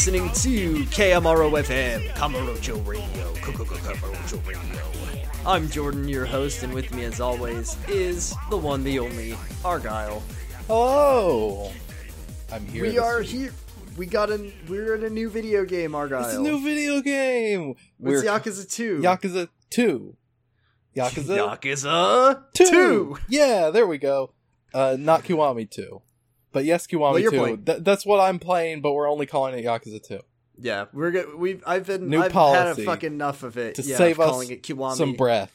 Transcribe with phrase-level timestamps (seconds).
[0.00, 4.82] listening to KMRO FM, Kamurocho Radio, Kamurocho Radio.
[5.44, 10.22] I'm Jordan, your host, and with me, as always, is the one, the only Argyle.
[10.68, 11.70] Hello.
[12.50, 12.84] I'm here.
[12.84, 13.28] We are week.
[13.28, 13.52] here.
[13.98, 14.50] We got a.
[14.70, 16.24] We're in a new video game, Argyle.
[16.24, 17.72] It's a new video game.
[17.72, 19.00] It's We're Yakuza Two.
[19.02, 20.16] Yakuza Two.
[20.96, 22.70] Yakuza Yakuza Two.
[22.70, 23.18] Two.
[23.28, 24.32] Yeah, there we go.
[24.72, 26.00] Uh, not Kiwami Two,
[26.52, 27.56] but yes, Kiwami Well, Two.
[27.58, 30.20] Th- that's what I'm playing, but we're only calling it Yakuza Two.
[30.58, 31.34] Yeah, we're good.
[31.34, 31.62] We've.
[31.66, 32.08] I've been.
[32.08, 33.76] New I've had fucking enough of it.
[33.76, 34.96] to yeah, save us calling it Kiwami.
[34.96, 35.54] Some breath.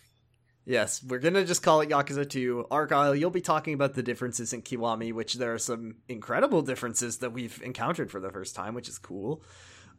[0.66, 2.68] Yes, we're gonna just call it Yakuza 2.
[2.72, 7.18] Argyle, you'll be talking about the differences in Kiwami, which there are some incredible differences
[7.18, 9.44] that we've encountered for the first time, which is cool.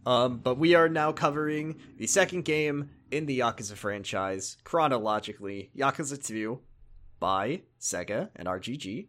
[0.04, 6.24] Um, but we are now covering the second game in the Yakuza franchise, chronologically, Yakuza
[6.24, 6.60] 2
[7.20, 9.06] by Sega and RGG.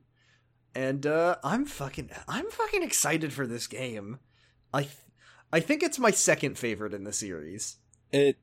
[0.77, 4.19] And uh, I'm fucking I'm fucking excited for this game.
[4.71, 4.93] I th-
[5.51, 7.77] I think it's my second favorite in the series.
[8.11, 8.37] It.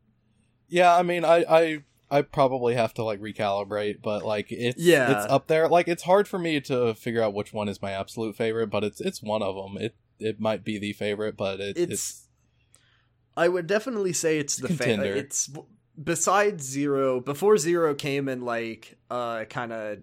[0.66, 5.12] Yeah, I mean, I, I, I probably have to like recalibrate, but like it's Yeah.
[5.22, 5.68] it's up there.
[5.68, 8.82] Like it's hard for me to figure out which one is my absolute favorite, but
[8.82, 9.76] it's it's one of them.
[9.80, 12.28] It it might be the favorite, but it, it's, it's
[13.36, 15.14] I would definitely say it's the fa- Contender.
[15.14, 15.50] it's
[16.02, 19.98] besides Zero before Zero came and like uh kind of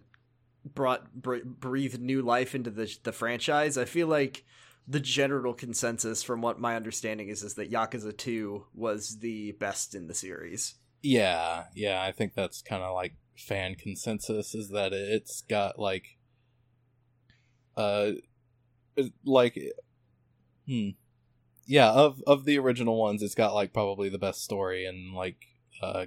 [0.65, 3.77] brought br- breathed new life into the the franchise.
[3.77, 4.45] I feel like
[4.87, 9.95] the general consensus from what my understanding is is that Yakuza 2 was the best
[9.95, 10.75] in the series.
[11.01, 16.17] Yeah, yeah, I think that's kind of like fan consensus is that it's got like
[17.75, 18.11] uh
[19.25, 19.57] like
[20.67, 20.89] hmm
[21.65, 25.37] yeah, of of the original ones it's got like probably the best story and like
[25.81, 26.05] uh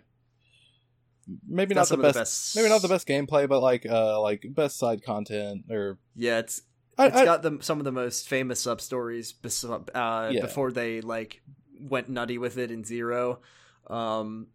[1.49, 4.45] maybe not the best, of best maybe not the best gameplay but like uh like
[4.51, 6.63] best side content or Yeah, it's
[6.99, 10.41] I, it's I- got the, some of the most famous sub stories bes- uh, Yeah.
[10.41, 11.43] before they like
[11.81, 13.41] went nutty with it in Zero.
[13.89, 14.47] Um,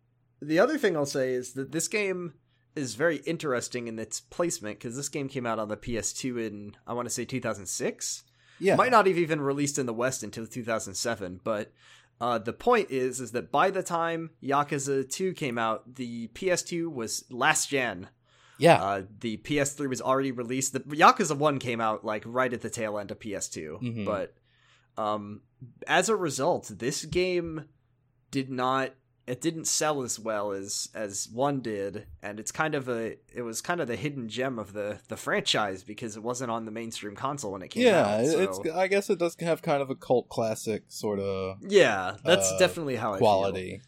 [0.41, 2.33] the other thing I'll say is that this game
[2.75, 6.77] is very interesting in its placement because this game came out on the PS2 in
[6.87, 8.23] I want to say 2006.
[8.59, 11.71] yeah Might not have even released in the West until 2007, but.
[12.21, 16.91] Uh, the point is, is that by the time Yakuza 2 came out, the PS2
[16.91, 18.09] was last gen,
[18.57, 20.73] yeah uh, the PS3 was already released.
[20.73, 24.05] The Yakuza One came out like right at the tail end of PS2, Mhm.
[24.05, 24.35] but
[24.97, 25.41] um,
[25.87, 27.65] as a result, this game
[28.31, 28.93] did not.
[29.29, 33.17] It didn't sell as well as as one did, and it's kind of a.
[33.31, 36.65] It was kind of the hidden gem of the the franchise because it wasn't on
[36.65, 38.25] the mainstream console when it came yeah out.
[38.25, 42.17] so- it's I guess it does have kind of a cult classic sort of yeah,
[42.25, 43.81] that's uh, definitely how quality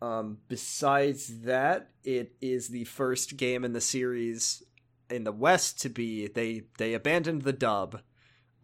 [0.00, 4.62] Um, besides that, it is the first game in the series
[5.10, 8.00] in the West to be they they abandoned the dub.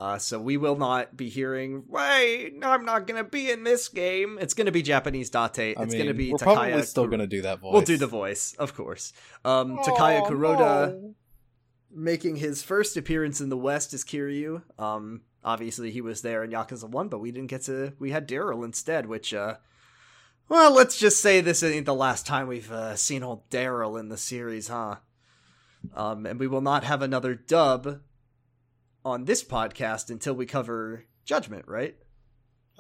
[0.05, 1.83] Uh, so we will not be hearing.
[1.89, 4.37] Wait, I'm not gonna be in this game.
[4.39, 5.49] It's gonna be Japanese Date.
[5.59, 6.55] It's I mean, gonna be we're Takaya.
[6.57, 9.15] probably still Kur- gonna do that voice We'll do the voice, of course.
[9.47, 11.15] Um, Takaya Oh, Kuroda no.
[11.91, 14.61] making his first appearance in the West as Kiryu.
[14.79, 17.95] Um, obviously he was there in Yakuza One, but we didn't get to.
[17.99, 19.55] We had Daryl instead, which, uh,
[20.51, 24.11] well, let's just say this ain't the last time we've uh, seen old Daryl in
[24.11, 24.97] the series, huh?
[25.97, 28.01] Um, and we will not have another dub
[29.05, 31.97] on this podcast until we cover Judgment, right?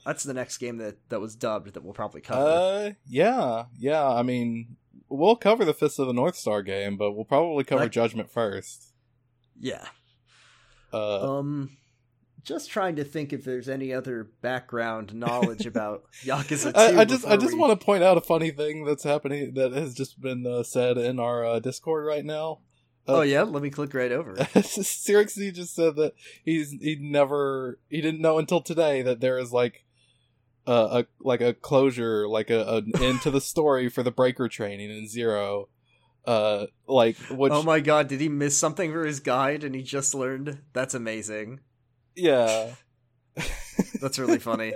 [0.04, 2.40] That's the next game that that was dubbed that we'll probably cover.
[2.46, 4.06] Uh, yeah, yeah.
[4.06, 4.76] I mean,
[5.08, 8.92] we'll cover the Fist of the North Star game, but we'll probably cover Judgment first.
[9.58, 9.86] yeah.
[10.92, 11.76] Uh, Um,
[12.44, 16.78] just trying to think if there's any other background knowledge about Yakuza 2.
[16.78, 19.54] I, I just, I just we- want to point out a funny thing that's happening
[19.54, 22.60] that has just been uh, said in our uh, Discord right now.
[23.06, 24.34] Oh yeah, let me click right over.
[24.36, 26.14] Sirixy just said that
[26.44, 29.84] he's he never he didn't know until today that there is like
[30.66, 34.48] a, a like a closure like a an end to the story for the breaker
[34.48, 35.68] training in zero
[36.26, 39.82] uh like which oh my god, did he miss something for his guide and he
[39.82, 40.62] just learned?
[40.72, 41.60] That's amazing.
[42.14, 42.74] yeah
[44.00, 44.74] That's really funny.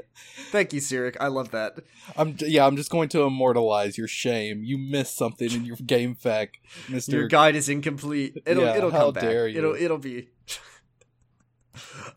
[0.51, 1.17] Thank you, Sirik.
[1.21, 1.79] I love that.
[2.17, 6.15] i'm yeah i'm just going to immortalize your shame you missed something in your game
[6.15, 6.59] fact
[6.89, 8.43] mr Your guide is incomplete.
[8.47, 9.25] It'll Yeah, it'll how come back.
[9.25, 9.59] dare you.
[9.59, 10.29] It'll it'll be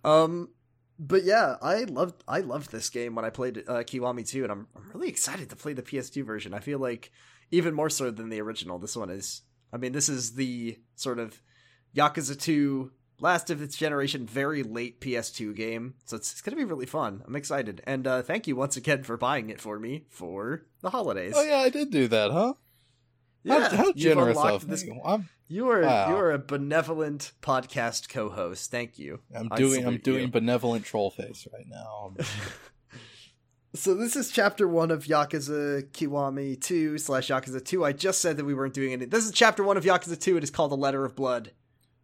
[0.04, 0.50] Um
[1.04, 4.52] but yeah, I loved I loved this game when I played uh, Kiwami 2 and
[4.52, 6.54] I'm I'm really excited to play the PS2 version.
[6.54, 7.12] I feel like
[7.50, 8.78] even more so than the original.
[8.80, 9.42] This one is
[9.74, 11.42] I mean, this is the sort of
[11.96, 15.94] Yakuza 2 last of its generation very late PS2 game.
[16.06, 17.22] So it's, it's going to be really fun.
[17.26, 17.82] I'm excited.
[17.86, 21.34] And uh thank you once again for buying it for me for the holidays.
[21.38, 22.54] oh yeah i did do that huh
[23.44, 24.86] Yeah, how, how generous of this-.
[25.06, 26.10] I'm, You are Wow.
[26.10, 28.70] you are a benevolent podcast co-host.
[28.72, 29.20] Thank you.
[29.36, 30.28] I'm doing I'm doing you.
[30.40, 32.14] benevolent troll face right now.
[33.74, 37.86] So this is chapter one of Yakuza Kiwami 2 slash Yakuza 2.
[37.86, 39.06] I just said that we weren't doing any.
[39.06, 40.36] This is chapter one of Yakuza 2.
[40.36, 41.52] It is called The Letter of Blood.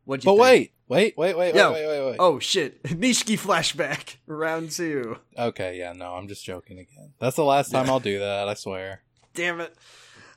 [0.07, 0.71] What'd you but think?
[0.88, 1.74] wait, wait, wait, wait, Yo.
[1.74, 2.15] wait, wait, wait, wait.
[2.18, 2.81] Oh shit.
[2.83, 4.15] Nishiki flashback.
[4.25, 5.18] Round two.
[5.38, 7.12] Okay, yeah, no, I'm just joking again.
[7.19, 8.48] That's the last time I'll do that.
[8.48, 9.01] I swear.
[9.33, 9.75] Damn it.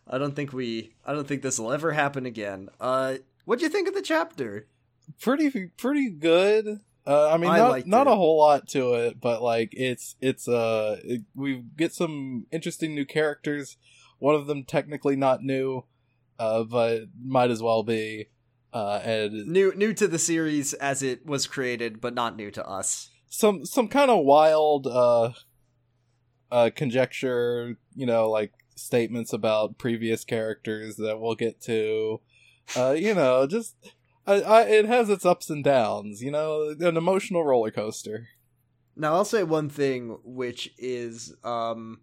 [0.08, 2.69] I don't think we I don't think this will ever happen again.
[2.81, 4.67] Uh what'd you think of the chapter?
[5.20, 6.81] Pretty, pretty good.
[7.06, 8.12] Uh, I mean, I not not it.
[8.12, 12.96] a whole lot to it, but like it's it's uh it, we get some interesting
[12.96, 13.76] new characters.
[14.19, 15.84] One of them technically not new,
[16.40, 18.31] uh, but might as well be.
[18.72, 22.67] Uh, and New new to the series as it was created, but not new to
[22.67, 23.11] us.
[23.28, 25.31] some some kind of wild uh
[26.52, 32.20] uh conjecture you know like statements about previous characters that we'll get to
[32.76, 33.76] uh you know just
[34.26, 38.28] I, I, it has its ups and downs you know an emotional roller coaster
[38.96, 42.00] Now I'll say one thing, which is, um,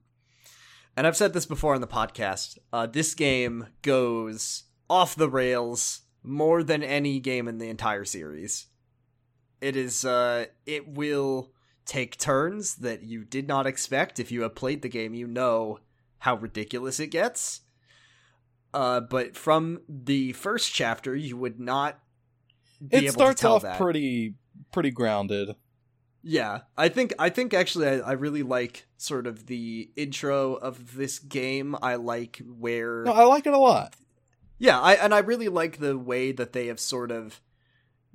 [0.96, 2.58] and I've said this before on the podcast.
[2.74, 8.68] Uh, this game goes off the rails more than any game in the entire series.
[9.62, 11.52] It is, uh, it will
[11.86, 14.20] take turns that you did not expect.
[14.20, 15.80] If you have played the game, you know
[16.20, 17.62] how ridiculous it gets.
[18.74, 22.00] Uh, but from the first chapter, you would not.
[22.86, 23.80] Be it able starts off that.
[23.80, 24.36] pretty
[24.72, 25.56] pretty grounded
[26.22, 30.96] Yeah, I think I think actually I, I really like sort of the intro of
[30.96, 31.76] this game.
[31.82, 33.96] I like where no i like it a lot
[34.58, 37.42] yeah, I and I really like the way that they have sort of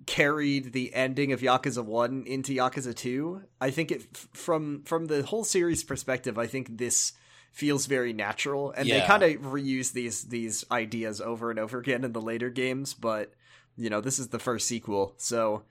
[0.07, 3.43] carried the ending of Yakuza 1 into Yakuza 2.
[3.61, 7.13] I think it from from the whole series perspective, I think this
[7.53, 12.03] feels very natural and they kind of reuse these these ideas over and over again
[12.05, 13.33] in the later games, but
[13.77, 15.15] you know, this is the first sequel.
[15.19, 15.63] So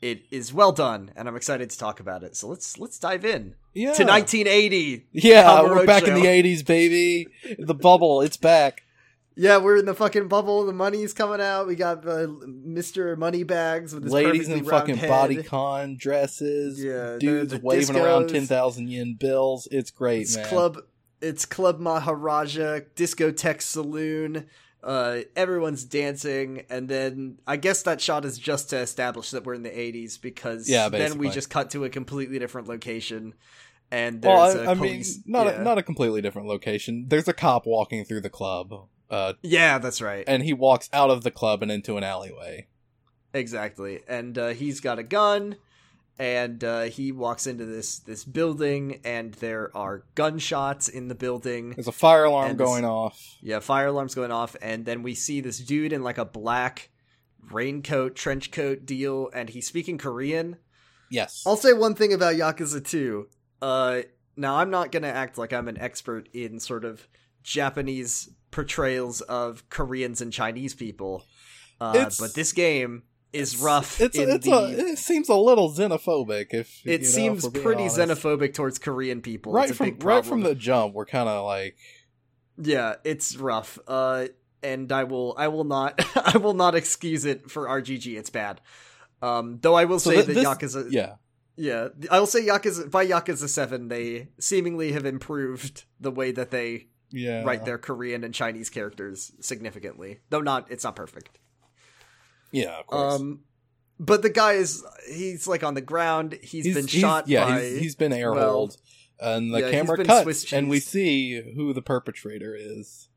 [0.00, 2.36] it is well done and I'm excited to talk about it.
[2.36, 5.06] So let's let's dive in yeah to 1980.
[5.12, 7.26] yeah we're back in the 80s baby
[7.58, 8.82] the bubble it's back
[9.40, 10.66] Yeah, we're in the fucking bubble.
[10.66, 11.66] The money's coming out.
[11.66, 13.16] We got uh, Mr.
[13.16, 15.08] Moneybags with his ladies in fucking head.
[15.10, 19.66] bodycon dresses Yeah, dudes the waving around 10,000 yen bills.
[19.70, 20.46] It's great, It's man.
[20.46, 20.78] club.
[21.22, 24.46] It's Club Maharaja Discotheque Saloon.
[24.82, 29.54] Uh, everyone's dancing, and then I guess that shot is just to establish that we're
[29.54, 33.32] in the '80s because Yeah, then we just cut to a completely different location,
[33.90, 35.60] and well, there's I, a I mean, not yeah.
[35.60, 37.06] a, not a completely different location.
[37.08, 40.24] There's a cop walking through the club, uh, yeah, that's right.
[40.26, 42.66] and he walks out of the club and into an alleyway.
[43.32, 45.56] Exactly, and uh, he's got a gun,
[46.18, 51.70] and uh, he walks into this this building, and there are gunshots in the building.
[51.70, 53.38] There's a fire alarm this- going off.
[53.40, 56.90] Yeah, fire alarms going off, and then we see this dude in like a black
[57.50, 60.56] raincoat, trench coat deal, and he's speaking Korean.
[61.10, 61.42] Yes.
[61.46, 63.28] I'll say one thing about Yakuza 2.
[63.60, 64.02] Uh,
[64.36, 67.08] now, I'm not going to act like I'm an expert in sort of
[67.42, 71.24] Japanese portrayals of Koreans and Chinese people,
[71.80, 74.00] uh, but this game is rough.
[74.00, 76.48] It's it's the, a, it seems a little xenophobic.
[76.50, 77.98] If you it know, seems pretty honest.
[77.98, 79.52] xenophobic towards Korean people.
[79.52, 81.76] Right it's a from right from the jump, we're kind of like
[82.60, 83.78] Yeah, it's rough.
[83.86, 84.26] Uh
[84.62, 86.04] and I will I will not
[86.34, 88.18] I will not excuse it for RGG.
[88.18, 88.60] It's bad.
[89.22, 90.44] Um though I will So say th- that this-
[90.74, 91.14] Yakuza yeah.
[91.56, 96.50] yeah, I will say Yakuza by Yakuza 7 they seemingly have improved the way that
[96.50, 97.42] they Yeah.
[97.42, 100.20] write their Korean and Chinese characters significantly.
[100.30, 101.38] Though not it's not perfect.
[102.52, 103.20] Yeah, of course.
[103.20, 103.40] Um
[104.00, 106.38] but the guy is he's like on the ground.
[106.42, 108.70] he's been shot yeah, by he's, he's been air well,
[109.20, 113.08] and the yeah, camera cuts, and we see who the perpetrator is.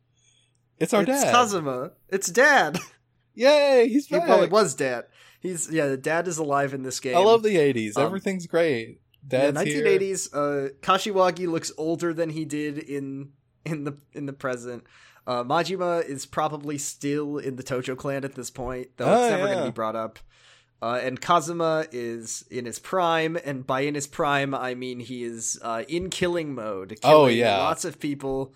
[0.78, 1.34] It's our it's dad.
[1.34, 1.92] Kazama.
[2.10, 2.80] It's dad.
[3.36, 5.06] Yay, he's he probably was dad.
[5.40, 7.16] He's yeah, the dad is alive in this game.
[7.16, 7.98] I love the '80s.
[7.98, 9.00] Um, Everything's great.
[9.32, 9.86] Yeah, Dad's here.
[9.86, 10.34] 1980s.
[10.34, 13.32] Uh, Kashiwagi looks older than he did in
[13.66, 14.84] in the in the present.
[15.26, 19.32] Uh, Majima is probably still in the Tojo clan at this point, though Oh, it's
[19.32, 20.20] never going to be brought up.
[20.82, 25.24] Uh, and Kazama is in his prime, and by in his prime, I mean he
[25.24, 26.98] is uh, in killing mode.
[27.04, 27.58] Oh, yeah.
[27.60, 28.54] lots of people.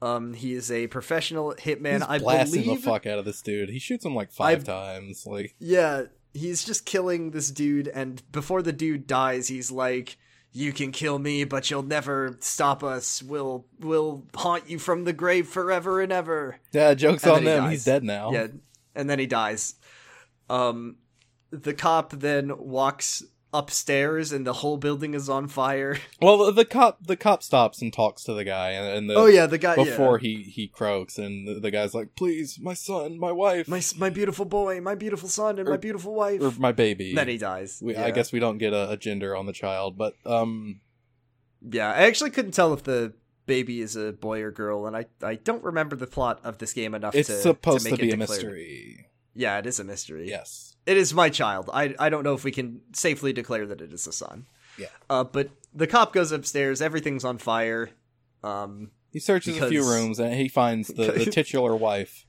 [0.00, 1.94] Um, he is a professional hitman.
[1.94, 2.82] He's I blasting believe.
[2.84, 3.70] the fuck out of this dude.
[3.70, 5.26] He shoots him like 5 I've- times.
[5.26, 6.02] Like, Yeah,
[6.34, 10.18] he's just killing this dude, and before the dude dies, he's like,
[10.56, 13.22] "You can kill me, but you'll never stop us.
[13.22, 17.54] We'll we'll haunt you from the grave forever and ever." yeah, jokes And on then
[17.54, 17.70] he them.
[17.70, 18.32] He's dead now.
[18.32, 18.46] Yeah,
[18.94, 19.74] and then he dies.
[20.48, 20.96] Um,
[21.50, 23.22] the cop then walks
[23.54, 25.98] upstairs and the whole building is on fire.
[26.20, 29.26] Well, the, cop the cop stops and talks to the guy, and, and the, oh
[29.26, 30.28] yeah, the guy before yeah.
[30.28, 34.08] he he croaks, and the, the guy's like, "Please, my son, my wife, my my
[34.10, 36.40] beautiful boy, my beautiful son, and Or- my beautiful wife.
[36.40, 37.80] or my baby." then he dies.
[37.82, 38.06] we, yeah.
[38.06, 40.80] I guess we don't get a, a gender on the child, but um,
[41.60, 43.12] Yeah, I actually couldn't tell if the
[43.44, 46.72] baby is a boy or girl, and I I don't remember the plot of this
[46.72, 47.14] game enough.
[47.14, 48.42] it's to, supposed to, to, make be it a declared.
[48.42, 49.06] mystery.
[49.34, 50.28] Yeah, it is a mystery.
[50.28, 50.75] Yes.
[50.86, 51.68] It is my child.
[51.72, 54.46] I I don't know if we can safely declare that it is a son.
[54.78, 54.86] Yeah.
[55.10, 56.80] Uh, but the cop goes upstairs.
[56.80, 57.90] Everything's on fire.
[58.44, 62.26] Um, He searches a few rooms and he finds the, the titular wife.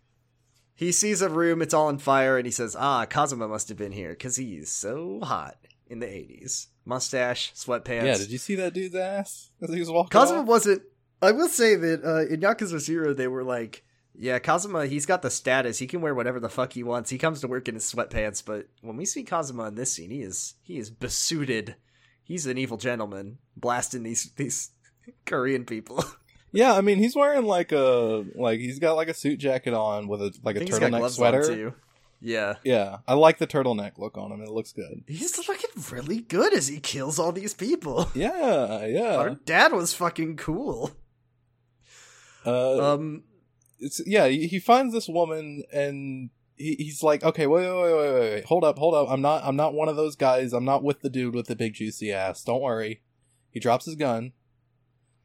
[0.75, 1.61] he sees a room.
[1.61, 4.71] It's all on fire, and he says, "Ah, Kazama must have been here because he's
[4.71, 6.67] so hot in the '80s.
[6.85, 8.05] Mustache, sweatpants.
[8.05, 10.17] Yeah, did you see that dude's ass as he was walking?
[10.17, 10.47] Kazama off?
[10.47, 10.81] wasn't.
[11.21, 13.83] I will say that uh, in Yakuza Zero, they were like,
[14.17, 15.77] "Yeah, Kazuma, he's got the status.
[15.79, 17.09] He can wear whatever the fuck he wants.
[17.09, 20.09] He comes to work in his sweatpants." But when we see Kazama in this scene,
[20.09, 21.75] he is he is besuited.
[22.23, 24.71] He's an evil gentleman blasting these these
[25.25, 26.03] Korean people.
[26.53, 30.07] Yeah, I mean he's wearing like a like he's got like a suit jacket on
[30.07, 31.43] with a like a think he's got turtleneck sweater.
[31.43, 31.73] too.
[32.21, 34.41] Yeah, Yeah, I like the turtleneck look on him.
[34.41, 35.03] It looks good.
[35.07, 38.09] he's looking really good as he kills all these people.
[38.15, 39.17] Yeah, yeah.
[39.17, 40.91] Our dad was fucking cool.
[42.45, 43.23] Uh, Um,
[43.79, 44.27] it's yeah.
[44.27, 48.63] He, finds this woman and he, he's like, okay, wait, wait, wait, wait, wait, hold
[48.63, 49.09] up, hold up.
[49.09, 50.53] I'm not, I'm not one of those guys.
[50.53, 52.43] I'm not with the dude with the big juicy ass.
[52.43, 53.01] Don't worry.
[53.51, 54.33] He drops his gun.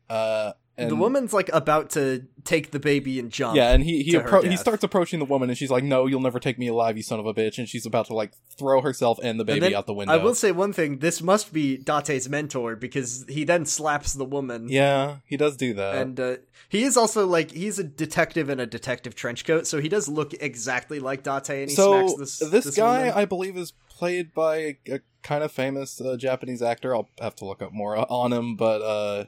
[0.09, 3.57] Uh, and the woman's like about to take the baby and jump.
[3.57, 6.21] Yeah, and he he appro- he starts approaching the woman, and she's like, "No, you'll
[6.21, 8.81] never take me alive, you son of a bitch!" And she's about to like throw
[8.81, 10.15] herself and the baby then out the window.
[10.15, 14.25] I will say one thing: this must be Date's mentor because he then slaps the
[14.25, 14.69] woman.
[14.69, 15.97] yeah, he does do that.
[15.97, 16.37] and uh,
[16.69, 20.09] he is also like he's a detective in a detective trench coat, so he does
[20.09, 21.51] look exactly like Date.
[21.51, 23.15] And he so smacks this this, guy, woman.
[23.15, 26.95] I believe, is played by a, a kind of famous uh, Japanese actor.
[26.95, 29.25] I'll have to look up more on him, but uh,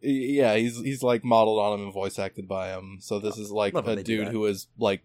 [0.00, 2.98] yeah, he's he's like modeled on him and voice acted by him.
[3.00, 5.02] So this is like Love a dude who has like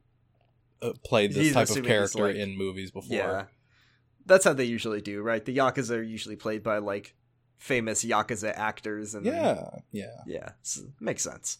[0.81, 3.15] uh, played this He's type of character like- in movies before.
[3.17, 3.45] yeah,
[4.25, 5.43] that's how they usually do, right?
[5.43, 7.15] The yakuza are usually played by like
[7.57, 10.07] famous yakuza actors, and yeah, yeah.
[10.27, 11.57] yeah, s- makes sense.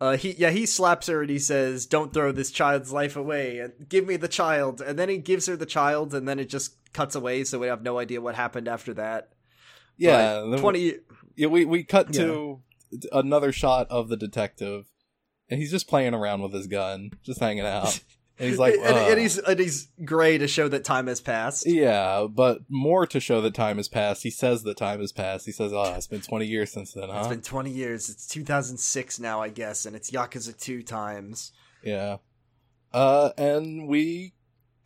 [0.00, 3.58] Uh, he yeah he slaps her and he says, "Don't throw this child's life away.
[3.60, 6.48] and Give me the child." And then he gives her the child, and then it
[6.48, 9.30] just cuts away, so we have no idea what happened after that.
[9.96, 10.94] Yeah, twenty.
[11.36, 12.60] Yeah, we we cut to
[13.12, 14.86] another shot of the detective,
[15.48, 18.00] and he's just playing around with his gun, just hanging out.
[18.36, 21.68] And he's like, and, and he's and he's gray to show that time has passed.
[21.68, 24.24] yeah, but more to show that time has passed.
[24.24, 25.46] He says that time has passed.
[25.46, 28.10] He says, "Oh, it's been twenty years since then, huh?" It's been 20 years.
[28.10, 31.52] It's 2006 now, I guess, and it's Yakuza 2 times.
[31.84, 32.16] Yeah.
[32.92, 34.32] Uh, and we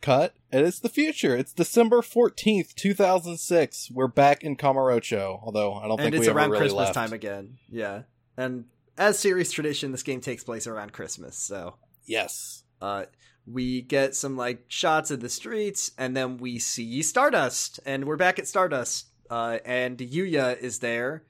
[0.01, 1.35] cut, and it's the future.
[1.35, 3.89] It's December fourteenth, two thousand six.
[3.91, 6.79] We're back in Kamurocho, although I don't And think it's we ever around really Christmas
[6.85, 6.93] left.
[6.93, 7.57] time again.
[7.69, 8.03] Yeah.
[8.37, 8.65] And
[8.97, 11.37] as series tradition, this game takes place around Christmas.
[11.37, 11.75] So,
[12.05, 12.63] Yes.
[12.81, 13.05] uh,
[13.45, 18.17] we get some like shots of the streets, and then we see Stardust, and we're
[18.17, 19.07] back at Stardust.
[19.29, 21.23] Uh, and Yuya is there.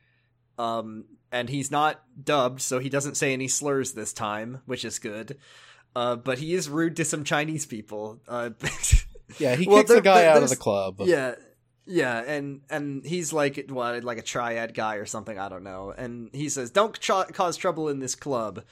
[0.58, 5.00] Um, and he's not dubbed, so he doesn't say any slurs this time, which is
[5.00, 5.38] good.
[6.00, 8.22] Uh, but he is rude to some Chinese people.
[8.28, 8.52] Uh,
[9.38, 10.96] Yeah, he Well, kicks a guy out of the club.
[11.02, 11.36] Yeah,
[11.86, 15.38] yeah, and and he's like what, like a triad guy or something.
[15.38, 15.94] I don't know.
[15.96, 18.64] And he says, "Don't tr- cause trouble in this club."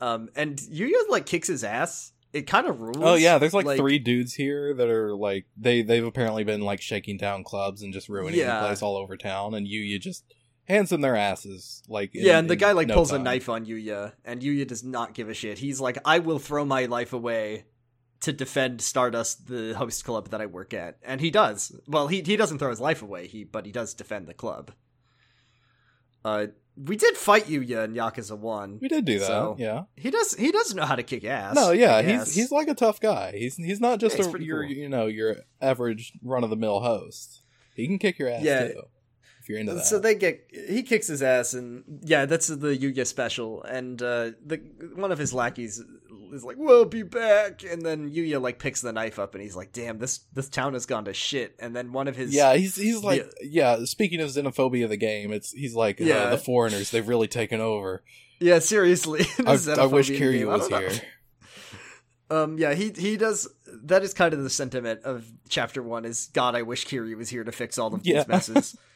[0.00, 2.12] Um, and Yuya like kicks his ass.
[2.32, 2.96] It kind of rules.
[3.00, 6.80] Oh yeah, there's like, three dudes here that are like they they've apparently been like
[6.80, 8.60] shaking down clubs and just ruining Yeah.
[8.60, 10.24] the place all over town, and you you just
[10.70, 13.48] hands in their asses like in- Yeah, and the guy like no pulls a knife
[13.48, 15.58] on Yuya, and Yuya does not give a shit.
[15.58, 17.66] He's like, "I will throw my life away."
[18.24, 21.72] To defend Stardust, the host club that I work at, and he does.
[21.86, 23.26] Well, he he doesn't throw his life away.
[23.28, 24.72] He but he does defend the club.
[26.24, 28.78] Uh, we did fight Yuya in Yakuza One.
[28.80, 29.84] We did do that, So, yeah.
[29.96, 30.34] He does.
[30.34, 31.54] He does know how to kick ass.
[31.54, 33.32] No, yeah, he's he's like a tough guy.
[33.36, 34.70] He's he's not just Yeah, a your cool.
[34.72, 37.42] you know your average run of the mill host.
[37.74, 38.68] He can kick your ass Yeah.
[38.68, 38.82] too
[39.50, 39.84] you're into that.
[39.84, 43.62] So they get he kicks his ass, and yeah, that's the Yuya special.
[43.64, 44.60] And uh, the
[44.94, 45.82] one of his lackeys
[46.32, 49.56] is like, "We'll be back," and then Yuya like picks the knife up, and he's
[49.56, 52.54] like, "Damn, this this town has gone to shit." And then one of his yeah,
[52.54, 53.84] he's he's like yeah.
[53.84, 56.30] Speaking of xenophobia, of the game, it's he's like uh, Yeah.
[56.30, 56.90] the foreigners.
[56.90, 58.02] They've really taken over.
[58.38, 60.90] yeah, seriously, I, I wish Kiryu was here.
[62.32, 63.48] Um, yeah, he he does.
[63.66, 66.04] That is kind of the sentiment of chapter one.
[66.04, 68.18] Is God, I wish Kiryu was here to fix all of Yeah.
[68.18, 68.78] these messes.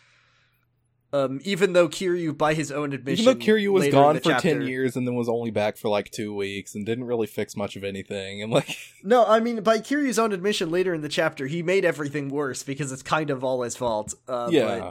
[1.15, 4.49] Um, even though Kiryu, by his own admission, Even though Kiryu was gone for chapter-
[4.59, 7.55] ten years and then was only back for like two weeks and didn't really fix
[7.57, 11.09] much of anything, and like No, I mean, by Kiryu's own admission later in the
[11.09, 14.13] chapter, he made everything worse because it's kind of all his fault.
[14.27, 14.91] Uh, yeah,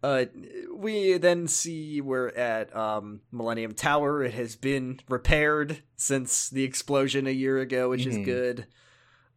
[0.00, 0.24] But, uh,
[0.74, 4.22] we then see we're at um, Millennium Tower.
[4.22, 8.24] It has been repaired since the explosion a year ago, which is Mhm.
[8.24, 8.66] good.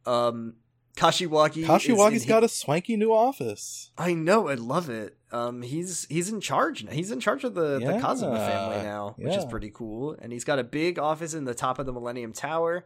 [0.06, 0.54] Um,
[1.00, 1.66] Kashiwagi.
[1.66, 3.92] Kashiwagi's got a swanky new office.
[3.98, 5.16] I know, I love it.
[5.32, 6.84] Um, he's he's in charge.
[6.84, 6.92] now.
[6.92, 10.16] He's in charge of the the Kazama family now, which is pretty cool.
[10.22, 12.86] And he's got a big office in the top of the Millennium Tower.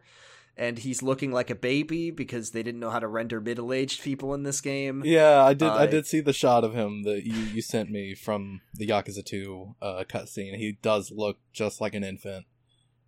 [0.56, 4.02] And he's looking like a baby because they didn't know how to render middle aged
[4.04, 5.02] people in this game.
[5.04, 5.66] Yeah, I did.
[5.68, 8.86] I Uh, did see the shot of him that you, you sent me from the
[8.86, 10.54] Yakuza Two uh, cutscene.
[10.56, 12.44] He does look just like an infant.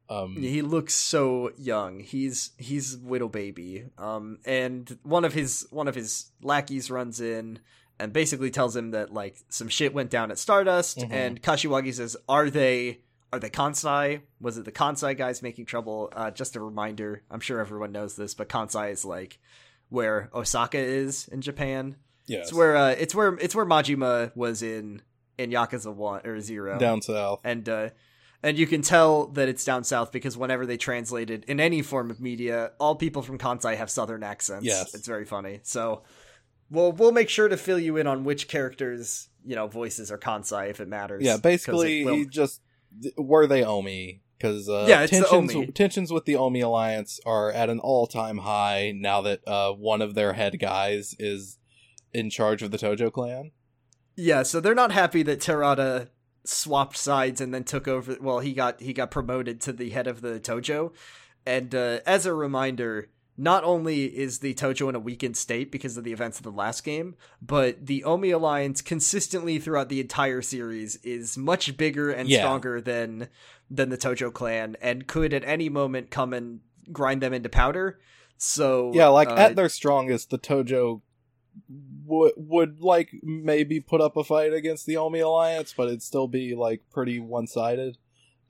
[0.09, 2.01] Um, He looks so young.
[2.01, 3.85] He's he's little baby.
[3.99, 7.59] Um, and one of his one of his lackeys runs in
[7.99, 10.99] and basically tells him that like some shit went down at Stardust.
[10.99, 11.11] Mhm.
[11.13, 13.01] And Kashiwagi says, "Are they
[13.33, 14.21] are they Kansai?
[14.41, 17.23] Was it the Kansai guys making trouble?" Uh, just a reminder.
[17.31, 19.39] I'm sure everyone knows this, but Kansai is like
[19.89, 21.97] where Osaka is in Japan.
[22.27, 25.03] yes, It's where uh, it's where it's where Majima was in
[25.39, 27.41] in Yakuza one or zero down south.
[27.45, 27.91] and uh,
[28.43, 31.83] and you can tell that it's down south because whenever they translate it in any
[31.83, 34.65] form of media, all people from Kansai have southern accents.
[34.67, 34.95] Yes.
[34.95, 35.61] it's very funny.
[35.63, 36.03] So
[36.71, 40.19] we'll we'll make sure to fill you in on which characters you know voices are
[40.19, 41.23] Kansai if it matters.
[41.25, 42.61] Yeah, basically, will- he just
[43.17, 47.79] were they Omi because uh, Yeah, tensions tensions with the Omi alliance are at an
[47.81, 51.59] all time high now that uh, one of their head guys is
[52.13, 53.51] in charge of the Tojo clan.
[54.17, 54.43] yeah.
[54.43, 56.09] So they're not happy that Terada
[56.47, 58.17] swapped sides and then took over.
[58.21, 60.93] Well, he got he got promoted to the head of the Tojo,
[61.45, 63.11] and uh, as a reminder.
[63.39, 66.51] Not only is the Tojo in a weakened state because of the events of the
[66.51, 72.31] last game, but the Omi Alliance consistently throughout the entire series is much bigger and
[72.31, 72.39] Yeah.
[72.39, 73.29] stronger than
[73.71, 77.99] than the Tojo clan and could at any moment come and grind them into powder.
[78.39, 81.03] So Yeah, like uh, at their strongest, the Tojo
[82.05, 86.29] would would like maybe put up a fight against the Omi alliance, but it'd still
[86.29, 87.99] be like pretty one sided.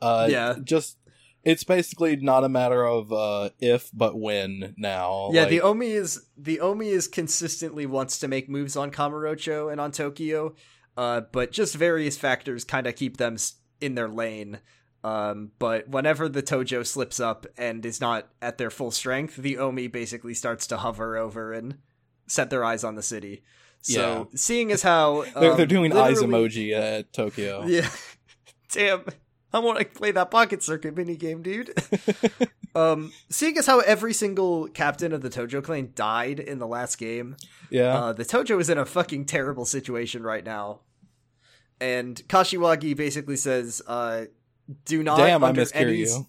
[0.01, 0.57] Uh, Yeah.
[0.63, 0.99] just
[1.43, 5.31] it's basically not a matter of uh, if but when now.
[5.33, 9.71] yeah, like, the Omi is the Omi is consistently wants to make moves on Kamurocho
[9.71, 10.55] and on Tokyo,
[10.97, 13.37] uh, but just various factors kind of keep them
[13.81, 14.59] in their lane.
[15.05, 19.57] Um, but whenever the Tojo slips up and is not at their full strength, the
[19.57, 21.77] Omi basically starts to hover over and
[22.27, 23.43] set their eyes on the city.
[23.83, 27.65] So, seeing as how they're, um, they're doing eyes emoji at Tokyo.
[27.67, 27.89] Yeah.
[28.73, 29.05] Damn.
[29.53, 31.73] I want to play that pocket circuit mini game, dude.
[32.75, 36.97] um, seeing as how every single captain of the Tojo clan died in the last
[36.97, 37.37] game,
[37.71, 37.97] yeah.
[37.97, 40.81] uh, the Tojo is in a fucking terrible situation right now.
[41.81, 44.25] And Kashiwagi basically says, uh,
[44.85, 46.27] do not Damn, I miss any- Kiryu.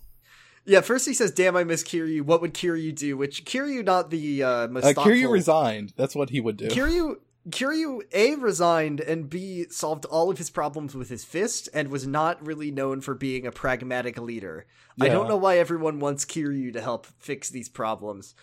[0.67, 2.21] Yeah, first he says, damn, I miss Kiryu.
[2.23, 3.15] What would Kiryu do?
[3.15, 5.93] Which, Kiryu not the, uh, most Uh, thoughtful- Kiryu resigned.
[5.95, 6.67] That's what he would do.
[6.67, 7.17] Kiryu
[7.49, 12.05] Kiryu A resigned and B solved all of his problems with his fist and was
[12.05, 14.65] not really known for being a pragmatic leader.
[14.99, 18.35] I don't know why everyone wants Kiryu to help fix these problems.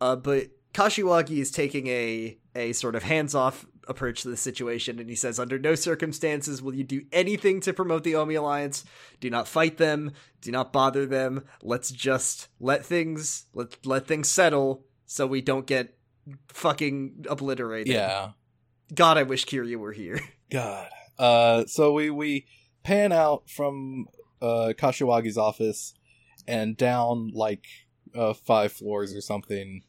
[0.00, 5.08] Uh, but Kashiwagi is taking a a sort of hands-off approach to the situation and
[5.08, 8.84] he says under no circumstances will you do anything to promote the Omi alliance.
[9.20, 11.44] Do not fight them, do not bother them.
[11.62, 15.96] Let's just let things let let things settle so we don't get
[16.48, 17.92] fucking obliterated.
[17.92, 18.30] yeah.
[18.94, 20.20] God, I wish Kiryu were here.
[20.50, 20.88] God.
[21.18, 22.46] Uh, so we we
[22.84, 24.06] pan out from
[24.40, 25.94] uh, Kashiwagi's office
[26.46, 27.64] and down like
[28.14, 29.82] uh, five floors or something.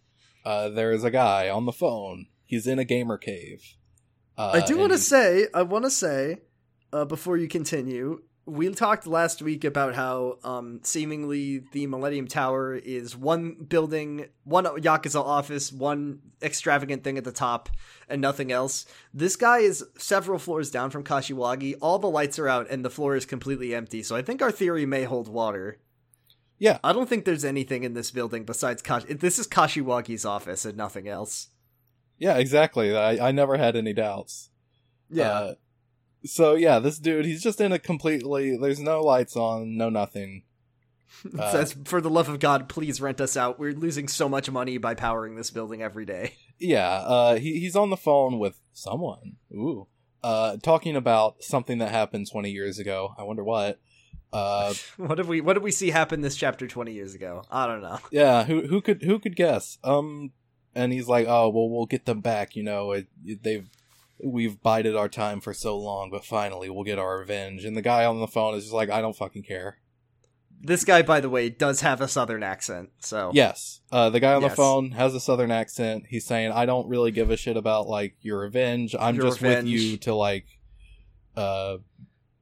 [0.44, 2.28] Uh, there is a guy on the phone.
[2.46, 3.76] He's in a gamer cave.
[4.38, 6.38] Uh, I do want to say, I want to say,
[6.94, 12.76] uh, before you continue, we talked last week about how um, seemingly the Millennium Tower
[12.76, 17.70] is one building, one Yakuza office, one extravagant thing at the top,
[18.08, 18.86] and nothing else.
[19.14, 21.76] This guy is several floors down from Kashiwagi.
[21.82, 24.02] All the lights are out, and the floor is completely empty.
[24.02, 25.80] So I think our theory may hold water.
[26.58, 26.80] Yeah.
[26.84, 29.04] I don't think there's anything in this building besides Kash.
[29.10, 31.50] This is Kashiwagi's office and nothing else.
[32.18, 32.96] Yeah, exactly.
[32.96, 34.50] I, I never had any doubts.
[35.10, 35.30] Yeah.
[35.30, 35.54] Uh,
[36.26, 38.58] so yeah, this dude, he's just in a completely.
[38.58, 40.44] There's no lights on, no nothing.
[41.40, 43.60] uh, says, "For the love of God, please rent us out.
[43.60, 47.76] We're losing so much money by powering this building every day." Yeah, uh, he he's
[47.76, 49.36] on the phone with someone.
[49.54, 49.86] Ooh,
[50.24, 53.14] uh, talking about something that happened 20 years ago.
[53.16, 53.80] I wonder what.
[54.34, 57.44] Uh, what did we What did we see happen this chapter twenty years ago?
[57.52, 58.00] I don't know.
[58.10, 59.78] yeah, who who could who could guess?
[59.84, 60.32] Um,
[60.78, 62.56] and he's like, oh well, we'll get them back.
[62.56, 63.70] You know, it, it- they've
[64.24, 67.64] we've bided our time for so long, but finally we'll get our revenge.
[67.66, 69.78] And the guy on the phone is just like, I don't fucking care.
[70.60, 74.34] This guy, by the way, does have a southern accent, so Yes, uh, the guy
[74.34, 76.06] on the phone has a southern accent.
[76.10, 78.96] He's saying, "I don't really give a shit about like your revenge.
[79.00, 80.46] I'm Your just with you to like,
[81.36, 81.78] uh,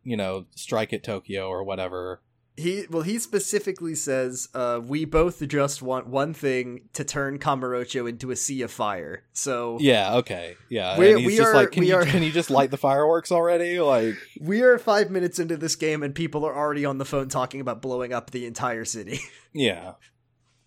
[0.06, 2.22] you know, strike at Tokyo or whatever."
[2.58, 8.08] He well he specifically says, uh, "We both just want one thing to turn Kamurocho
[8.08, 10.98] into a sea of fire." So Yeah, okay, yeah.
[10.98, 12.72] We- and he's we just are- like, "Can we you are- can you just light
[12.72, 16.86] the fireworks already?" Like, we are five minutes into this game, and people are already
[16.86, 19.20] on the phone talking about blowing up the entire city.
[19.54, 19.94] yeah,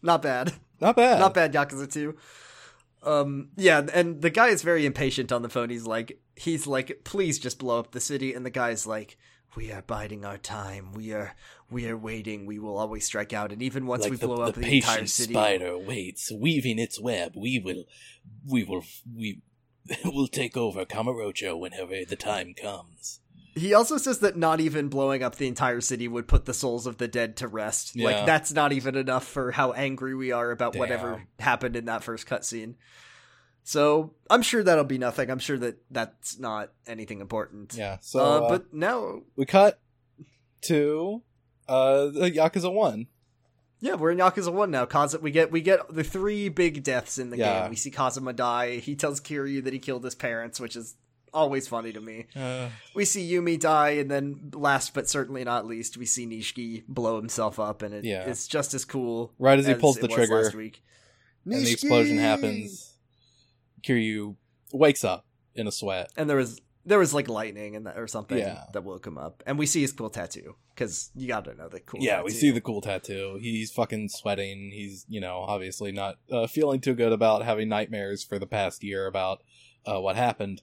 [0.02, 0.52] Not bad.
[0.80, 1.18] not bad.
[1.20, 2.14] Not bad, Yakuza 2.
[3.02, 5.70] Um, yeah, and the guy is very impatient on the phone.
[5.70, 8.34] He's like, he's like, please just blow up the city.
[8.34, 9.16] And the guy's like,
[9.58, 10.92] we are biding our time.
[10.92, 11.34] We are,
[11.68, 12.46] we are waiting.
[12.46, 13.50] We will always strike out.
[13.50, 16.30] And even once like we the, blow the up the entire patient city, spider waits,
[16.30, 17.32] weaving its web.
[17.34, 17.82] We will,
[18.46, 19.42] we will, we
[20.04, 23.18] will take over Kamurocho whenever the time comes.
[23.56, 26.86] he also says that not even blowing up the entire city would put the souls
[26.86, 27.96] of the dead to rest.
[27.96, 28.04] Yeah.
[28.04, 32.04] Like that's not even enough for how angry we are about whatever happened in that
[32.04, 32.76] first cutscene.
[33.68, 35.30] So I'm sure that'll be nothing.
[35.30, 37.74] I'm sure that that's not anything important.
[37.76, 37.98] Yeah.
[38.00, 39.78] So, uh, uh, but now we cut
[40.62, 41.20] to
[41.68, 43.08] uh Yakuza One.
[43.80, 44.86] Yeah, we're in Yakuza One now.
[44.86, 47.60] Kaza, we get we get the three big deaths in the Yeah.
[47.60, 47.68] game.
[47.70, 48.78] We see Kazama die.
[48.78, 50.94] He tells Kiryu that he killed his parents, which is
[51.34, 52.24] always funny to me.
[52.34, 56.84] Uh, We see Yumi die, and then last but certainly not least, we see Nishiki
[56.88, 58.22] blow himself up, and it, Yeah.
[58.22, 59.34] it's just as cool.
[59.38, 60.82] Right as he pulls the trigger last week.
[61.44, 62.87] and the explosion happens.
[63.82, 64.36] Kiryu
[64.72, 66.10] wakes up in a sweat.
[66.16, 68.64] and there was there was like lightning and that, or something Yeah.
[68.72, 71.68] that woke him up, and we see his cool tattoo because you got to know
[71.68, 72.00] the cool.
[72.02, 73.38] yeah, we see the cool tattoo.
[73.42, 74.70] He's fucking sweating.
[74.72, 78.82] He's, you know, obviously not uh, feeling too good about having nightmares for the past
[78.82, 79.42] year about
[79.84, 80.62] uh, what happened.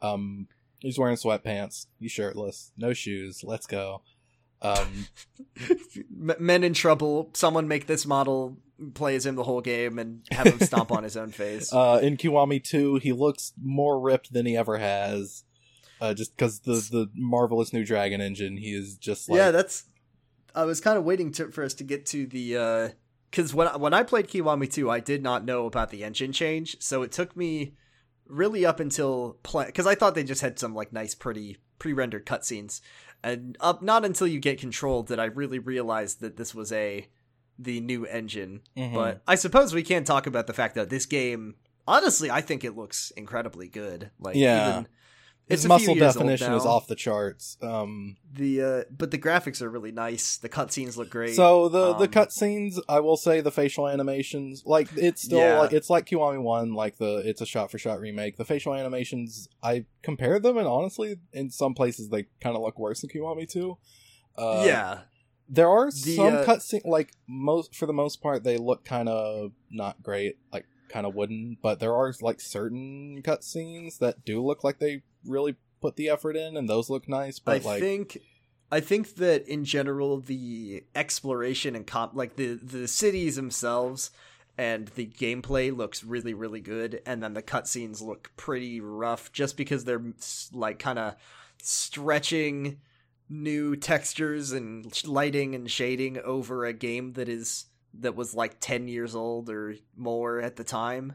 [0.00, 0.46] Um,
[0.78, 1.86] he's wearing sweatpants.
[1.98, 2.72] He's shirtless.
[2.78, 3.42] No shoes.
[3.44, 4.00] Let's go.
[4.62, 5.08] Um,
[6.10, 7.30] men in trouble.
[7.34, 8.56] Someone make this model
[8.94, 11.72] play as him the whole game and have him stomp on his own face.
[11.72, 15.44] uh, in Kiwami 2, he looks more ripped than he ever has.
[16.00, 19.36] Uh, just because the, the marvelous new Dragon engine, he is just like.
[19.36, 19.84] yeah, that's.
[20.54, 22.94] I was kind of waiting to, for us to get to the
[23.30, 26.32] because when I- when I played Kiwami 2, I did not know about the engine
[26.32, 27.74] change, so it took me
[28.26, 32.24] really up until play because I thought they just had some like nice, pretty pre-rendered
[32.26, 32.80] cutscenes,
[33.22, 37.06] and up not until you get control did I really realize that this was a
[37.62, 38.62] the new engine.
[38.76, 38.94] Mhm.
[38.94, 42.64] But I suppose we can't talk about the fact that this game, honestly, I think
[42.64, 44.10] it looks incredibly good.
[44.18, 44.70] Like, Yeah.
[44.70, 44.86] even,
[45.46, 47.58] his it's muscle definition is off the charts.
[47.60, 50.36] Um, The uh, but the graphics are really nice.
[50.36, 51.34] The cutscenes look great.
[51.34, 55.58] So the the Um, cutscenes, I will say, the facial animations, like it's still Yeah.
[55.58, 58.36] like it's like Kiwami One, like the it's a shot for shot remake.
[58.36, 62.78] The facial animations, I compared them, and honestly, in some places they kind of look
[62.78, 63.76] worse than Kiwami Two.
[64.38, 64.98] Uh, yeah,
[65.50, 69.08] there are The, some uh, cutscene like most for the most part they look kind
[69.08, 71.58] of not great, like kind of wooden.
[71.60, 76.36] But there are like certain cutscenes that do look like they really put the effort
[76.36, 77.40] in, and those look nice.
[77.40, 78.18] But I like, think
[78.70, 84.12] I think that in general the exploration and comp like the the cities themselves
[84.56, 89.56] and the gameplay looks really really good and then the cutscenes look pretty rough just
[89.56, 90.02] because they're
[90.52, 91.16] like kind of
[91.62, 92.78] stretching
[93.30, 98.88] new textures and lighting and shading over a game that is that was like 10
[98.88, 101.14] years old or more at the time.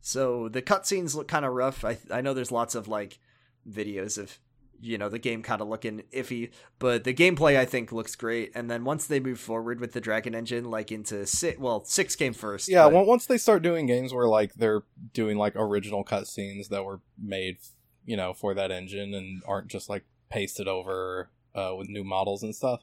[0.00, 1.84] So the cutscenes look kind of rough.
[1.84, 3.20] I I know there's lots of like
[3.68, 4.38] videos of
[4.80, 8.50] you know the game kind of looking iffy, but the gameplay I think looks great.
[8.56, 12.16] And then once they move forward with the Dragon Engine, like into six, well, six
[12.16, 12.68] came first.
[12.68, 14.82] Yeah, but- once they start doing games where like they're
[15.14, 17.58] doing like original cutscenes that were made,
[18.04, 22.42] you know, for that engine and aren't just like pasted over uh, with new models
[22.42, 22.80] and stuff,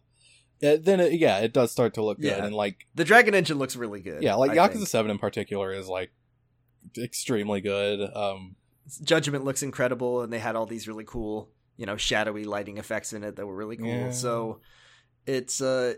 [0.64, 2.28] uh, then it, yeah, it does start to look good.
[2.28, 2.46] Yeah.
[2.46, 4.22] And like the Dragon Engine looks really good.
[4.24, 4.88] yeah, like I Yakuza think.
[4.88, 6.12] Seven in particular is like
[6.98, 8.02] extremely good.
[8.16, 8.56] Um,
[9.04, 13.14] Judgment looks incredible, and they had all these really cool, you know, shadowy lighting effects
[13.14, 13.88] in it that were really cool.
[13.88, 14.12] Yeah.
[14.12, 14.62] So
[15.26, 15.96] it's uh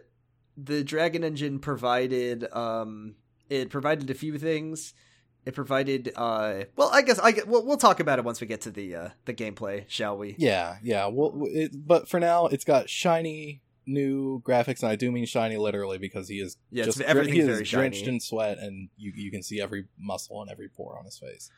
[0.58, 3.16] the Dragon Engine provided um
[3.50, 4.94] it provided a few things.
[5.46, 8.62] It provided uh well I guess I we'll, we'll talk about it once we get
[8.62, 10.36] to the uh the gameplay, shall we?
[10.38, 11.08] yeah, yeah.
[11.08, 15.58] Well, it, but for now, it's got shiny new graphics, and I do mean shiny
[15.58, 18.14] literally because he is Yeah, just everything's he is very drenched shiny.
[18.14, 21.50] in sweat, and you you can see every muscle and every pore on his face.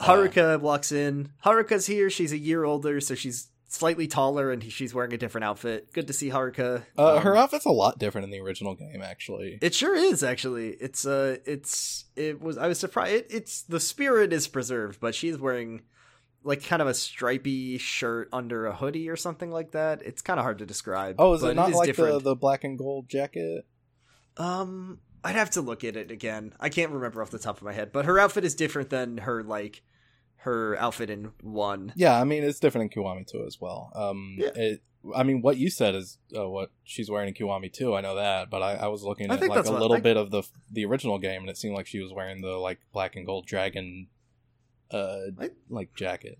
[0.00, 1.32] Uh, Haruka walks in.
[1.44, 2.08] Haruka's here.
[2.08, 5.92] She's a year older, so she's slightly taller and she's wearing a different outfit.
[5.92, 6.84] Good to see Haruka.
[6.96, 9.58] Uh, Um, her outfit's a lot different in the original game, actually.
[9.62, 10.70] It sure is actually.
[10.70, 15.14] It's uh it's it was I was surprised it, it's the spirit is preserved, but
[15.14, 15.82] she's wearing
[16.44, 20.02] like kind of a stripy shirt under a hoodie or something like that.
[20.02, 21.16] It's kind of hard to describe.
[21.18, 23.64] Oh, is it not like the, the black and gold jacket?
[24.36, 26.52] Um, I'd have to look at it again.
[26.58, 29.18] I can't remember off the top of my head, but her outfit is different than
[29.18, 29.82] her like
[30.42, 31.92] her outfit in one.
[31.96, 33.90] Yeah, I mean it's different in Kiwami 2 as well.
[33.94, 34.50] Um, Yeah.
[34.54, 34.82] it,
[35.14, 37.94] I mean what you said is uh, what she's wearing in Kiwami 2.
[37.94, 40.30] I know that, but I, I was looking at like a little I- bit of
[40.30, 43.26] the the original game, and it seemed like she was wearing the like black and
[43.26, 44.08] gold dragon,
[44.92, 46.38] uh, I- like jacket.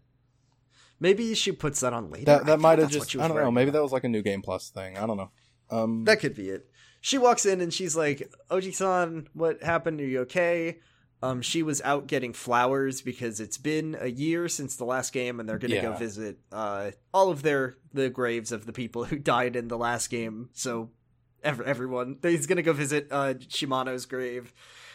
[1.01, 2.27] Maybe she puts that on later.
[2.27, 3.51] That that might have just I don't know.
[3.51, 4.97] Maybe that was like a new game plus thing.
[4.97, 5.31] I don't know.
[5.71, 6.69] Um, That could be it.
[7.01, 10.01] She walks in and she's like, "Oji-san, what happened?
[10.01, 10.79] Are you okay?"
[11.23, 15.39] Um, she was out getting flowers because it's been a year since the last game,
[15.39, 19.19] and they're gonna go visit uh all of their the graves of the people who
[19.19, 20.51] died in the last game.
[20.53, 20.91] So,
[21.45, 24.53] ev- everyone, he's gonna go visit uh Shimano's grave.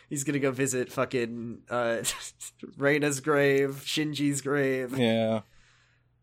[0.10, 2.04] He's gonna go visit fucking uh
[2.78, 4.98] Reina's grave, Shinji's grave.
[4.98, 5.42] yeah.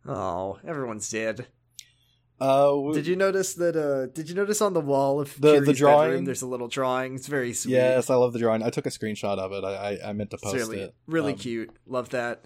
[0.06, 1.46] Oh, everyone's dead.
[2.44, 3.76] Uh, w- Did you notice that?
[3.76, 6.08] Uh, did you notice on the wall of The- the drawing?
[6.10, 6.24] bedroom?
[6.26, 7.14] There's a little drawing.
[7.14, 7.72] It's very sweet.
[7.72, 8.62] Yes, I love the drawing.
[8.62, 9.64] I took a screenshot of it.
[9.64, 10.94] I I, I meant to post really, it.
[11.06, 11.70] really Um, cute.
[11.86, 12.44] Love that.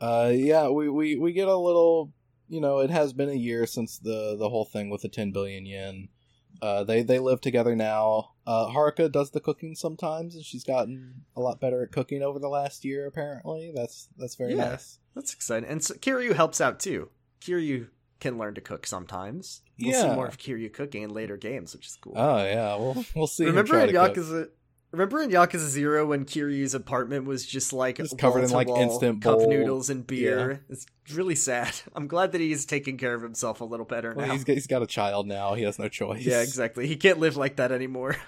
[0.00, 2.12] Uh, yeah, we, we we get a little.
[2.48, 5.32] You know, it has been a year since the the whole thing with the 10
[5.32, 6.08] billion yen.
[6.62, 8.30] Uh, they they live together now.
[8.46, 12.38] Uh, Haruka does the cooking sometimes, and she's gotten a lot better at cooking over
[12.38, 13.06] the last year.
[13.06, 14.68] Apparently, that's that's very Yeah.
[14.70, 14.98] nice.
[15.14, 15.68] That's exciting.
[15.68, 17.10] And so, Kiryu helps out too.
[17.40, 17.88] Kiryu
[18.20, 19.62] can learn to cook sometimes.
[19.80, 22.14] We'll see more of Kiryu cooking in later games, which is cool.
[22.16, 23.44] Oh yeah, we'll we'll see.
[23.46, 24.14] remember in to cook.
[24.14, 24.48] Yakuza?
[24.92, 28.92] Remember in Yakuza Zero when Kiryu's apartment was just like Just covered in, like, wall-to-wall
[28.92, 30.64] instant cup noodles and beer?
[30.70, 31.74] It's really sad.
[31.94, 34.32] I'm glad that he's taking care of himself a little better Well, now.
[34.32, 35.52] he's got, he's got a child now.
[35.54, 36.24] He has no choice.
[36.24, 36.86] Yeah, exactly.
[36.86, 38.16] He can't live like that anymore.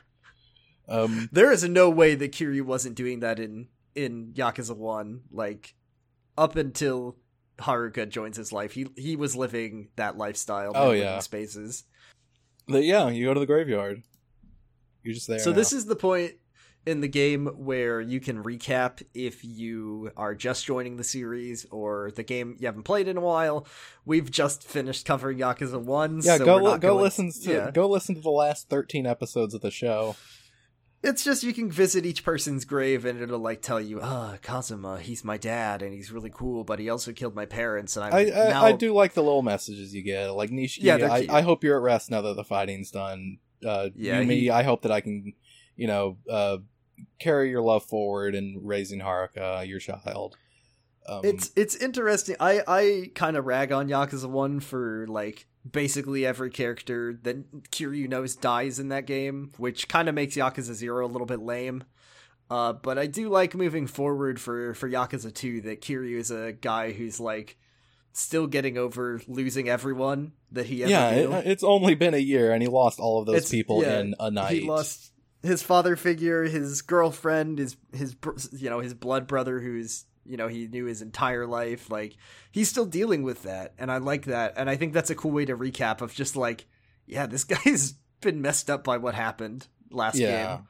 [0.91, 5.21] Um, There is no way that Kiryu wasn't doing that in in Yakuza One.
[5.31, 5.75] Like
[6.39, 7.17] up until
[7.59, 10.73] Haruka joins his life, he he was living that lifestyle.
[10.75, 11.19] Oh, yeah.
[11.21, 11.85] spaces.
[12.67, 14.03] but yeah, you go to the graveyard.
[15.03, 15.39] You're just there.
[15.39, 15.57] So now.
[15.57, 16.33] this is the point
[16.87, 22.11] in the game where you can recap if you are just joining the series or
[22.13, 23.67] the game you haven't played in a while.
[24.07, 26.21] We've just finished covering Yakuza One.
[26.23, 26.39] yeah.
[26.39, 27.71] so go we're li- not go going- listen to yeah.
[27.71, 30.17] go listen to the last 13 episodes of the show.
[31.01, 34.99] It's just you can visit each person's grave and it'll like tell you, ah, Kazama,
[34.99, 38.15] he's my dad and he's really cool, but he also killed my parents and I'm
[38.15, 40.29] I I, now I do like the little messages you get.
[40.35, 41.27] Like Nishi, Yeah, I.
[41.31, 43.39] I hope you're at rest now that the fighting's done.
[43.65, 45.35] Uh, Yeah, Yumi, he- I hope that I can,
[45.77, 46.59] you know, uh,
[47.21, 50.37] carry your love forward in raising Haruka, your child.
[51.09, 52.37] Um, It's it's interesting.
[52.41, 58.09] I I kind of rag on Yakuza One for like basically every character that Kiryu
[58.09, 61.85] knows dies in that game, which kind of makes Yakuza Zero a little bit lame.
[62.51, 66.53] Uh, but I do like moving forward for for Yakuza Two that Kiryu is a
[66.53, 67.59] guy who's like
[68.13, 72.53] still getting over losing everyone that he ever yeah, it, it's only been a year,
[72.53, 74.53] and he lost all of those It's- people yeah, in a night.
[74.53, 78.17] He lost his father figure, his girlfriend, his his
[78.53, 81.91] you know his blood brother, who's you know he knew his entire life.
[81.91, 82.17] Like
[82.53, 85.31] he's still dealing with that, and I like that, and I think that's a cool
[85.33, 86.67] way to recap of just like,
[87.07, 90.57] yeah, this guy's been messed up by what happened last Yeah.
[90.57, 90.67] game.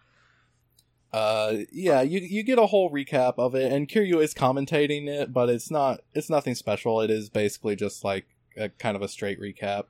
[1.10, 5.32] Uh, yeah, you you get a whole recap of it, and Kiryu is commentating it,
[5.32, 7.00] but it's not it's nothing special.
[7.00, 8.26] It is basically just like
[8.58, 9.84] a kind of a straight recap.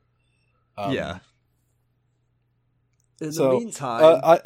[0.76, 1.18] Um, yeah.
[3.20, 4.40] In so, the meantime, Uh, I,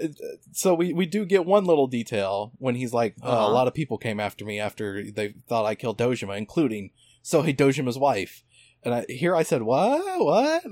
[0.52, 3.50] so we, we do get one little detail when he's like, uh, Uh-huh.
[3.50, 6.90] a lot of people came after me after they thought I killed Dojima, including
[7.22, 8.42] Sohei Dojima's wife.
[8.84, 10.02] And I, here I said, what?
[10.24, 10.68] What?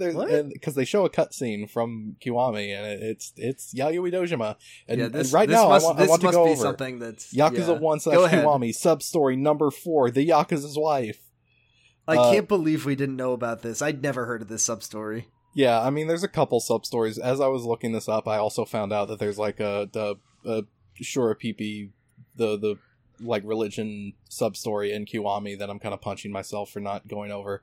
[0.53, 4.57] Because they show a cutscene from Kiwami, and it, it's it's Yayoi Dojima.
[4.89, 7.33] And, yeah, and right now, must, I want, I want to go over something that's
[7.33, 7.79] Yakuza yeah.
[7.79, 11.21] 1 slash Kiwami, sub story number 4, The Yakuza's Wife.
[12.09, 13.81] I uh, can't believe we didn't know about this.
[13.81, 15.29] I'd never heard of this sub story.
[15.55, 17.19] Yeah, I mean, there's a couple sub stories.
[17.19, 20.17] As I was looking this up, I also found out that there's like a the
[20.45, 20.63] a
[21.03, 21.91] Shurapipi,
[22.37, 22.77] the the
[23.21, 27.33] like religion sub story in Kiwami that I'm kind of punching myself for not going
[27.33, 27.63] over.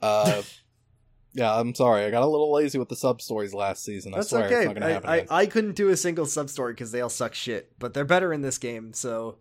[0.00, 0.42] Uh,
[1.34, 2.04] yeah, I'm sorry.
[2.04, 4.14] I got a little lazy with the sub stories last season.
[4.14, 4.56] I That's swear okay.
[4.56, 5.10] it's not gonna happen.
[5.10, 5.26] I, I.
[5.42, 8.32] I couldn't do a single sub story because they all suck shit, but they're better
[8.32, 8.92] in this game.
[8.92, 9.38] So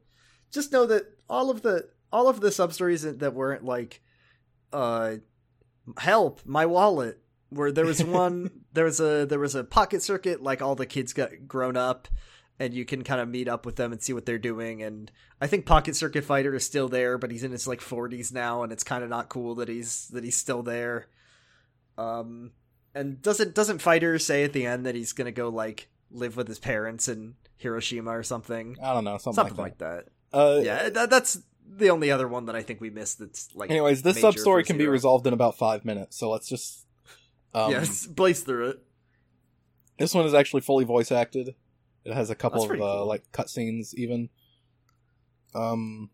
[0.52, 4.02] just know that all of the all of the sub stories that that weren't like,
[4.73, 5.15] uh,
[5.97, 7.21] help my wallet.
[7.49, 10.41] Where there was one, there was a there was a pocket circuit.
[10.43, 12.07] Like all the kids got grown up,
[12.60, 14.81] and you can kind of meet up with them and see what they're doing.
[14.83, 18.33] And I think Pocket Circuit Fighter is still there, but he's in his like 40s
[18.33, 21.07] now, and it's kind of not cool that he's that he's still there.
[21.97, 22.51] Um,
[22.93, 26.47] and doesn't doesn't Fighter say at the end that he's gonna go like live with
[26.47, 28.77] his parents in Hiroshima or something?
[28.81, 30.05] I don't know something, Something like like that.
[30.31, 30.38] that.
[30.38, 33.19] Uh, Yeah, that, that's the only other one that I think we missed.
[33.19, 33.69] That's like.
[33.69, 36.86] Anyways, this sub story can be resolved in about five minutes, so let's just.
[37.53, 38.83] Um, yes, blaze through it.
[39.97, 41.55] This one is actually fully voice acted.
[42.05, 43.05] It has a couple That's of uh, cool.
[43.07, 44.29] like cutscenes, even.
[45.55, 46.10] Um,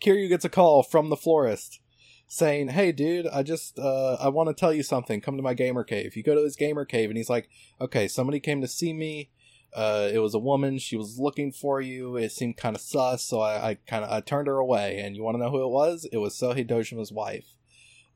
[0.00, 1.80] Kiryu gets a call from the florist
[2.26, 5.20] saying, "Hey, dude, I just uh, I want to tell you something.
[5.20, 7.48] Come to my gamer cave." You go to his gamer cave, and he's like,
[7.80, 9.30] "Okay, somebody came to see me.
[9.74, 10.78] Uh, it was a woman.
[10.78, 12.16] She was looking for you.
[12.16, 15.00] It seemed kind of sus, so I, I kind of I turned her away.
[15.00, 16.06] And you want to know who it was?
[16.12, 17.56] It was Sohei Dojima's wife."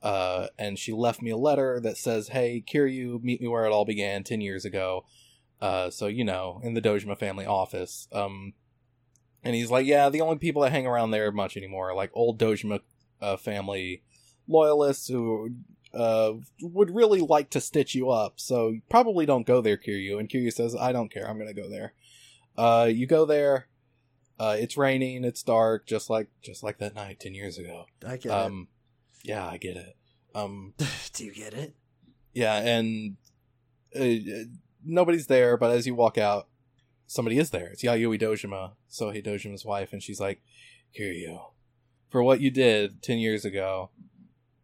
[0.02, 3.72] Uh, and she left me a letter that says, "Hey, Kiryu, meet me where it
[3.72, 5.04] all began ten years ago."
[5.61, 8.06] Uh, so you know, in the Dojima family office.
[8.12, 8.52] Um,
[9.42, 12.11] and he's like, "Yeah, the only people that hang around there much anymore are like
[12.14, 12.80] old Dojima
[13.20, 14.02] uh, family
[14.46, 15.50] loyalists who
[15.94, 18.34] uh would really like to stitch you up.
[18.37, 21.28] So probably don't go there, Kiryu." And Kiryu says, "I don't care.
[21.28, 21.94] I'm gonna go there."
[22.56, 23.68] Uh, you go there.
[24.38, 25.24] Uh, it's raining.
[25.24, 27.87] It's dark, just like just like that night ten years ago.
[28.06, 28.68] I get Um,
[29.29, 29.97] yeah, I get it.
[30.35, 30.75] Um.
[31.12, 31.75] Do you get it?
[32.33, 33.17] yeah, and
[33.99, 34.49] uh,
[34.85, 36.49] nobody's there, but as you walk out,
[37.07, 37.69] somebody is there.
[37.69, 40.41] It's Yayoi Dojima, Sohei Dojima's wife, and she's like,
[40.91, 41.41] Here you.
[42.09, 43.91] for what you did 10 years ago,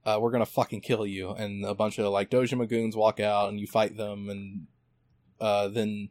[0.04, 1.30] uh, we're gonna fucking kill you.
[1.30, 4.66] And a bunch of, like, Dojima goons walk out, and you fight them, and
[5.40, 6.10] uh, then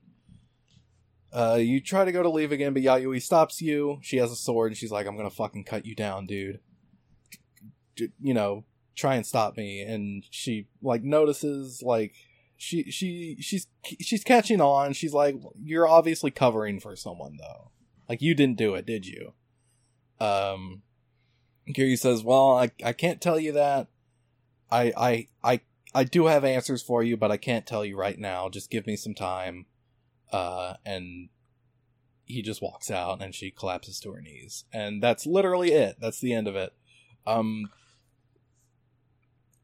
[1.32, 4.00] uh, you try to go to leave again, but Yayoi stops you.
[4.02, 6.60] She has a sword, and she's like, I'm gonna fucking cut you down, dude.
[7.98, 9.82] You know, try and stop me.
[9.82, 12.14] And she, like, notices, like,
[12.64, 13.68] she she she's
[14.00, 14.94] she's catching on.
[14.94, 17.72] She's like, "You're obviously covering for someone, though.
[18.08, 19.34] Like you didn't do it, did you?"
[20.20, 20.84] Um,
[21.68, 23.88] Kiryu says, "Well, I I can't tell you that.
[24.72, 25.62] I I I
[25.94, 28.48] I do have answers for you, but I can't tell you right now.
[28.50, 29.66] Just give me some time."
[30.32, 31.30] Uh, and
[32.26, 35.98] he just walks out, and she collapses to her knees, and that's literally it.
[36.00, 36.74] That's the end of it.
[37.28, 37.70] Um,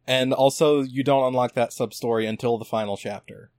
[0.09, 3.51] and also, you don't unlock that sub story until the final chapter,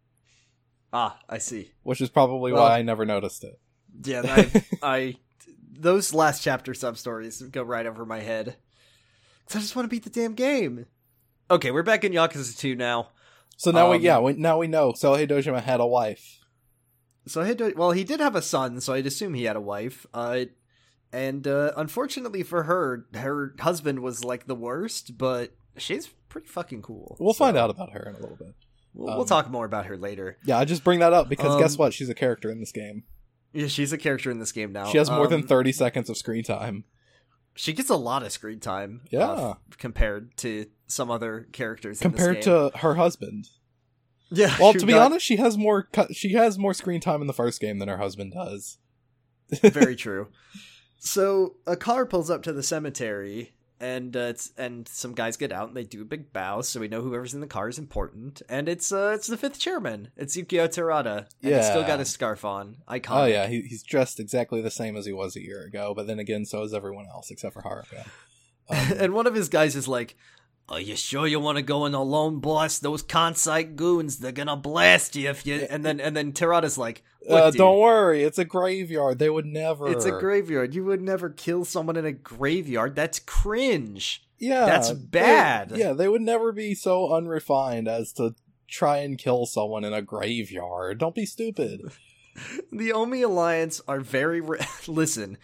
[0.93, 1.73] Ah, I see.
[1.83, 3.59] which is probably Well- why I never noticed it.
[4.05, 5.17] Yeah, I, I
[5.73, 8.57] those last chapter sub stories go right over my head.
[9.47, 10.87] Cause I just want to beat the damn game.
[11.51, 13.09] Okay, we're back in Yakuza 2 now.
[13.57, 14.93] So now we, Um, yeah, we, now we know.
[14.93, 16.39] Sohei Dojima had a wife.
[17.27, 19.61] So I had well, he did have a son, so I'd assume he had a
[19.61, 20.07] wife.
[20.15, 20.45] Uh,
[21.13, 26.83] and uh, unfortunately for her, her husband was like the worst, but she's pretty fucking
[26.83, 27.17] cool.
[27.21, 28.55] We'll So find out about her in a little bit.
[28.95, 30.37] We'll, um, we'll talk more about her later.
[30.45, 31.95] Yeah, I just bring that up because guess Um, what?
[31.95, 33.05] She's a character in this game.
[33.53, 34.87] Yeah, she's a character in this game now.
[34.87, 36.85] She has more than Um, 30 seconds of screen time.
[37.57, 39.03] She gets a lot of screen time.
[39.11, 39.27] Yeah.
[39.29, 42.01] uh, compared to some other characters.
[42.01, 43.49] in this Compared to her husband.
[44.31, 44.57] yeah.
[44.61, 47.33] Well, to be got- honest, she has more she has more screen time in the
[47.33, 48.79] first game than her husband does.
[49.63, 50.29] very true.
[50.99, 55.53] So a car pulls up to the cemetery, and uh, it's and some guys get
[55.53, 57.79] out and they do a big bow, so we know whoever's in the car is
[57.79, 58.43] important.
[58.49, 60.11] And it's uh it's the fifth chairman.
[60.17, 62.77] It's Yukio Terada, and he's still got his scarf on.
[62.89, 63.23] Iconic.
[63.23, 66.07] Oh yeah, he, he's dressed exactly the same as he was a year ago, but
[66.07, 68.07] then again, so is everyone else except for Haruka.
[68.73, 70.17] Um, and one of his guys is like,
[70.71, 72.79] "Are you sure you want to go in alone, boss?
[72.79, 77.03] Those Kansai goons, they're gonna blast you if you." And then and then Terada's like,
[77.29, 79.19] uh, don't worry, it's a graveyard.
[79.19, 79.91] They would never.
[79.91, 80.75] It's a graveyard.
[80.75, 82.95] You would never kill someone in a graveyard.
[82.97, 84.25] That's cringe.
[84.39, 85.73] Yeah, That's they- bad.
[85.77, 88.35] yeah, they would never be so unrefined as to
[88.69, 90.99] try and kill someone in a graveyard.
[90.99, 91.83] Don't be stupid.
[92.73, 94.41] The Omi Alliance are very.
[94.41, 95.37] Re- Listen,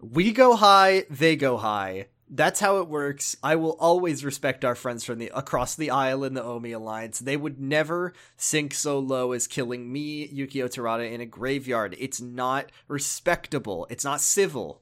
[0.00, 2.06] we go high, they go high.
[2.32, 3.36] That's how it works.
[3.42, 7.18] I will always respect our friends from the across the aisle in the Omi Alliance.
[7.18, 11.96] They would never sink so low as killing me, Yukio Terada, in a graveyard.
[11.98, 13.86] It's not respectable.
[13.90, 14.80] It's not civil.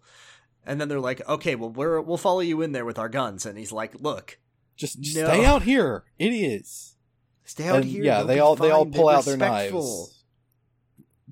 [0.67, 3.47] And then they're like, "Okay, well, we're we'll follow you in there with our guns."
[3.47, 4.39] And he's like, "Look,
[4.77, 5.05] Just No.
[5.25, 6.97] stay out here, idiots.
[7.45, 10.23] stay out And, here." yeah, they all they all pull They're out their knives.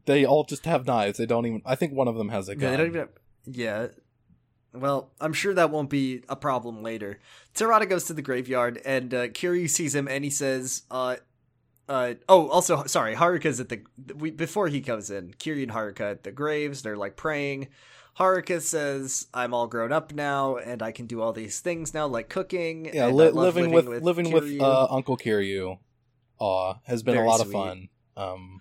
[0.07, 1.19] They all just have knives.
[1.19, 1.61] They don't even.
[1.67, 2.71] I think one of them has a gun.
[2.71, 3.09] they don't even.
[3.45, 3.89] Yeah.
[4.73, 7.19] Well, I'm sure that won't be a problem later.
[7.55, 11.17] Terada goes to the graveyard, and uh, Kiryu sees him, and he says, "Uh,
[11.89, 13.83] uh, oh, also, sorry, Haruka's at the
[14.15, 15.35] we, before he comes in.
[15.39, 16.83] Kiryu and Haruka at the graves.
[16.83, 17.69] They're like praying.
[18.19, 22.07] Haruka says, "I'm all grown up now, and I can do all these things now,
[22.07, 22.91] like cooking.
[22.93, 25.79] yeah, li- love living, with, living with uh, Uncle Kiryu,
[26.41, 27.89] uh, has been Very a lot of fun.
[28.17, 28.61] Um,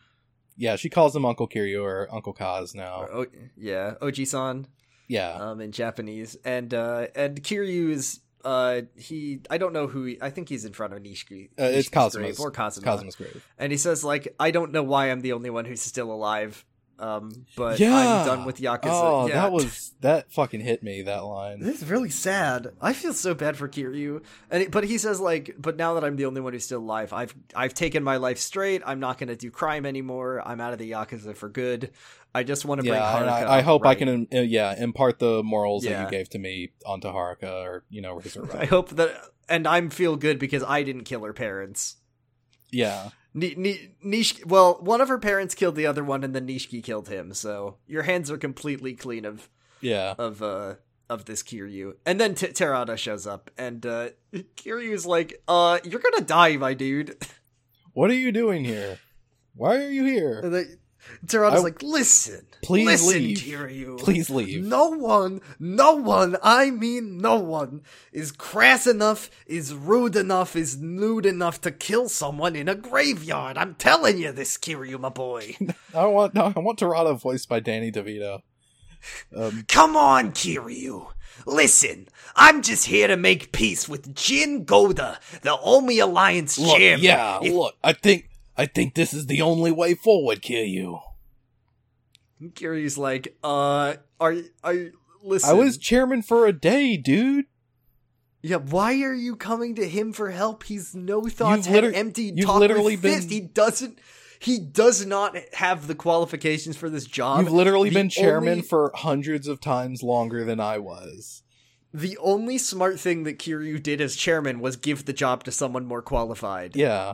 [0.57, 3.01] yeah, she calls him Uncle Kiryu or Uncle Kaz now.
[3.01, 3.25] Or O-
[3.57, 4.67] yeah, Oji-san.
[5.07, 10.05] Yeah, um, in Japanese, and uh, and Kiryu is uh, he I don't know who
[10.05, 11.49] he, I think he's in front of Nishiki.
[11.59, 12.83] Uh, it's Kazuma's- grave or Kazama.
[12.83, 13.45] Kazama's grave.
[13.57, 16.65] and he says like I don't know why I'm the only one who's still alive.
[16.97, 17.93] Um, but Yeah.
[18.21, 18.79] I'm done with Yakuza.
[18.85, 19.33] Oh, yeah.
[19.33, 21.01] that was that fucking hit me.
[21.01, 21.59] That line.
[21.61, 22.69] It's really sad.
[22.81, 26.05] I feel so bad for Kiryu, and it, but he says like, but now that
[26.05, 28.81] I'm the only one who's still alive, I've I've taken my life straight.
[28.85, 30.41] I'm not going to do crime anymore.
[30.47, 31.91] I'm out of the yakuza for good.
[32.35, 33.47] I just want to bring Yeah, Haruka.
[33.47, 36.73] I, I hope I can, uh, yeah, impart the morals that you gave to me
[36.85, 39.15] onto Haruka, or you know, her I hope that,
[39.47, 41.95] and I'm feel good because I didn't kill her parents.
[42.71, 46.47] Yeah, Ni, Ni, Nish, well, one of her parents killed the other one, and then
[46.47, 47.33] Nishiki killed him.
[47.33, 49.49] So your hands are completely clean of
[49.81, 50.15] yeah.
[50.17, 50.75] of uh
[51.09, 51.95] of this Kiryu.
[52.05, 56.73] And then T- Terada shows up, and uh Kiryu's like, "Uh, you're gonna die, my
[56.73, 57.17] dude."
[57.93, 58.99] What are you doing here?
[59.53, 60.41] Why are you here?
[61.21, 63.37] And they, Terada's I- like, "Listen, Please listen, leave.
[63.39, 63.99] Kiryu.
[63.99, 64.63] Please leave.
[64.65, 67.81] No one, no one, I mean no one,
[68.11, 73.57] is crass enough, is rude enough, is nude enough to kill someone in a graveyard.
[73.57, 75.55] I'm telling you this, Kiryu, my boy.
[75.93, 78.41] I want, no, I want Terada voiced by Danny DeVito.
[79.35, 81.11] Um, Come on, Kiryu.
[81.45, 87.03] Listen, I'm just here to make peace with Jin Goda, the Omi Alliance look, chairman.
[87.03, 91.01] yeah, If- look, I think, I think this is the only way forward, Kiryu.
[92.41, 94.75] Kiryu's like, uh, are you, are
[95.23, 95.49] listen.
[95.49, 97.45] I was chairman for a day, dude.
[98.41, 100.63] Yeah, why are you coming to him for help?
[100.63, 103.29] He's no thoughts, You've head empty, you've talk literally with been- fist.
[103.31, 103.99] He doesn't.
[104.37, 107.39] He does not have the qualifications for this job.
[107.41, 111.41] You've literally the been chairman only- for hundreds of times longer than I was.
[111.93, 115.85] The only smart thing that Kiryu did as chairman was give the job to someone
[115.85, 116.75] more qualified.
[116.75, 117.13] Yeah,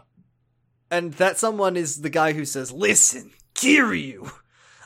[0.92, 4.30] And that someone is the guy who says, Listen, Kiryu,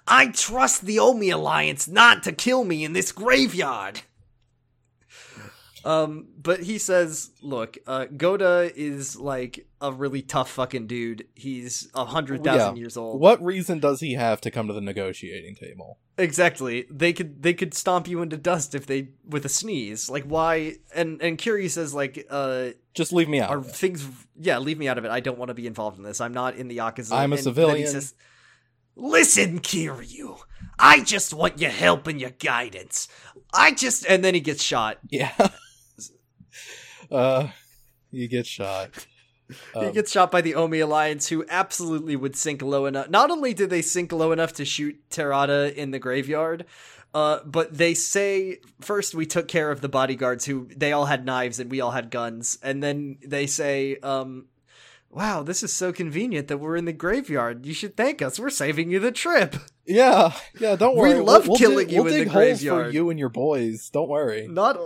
[0.07, 4.01] I trust the Omi Alliance not to kill me in this graveyard.
[5.85, 11.27] Um, but he says, look, uh, Goda is like a really tough fucking dude.
[11.35, 12.79] He's a hundred thousand Yeah.
[12.81, 13.21] years old.
[13.21, 15.99] What reason does he have to come to the negotiating table?
[16.17, 16.87] Exactly.
[16.89, 20.09] They could they could stomp you into dust if they with a sneeze.
[20.09, 20.77] Like why?
[20.95, 23.51] And and Kiryu says like, uh, Just leave me out.
[23.51, 23.75] are of it.
[23.75, 24.07] things?
[24.39, 25.11] Yeah, leave me out of it.
[25.11, 26.19] I don't want to be involved in this.
[26.19, 27.11] I'm not in the yakuza.
[27.15, 27.87] I'm a And civilian.
[27.87, 28.15] says,
[28.95, 30.39] Listen, Kiryu.
[30.79, 33.07] I just want your help and your guidance.
[33.53, 34.97] I just and then he gets shot.
[35.09, 35.31] Yeah.
[37.15, 37.47] uh,
[38.11, 38.89] you get shot.
[39.73, 43.09] he Um, gets shot by the Omi Alliance, who absolutely would sink low enough.
[43.09, 46.65] Not only did they sink low enough to shoot Terada in the graveyard,
[47.13, 51.25] uh, but they say first we took care of the bodyguards who they all had
[51.25, 54.47] knives and we all had guns, and then they say, um,
[55.15, 57.65] "Wow, this is so convenient that we're in the graveyard.
[57.65, 58.37] You should thank us.
[58.39, 59.55] We're saving you the trip."
[59.87, 60.75] yeah, yeah.
[60.75, 61.13] Don't We worry.
[61.21, 62.93] love we'll, we'll killing dig, you we'll in the holes for graveyard.
[62.93, 63.89] you and your boys.
[63.89, 64.47] Don't worry.
[64.47, 64.77] Not,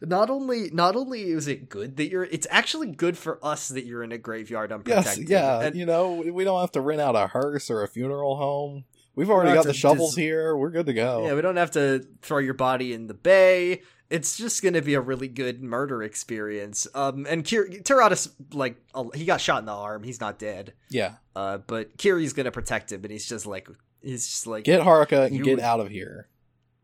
[0.00, 3.84] not only, not only is it good that you're, it's actually good for us that
[3.84, 5.60] you're in a graveyard Yes, yeah.
[5.60, 8.84] and you know, we don't have to rent out a hearse or a funeral home.
[9.16, 10.54] We've already got the shovels dis- here.
[10.56, 11.26] We're good to go.
[11.26, 13.80] Yeah, we don't have to throw your body in the bay.
[14.08, 16.86] It's just going to be a really good murder experience.
[16.94, 18.76] Um, and Kir- Terada's like
[19.14, 20.02] he got shot in the arm.
[20.04, 20.74] He's not dead.
[20.90, 21.14] yeah.
[21.34, 23.68] Uh, but Kiri's going to protect him, and he's just like
[24.00, 26.28] he's just like Get Haruka and get out of here.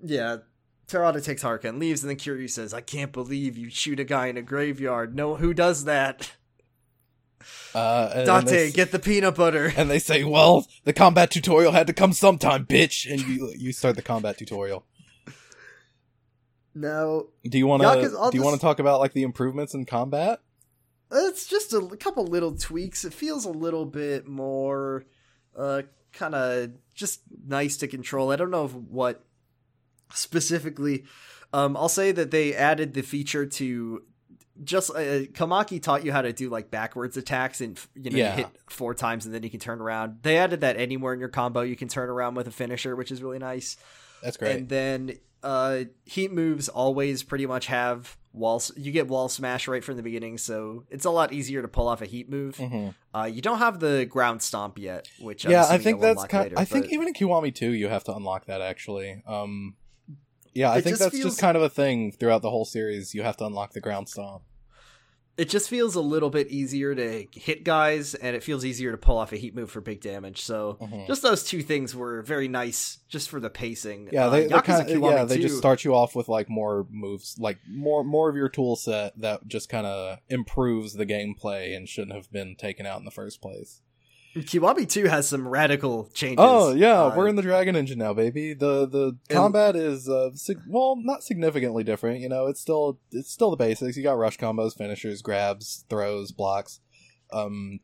[0.02, 0.38] yeah.
[0.88, 4.04] Terada takes Haruka and leaves, and then Kiryu says, "I can't believe you shoot a
[4.04, 5.14] guy in a graveyard.
[5.14, 6.32] No, who does that?
[7.74, 11.86] Uh, and they, get the peanut butter." and they say, "Well, the combat tutorial had
[11.86, 14.84] to come sometime, bitch." And you you start the combat tutorial.
[16.74, 19.84] No, Do you want to do you want to talk about like the improvements in
[19.84, 20.40] combat?
[21.10, 23.04] It's just a couple little tweaks.
[23.04, 25.04] It feels a little bit more,
[25.54, 25.82] uh,
[26.14, 28.32] kind of just nice to control.
[28.32, 29.22] I don't know what
[30.14, 31.04] specifically.
[31.52, 34.02] Um, I'll say that they added the feature to
[34.64, 38.30] just uh, Komaki taught you how to do like backwards attacks and you know Yeah.
[38.36, 40.18] you hit four times and then you can turn around.
[40.22, 43.10] They added that anywhere in your combo you can turn around with a finisher, which
[43.10, 43.76] is really nice.
[44.22, 44.56] That's great.
[44.56, 48.62] And then uh, heat moves always pretty much have wall.
[48.76, 51.88] You get wall smash right from the beginning, so it's a lot easier to pull
[51.88, 52.56] off a heat move.
[52.56, 52.94] Mhm.
[53.14, 56.44] Uh, you don't have the ground stomp yet, which I'm Yeah, I think that's kind.
[56.44, 59.22] later, I think even in Kiwami 2, you have to unlock that actually.
[59.26, 59.74] Um,
[60.54, 62.64] yeah, I It think just that's feels- just kind of a thing throughout the whole
[62.64, 63.14] series.
[63.14, 64.42] You have to unlock the ground stomp.
[65.38, 68.98] It just feels a little bit easier to hit guys, and it feels easier to
[68.98, 70.42] pull off a heat move for big damage.
[70.42, 71.06] So Mhm.
[71.06, 74.10] just those two things were very nice, just for the pacing.
[74.12, 76.48] Yeah, Uh, they, Yakuza kind of yeah they 2 just start you off with like
[76.50, 81.06] more moves, like more more of your tool set that just kind of improves the
[81.06, 83.80] gameplay and shouldn't have been taken out in the first place.
[84.34, 86.38] Kiwami Two has some radical changes.
[86.40, 88.54] Oh yeah, Uh, we're in the Dragon Engine now, baby.
[88.54, 92.20] The the combat is uh, sig- well, not significantly different.
[92.20, 93.96] You know, it's still it's still the basics.
[93.96, 96.80] You got rush combos, finishers, grabs, throws, blocks.
[97.32, 97.80] Um,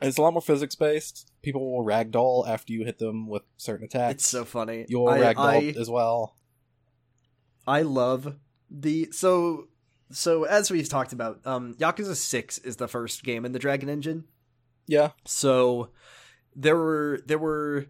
[0.00, 1.32] It's a lot more physics based.
[1.42, 4.14] People will ragdoll after you hit them with certain attacks.
[4.22, 4.86] It's so funny.
[4.88, 6.36] You'll I- ragdoll I- as well.
[7.66, 8.36] I love
[8.70, 9.68] the so
[10.12, 13.88] so as we've talked about, um Yakuza 6 is the first game in the Dragon
[13.88, 14.24] Engine.
[14.86, 15.10] Yeah.
[15.24, 15.90] So
[16.54, 17.86] there were there were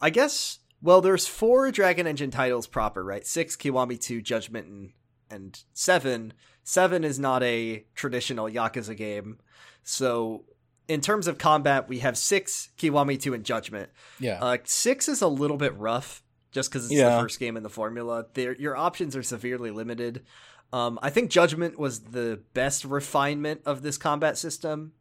[0.00, 3.26] I guess well there's four Dragon Engine titles proper, right?
[3.26, 4.90] 6 Kiwami 2 Judgment and
[5.30, 6.32] and 7
[6.64, 9.38] 7 is not a traditional Yakuza game.
[9.82, 10.44] So
[10.88, 13.90] in terms of combat, we have 6 Kiwami 2 and Judgment.
[14.20, 14.42] Yeah.
[14.42, 17.16] Uh, six is a little bit rough, just because it's Yeah.
[17.16, 18.26] the first game in the formula.
[18.34, 20.24] There, your options are severely limited.
[20.72, 24.92] Um, I think Judgment was the best refinement of this combat system,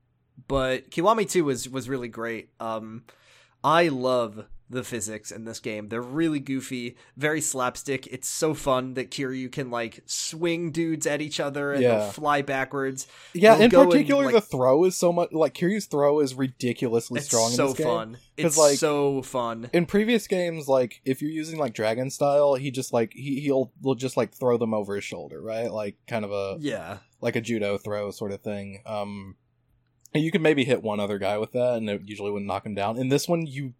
[0.47, 2.49] but Kiwami Two was was really great.
[2.59, 3.03] Um,
[3.63, 5.89] I love the physics in this game.
[5.89, 8.07] They're really goofy, very slapstick.
[8.07, 11.97] It's so fun that Kiryu can like swing dudes at each other and Yeah.
[11.99, 13.05] they'll fly backwards.
[13.33, 16.33] yeah, in go and, particular, like- the throw is so much like Kiryu's throw is
[16.35, 17.87] ridiculously strong so in this game.
[17.87, 18.17] fun.
[18.37, 19.69] It's like, so fun.
[19.73, 23.73] In previous games, like if you're using like dragon style, he just like he he'll
[23.81, 25.69] will just like throw them over his shoulder, right?
[25.69, 26.99] Like kind of a Yeah.
[27.19, 28.81] like a judo throw sort of thing.
[28.85, 29.35] Um,
[30.13, 32.75] you could maybe hit one other guy with that, and it usually wouldn't knock him
[32.75, 32.97] down.
[32.97, 33.73] In this one, you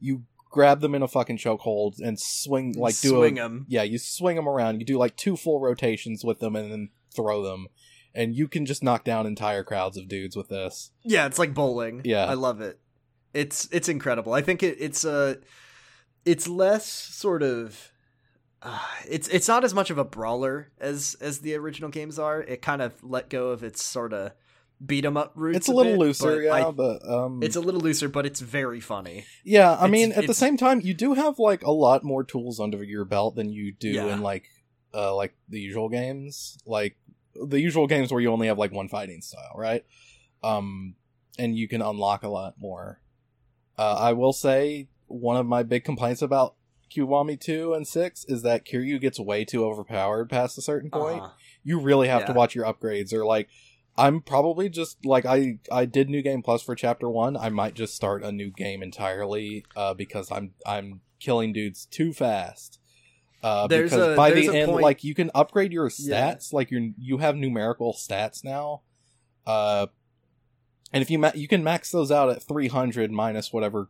[0.00, 3.66] you grab them in a fucking chokehold and swing like do swing a, them.
[3.68, 4.80] yeah, you swing them around.
[4.80, 7.68] You do like two full rotations with them, and then throw them,
[8.14, 10.90] and you can just knock down entire crowds of dudes with this.
[11.02, 12.02] Yeah, it's like bowling.
[12.04, 12.24] Yeah.
[12.24, 12.80] I love it.
[13.32, 14.32] It's it's incredible.
[14.32, 15.36] I think it, it's uh
[16.24, 17.92] it's less sort of
[18.62, 22.42] uh, it's it's not as much of a brawler as as the original games are.
[22.42, 24.32] It kind of let go of its sort of
[24.84, 25.56] beat 'em up roots.
[25.56, 28.26] It's a little bit, looser, but yeah, I- but um, it's a little looser, but
[28.26, 29.24] it's very funny.
[29.44, 32.22] Yeah, I It's- mean, at the same time, you do have like a lot more
[32.24, 34.12] tools under your belt than you do Yeah.
[34.12, 34.44] in like
[34.94, 36.96] uh like the usual games, like
[37.34, 39.84] the usual games where you only have like one fighting style, right?
[40.42, 40.94] Um,
[41.38, 43.00] and you can unlock a lot more.
[43.78, 46.54] Uh, I will say one of my big complaints about
[46.90, 51.20] Kiwami two and six is that Kiryu gets way too overpowered past a certain point
[51.22, 51.32] Uh-huh.
[51.64, 53.48] you really have to watch your upgrades or like
[53.98, 57.74] i'm probably just like i i did new game plus for chapter one i might
[57.74, 62.78] just start a new game entirely uh because i'm i'm killing dudes too fast
[63.42, 66.32] uh There's because a- by the end point- like you can upgrade your Yeah.
[66.34, 68.82] stats like you you have numerical stats now
[69.46, 69.86] uh
[70.92, 73.88] and if you ma- you can max those out at 300 minus whatever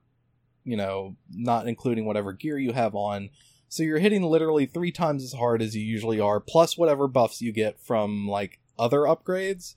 [0.64, 3.30] you know not including whatever gear you have on
[3.68, 7.42] so you're hitting literally three times as hard as you usually are, plus whatever buffs
[7.42, 9.74] you get from like other upgrades.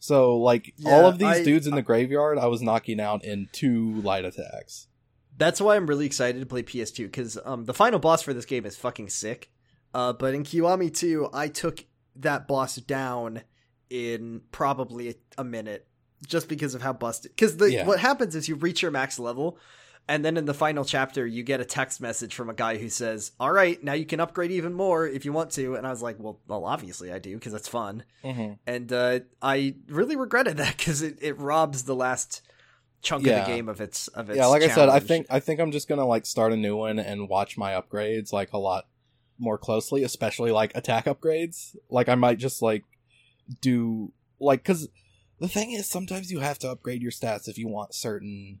[0.00, 3.48] So like all of these I- dudes in the graveyard, I was knocking out in
[3.52, 4.88] two light attacks.
[5.36, 8.44] That's why I'm really excited to play PS2 because um, the final boss for this
[8.44, 9.50] game is fucking sick.
[9.94, 11.84] Uh, but in Kiwami 2, I took
[12.16, 13.42] that boss down
[13.88, 15.86] in probably a, a minute
[16.26, 17.32] just because of how busted.
[17.34, 17.86] Because Yeah.
[17.86, 19.58] what happens is you reach your max level,
[20.10, 22.88] and then in the final chapter, you get a text message from a guy who
[22.88, 25.90] says, "All right, now you can upgrade even more if you want to." And I
[25.90, 28.54] was like, "Well, well, obviously I do because it's fun." Mm-hmm.
[28.66, 32.42] And uh, I really regretted that because it, it robs the last
[33.02, 33.38] chunk Yeah.
[33.40, 34.36] of the game of its of its.
[34.36, 36.76] Yeah, like I said, I think I think I'm just gonna like start a new
[36.76, 38.88] one and watch my upgrades like a lot
[39.38, 41.76] more closely, especially like attack upgrades.
[41.88, 42.84] Like I might just like
[43.60, 44.88] do like because
[45.38, 48.60] the thing is sometimes you have to upgrade your stats if you want certain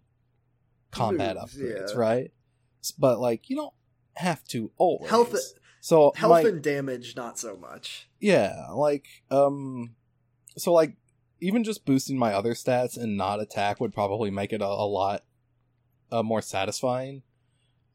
[0.90, 1.96] combat Moves, upgrades, yeah.
[1.98, 2.32] right?
[2.98, 3.74] But like you don't
[4.14, 5.10] have to always.
[5.10, 5.34] Health-
[5.82, 9.94] so health and damage not so much yeah, like um,
[10.58, 10.96] so like
[11.40, 14.86] even just boosting my other stats and not attack would probably make it a, a
[14.86, 15.22] lot
[16.12, 17.22] uh, more satisfying.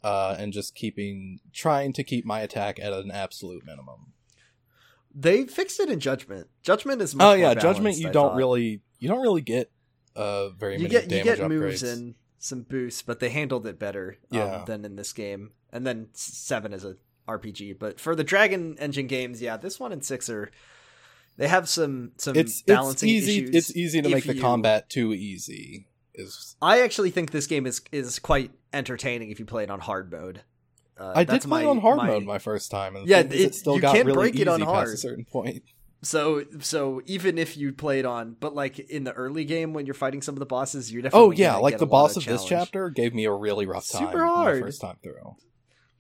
[0.04, 4.14] Uh, and just keeping trying to keep my attack at an absolute minimum.
[5.14, 8.36] they fixed it in judgment judgment is much Oh yeah, judgment you I don't thought.
[8.38, 9.72] really you don't really get
[10.16, 12.14] uh very you many get you damage get moves upgrades.
[12.46, 14.64] Some boosts but they handled it better um, Yeah.
[14.66, 16.96] than in this game and then seven is a
[17.28, 20.52] rpg but for the dragon engine games yeah this one and six are
[21.38, 24.41] they have some some It's it's balancing easy issues it's easy to make the you-
[24.41, 25.88] combat too easy.
[26.14, 29.80] Is i actually think this game is is quite entertaining if you play it on
[29.82, 30.43] hard mode
[30.98, 33.56] uh, I did play my- on hard my- mode my first time, Yeah, it- it
[33.56, 35.64] still you got can't really break it easy on past a certain point.
[36.02, 39.96] So so even if you played on, but like in the early game when you're
[39.96, 42.89] fighting some of the bosses, you're definitely Oh yeah, like the boss of this chapter
[42.89, 44.62] gave me a really rough time Super hard.
[44.62, 45.36] first time through.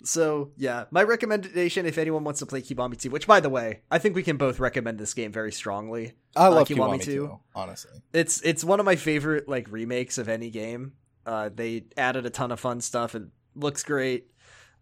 [0.03, 3.81] So yeah, my recommendation if anyone wants to play Kiwami 2, which by the way,
[3.89, 6.13] I think we can both recommend this game very strongly.
[6.35, 7.11] I Uh, love Kiwami Kiwami, too.
[7.27, 7.99] too, honestly.
[8.13, 10.93] It's it's one of my favorite like remakes of any game.
[11.25, 13.15] Uh, they added a ton of fun stuff.
[13.15, 13.23] It
[13.55, 14.29] looks great,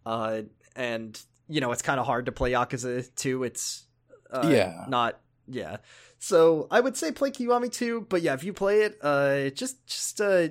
[0.04, 0.42] uh,
[0.76, 3.44] and you know it's kind of hard to play Yakuza 2.
[3.44, 3.86] It's
[4.34, 4.84] uh, Yeah.
[4.88, 5.76] not Yeah.
[6.18, 9.86] So I would say play Kiwami 2, but yeah, if you play it, uh just
[9.86, 10.48] just uh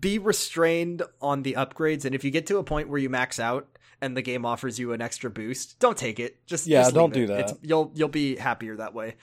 [0.00, 3.38] be restrained on the upgrades and if you get to a point where you max
[3.38, 3.68] out
[4.00, 6.44] and the game offers you an extra boost, don't take it.
[6.46, 7.26] Just Yeah, just don't do it.
[7.28, 7.40] that.
[7.40, 9.14] It's, you'll you'll be happier that way.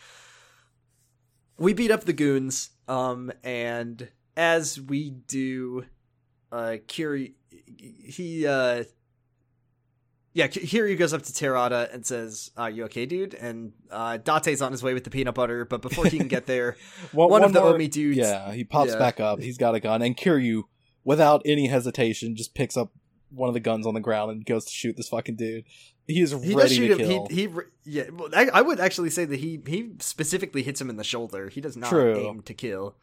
[1.57, 5.85] We beat up the goons um and as we do
[6.51, 7.33] uh Kiri
[7.77, 8.83] he uh
[10.33, 14.17] yeah, K- Kiryu goes up to Terada and says, "Are you okay, dude?" And uh,
[14.17, 16.75] Date's on his way with the peanut butter, but before he can get there,
[17.11, 18.99] One, one, of the more- Omi dudes, Yeah, he pops Yeah.
[18.99, 19.39] back up.
[19.41, 20.63] He's got a gun, and Kiryu,
[21.03, 22.91] without any hesitation, just picks up
[23.31, 25.63] one of the guns on the ground and goes to shoot this fucking dude.
[26.07, 27.07] He is he does ready shoot to him.
[27.09, 27.27] kill.
[27.29, 27.49] He, he,
[27.85, 28.09] yeah.
[28.11, 31.49] Well, I, I would actually say that he he specifically hits him in the shoulder.
[31.49, 32.15] He does not True.
[32.17, 32.95] aim to kill.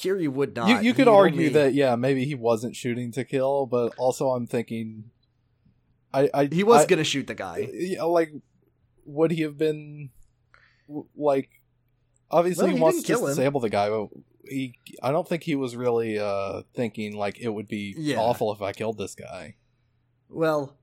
[0.00, 0.68] Kiryu would not.
[0.68, 4.30] you you could argue only- that yeah, maybe he wasn't shooting to kill, but also
[4.30, 5.10] I'm thinking,
[6.14, 7.68] I, I he was I- gonna shoot the guy.
[7.72, 8.32] yeah, like
[9.04, 10.10] would he have been
[11.16, 11.50] like
[12.30, 13.36] obviously Well, he, wants to didn't kill him.
[13.36, 14.08] disable the guy but
[14.46, 18.18] he i don't think he was really uh thinking like it would be Yeah.
[18.18, 19.56] awful if i killed this guy
[20.28, 20.76] Well,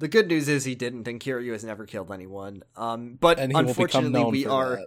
[0.00, 2.62] the good news is he didn't, and Kiryu has never killed anyone.
[2.76, 4.76] Um, but and he will unfortunately, we are.
[4.76, 4.86] that.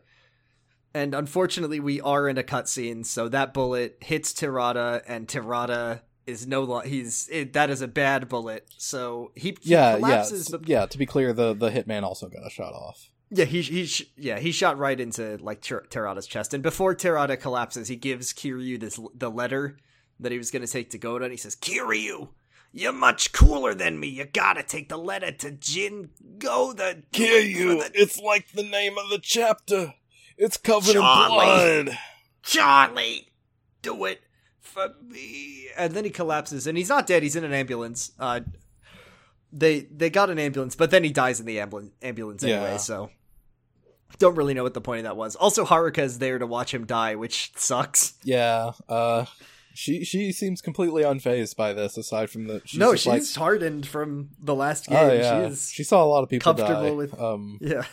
[0.94, 6.46] And unfortunately, we are in a cutscene, so that bullet hits Terada, and Terada is
[6.48, 6.88] no longer.
[6.88, 8.68] He's it, that is a bad bullet.
[8.78, 10.42] So he, he yeah yeah collapses.
[10.48, 13.46] s- but- yeah to be clear the the hitman also got a shot off yeah,
[13.46, 17.40] he he sh- yeah he shot right into like Tir- Terada's chest, and before Terada
[17.40, 19.78] collapses, he gives Kiryu this the letter
[20.20, 22.28] that he was going to take to Goda, and he says, "Kiryu,
[22.74, 24.08] you're much cooler than me.
[24.10, 26.10] You gotta take the letter to Jin
[26.40, 27.04] Goda.
[27.14, 29.94] Do it the- it's like the name of the chapter
[30.38, 31.80] it's covered Charlie.
[31.80, 31.98] In blood.
[32.44, 33.30] Charlie,
[33.82, 34.22] do it
[34.62, 35.68] for me.
[35.78, 37.24] And then he collapses, and he's not dead.
[37.24, 38.12] He's in an ambulance.
[38.20, 38.42] Uh,
[39.52, 42.72] they they got an ambulance, but then he dies in the ambulance ambulance anyway.
[42.72, 42.78] Yeah.
[42.78, 43.10] So
[44.18, 45.36] don't really know what the point of that was.
[45.36, 48.14] Also, Haruka is there to watch him die, which sucks.
[48.24, 49.26] yeah uh
[49.74, 53.88] she she seems completely unfazed by this aside from the she's no, she's like, hardened
[53.88, 54.98] from the last game.
[54.98, 57.84] oh yeah She's she saw a lot of people comfortable die with- um yeah.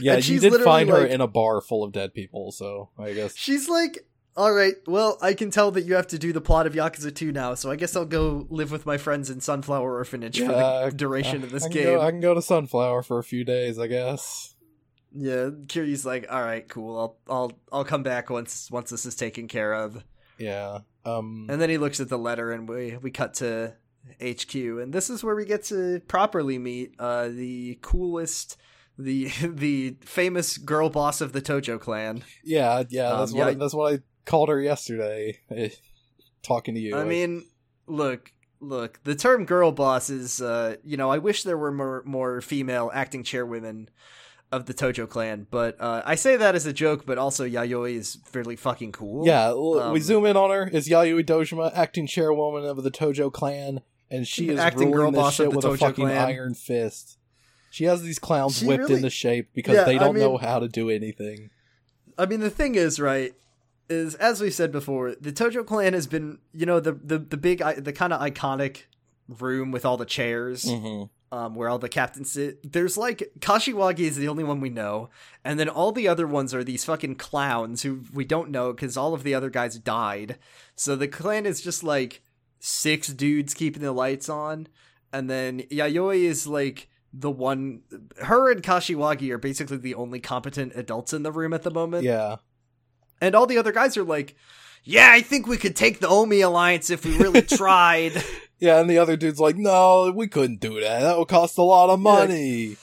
[0.00, 2.90] Yeah, And you did find her like- in a bar full of dead people, so
[2.98, 3.36] I guess.
[3.36, 4.06] She's like,
[4.38, 7.12] all right, well, I can tell that you have to do the plot of Yakuza
[7.14, 10.44] 2 now, so I guess I'll go live with my friends in Sunflower Orphanage for
[10.52, 11.84] Yeah, the duration of this I game.
[11.84, 14.54] Go, I can go to Sunflower for a few days, I guess.
[15.12, 16.98] Yeah, Kiryu's like, all right, cool.
[16.98, 20.04] I'll I'll I'll come back once once this is taken care of.
[20.38, 20.80] Yeah.
[21.04, 21.46] Um.
[21.50, 23.74] And then he looks at the letter, and we we cut to
[24.22, 28.56] HQ, and this is where we get to properly meet uh the coolest.
[28.98, 32.22] The the famous girl boss of the Tojo clan.
[32.44, 32.84] Yeah.
[32.90, 33.16] Yeah.
[33.16, 33.46] That's Um, what.
[33.46, 33.56] I, yeah.
[33.56, 35.40] that's what I called her yesterday.
[35.50, 35.70] eh,
[36.42, 36.94] talking to you.
[36.94, 37.44] I like, mean,
[37.86, 39.00] look, look.
[39.04, 42.90] The term "girl boss" is, uh, you know, I wish there were more more female
[42.94, 43.88] acting chairwomen
[44.50, 47.04] of the Tojo clan, but uh, I say that as a joke.
[47.04, 49.26] But also, Yayoi is fairly fucking cool.
[49.26, 49.48] Yeah.
[49.48, 50.68] l- we um, zoom in on her.
[50.68, 55.38] Is Yayoi Dojima, acting chairwoman of the Tojo clan, and she is Acting girl boss
[55.38, 56.28] of shit the with a fucking clan.
[56.28, 57.18] iron fist.
[57.70, 60.40] She has these clowns She whipped really- into shape because Yeah, they don't know mean-
[60.40, 61.50] how to do anything.
[62.16, 63.34] I mean, the thing is, right,
[63.88, 67.36] is as we said before, the Tojo clan has been, you know, the the the
[67.36, 68.82] big, i- the kind of iconic
[69.28, 70.64] room with all the chairs.
[70.64, 71.04] Mm-hmm.
[71.30, 72.72] um, where all the captains sit.
[72.72, 75.10] There's like Kashiwagi is the only one we know,
[75.44, 78.96] and then all the other ones are these fucking clowns who we don't know because
[78.96, 80.38] all of the other guys died.
[80.74, 82.22] So the clan is just like
[82.60, 84.68] six dudes keeping the lights on,
[85.12, 87.82] and then Yayoi is like the one.
[88.22, 92.04] Her and Kashiwagi are basically the only competent adults in the room at the moment,
[92.04, 92.36] Yeah.
[93.20, 94.36] And all the other guys are like.
[94.84, 98.12] Yeah, I think we could take the Omi alliance if we really tried.
[98.58, 101.00] Yeah, and the other dude's like, "No, we couldn't do that.
[101.00, 102.76] That would cost a lot of money."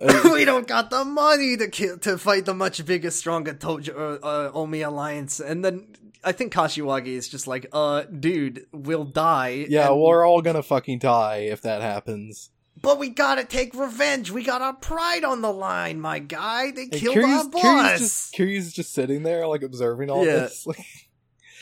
[0.00, 3.88] Uh, we don't got the money to kill, to fight the much bigger, stronger Tojo
[3.96, 5.40] uh, uh, Omi alliance.
[5.40, 5.88] And then
[6.22, 9.66] I think Kashiwagi is just like, uh, dude, we'll die.
[9.68, 12.50] yeah, and- we're all gonna fucking die if that happens.
[12.80, 14.30] But we gotta take revenge.
[14.30, 16.70] We got our pride on the line, my guy.
[16.70, 17.62] They And killed Kiryu's, our boss.
[17.62, 20.36] Kiryu's just Kiryu's just sitting there, like observing all Yeah.
[20.36, 20.66] this.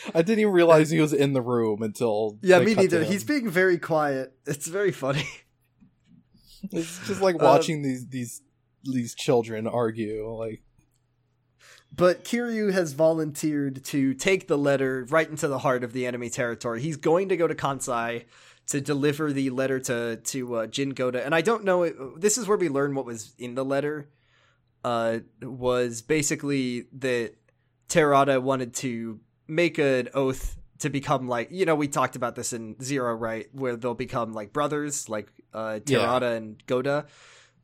[0.07, 3.03] Like, I didn't even realize he was in the room until yeah, me neither.
[3.03, 4.35] He's being very quiet.
[4.47, 5.27] It's very funny.
[6.73, 8.43] It's just like Uh, watching these these
[8.85, 10.29] these children argue.
[10.33, 10.63] Like,
[11.95, 16.29] But Kiryu has volunteered to take the letter right into the heart of the enemy
[16.31, 16.83] territory.
[16.83, 18.25] He's going to go to Kansai
[18.69, 21.25] to deliver the letter to to uh, Jin Goda.
[21.25, 21.89] And I don't know.
[22.17, 24.09] This is where we learn what was in the letter.
[24.85, 27.35] Uh, was basically that
[27.89, 32.53] Terada wanted to make an oath to become like you know we talked about this
[32.53, 35.99] in Zero right where they'll become like brothers like uh Yeah.
[35.99, 37.07] Terada and Goda.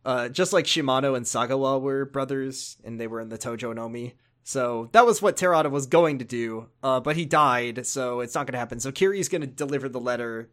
[0.04, 4.14] Uh, just like Shimano and Sagawa were brothers, and they were in the Tojo Nomi.
[4.42, 8.34] So that was what Terada was going to do, uh, but he died, so it's
[8.34, 8.80] not going to happen.
[8.80, 10.50] So Kiryu's going to deliver the letter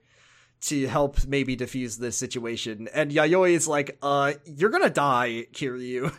[0.62, 2.88] to help maybe defuse this situation.
[2.94, 6.14] And Yayoi is like, uh, you're to die, Kiryu.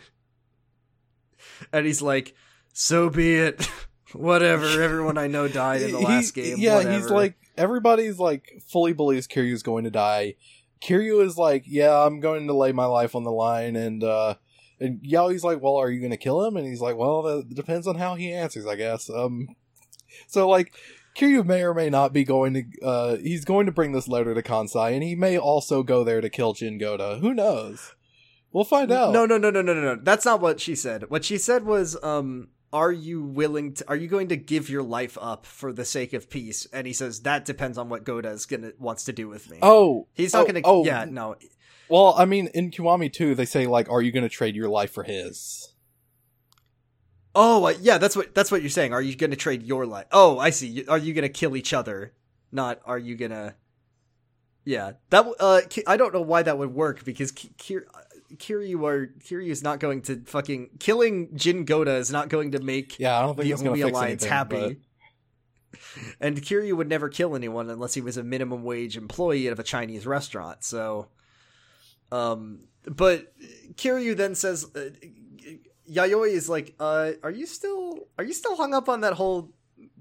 [1.72, 2.34] and he's like,
[2.72, 3.68] so be it.
[4.12, 4.64] Whatever.
[4.82, 6.56] Everyone I know died in the last He- game.
[6.58, 6.94] Yeah, Whatever.
[6.94, 10.34] he's like everybody's like fully believes Kiryu's going to die.
[10.82, 14.34] Kiryu is like, yeah, I'm going to lay my life on the line, and uh,
[14.80, 16.56] and Yayoi's like, well, are you going to kill him?
[16.56, 19.10] And he's like, well, that depends on how he answers, I guess.
[19.10, 19.48] Um,
[20.26, 20.74] so like.
[21.16, 22.86] Kiryu may or may not be going to.
[22.86, 26.20] Uh, he's going to bring this letter to Kansai, and he may also go there
[26.20, 27.18] to kill Jin Goda.
[27.20, 27.94] Who knows?
[28.52, 29.12] We'll find out.
[29.12, 30.00] No, no, no, no, no, no, no.
[30.02, 31.08] That's not what she said.
[31.08, 34.82] What she said was, um, are you willing to, are you going to give your
[34.82, 36.66] life up for the sake of peace?
[36.72, 39.58] And he says, that depends on what Goda is gonna, wants to do with me.
[39.62, 41.36] Oh, He's not oh, gonna, Oh, yeah, no.
[41.88, 44.68] Well, I mean, in Kiwami too, they say like, "Are you going to trade your
[44.68, 45.69] life for his?"
[47.34, 48.92] Oh, uh, yeah, that's what, that's what you're saying.
[48.92, 50.06] Are you gonna trade your life?
[50.12, 50.84] Oh, I see.
[50.86, 52.12] Are you gonna kill each other?
[52.52, 53.54] Not, are you gonna,
[54.64, 54.92] yeah.
[55.10, 57.86] That, uh, I don't know why that would work because Kir-
[58.34, 62.58] Kiryu are, Kiryu is not going to fucking, killing Jin Goda is not going to
[62.60, 64.36] make Yeah, I don't think the going Omi fix Alliance anything.
[64.36, 64.76] happy.
[66.20, 69.62] And Kiryu would never kill anyone unless he was a minimum wage employee of a
[69.62, 70.64] Chinese restaurant.
[70.64, 71.08] So,
[72.10, 73.32] um, but
[73.74, 74.90] Kiryu then says, uh,
[75.90, 79.50] Yayoi is like, uh, "Are you still are you still hung up on that whole,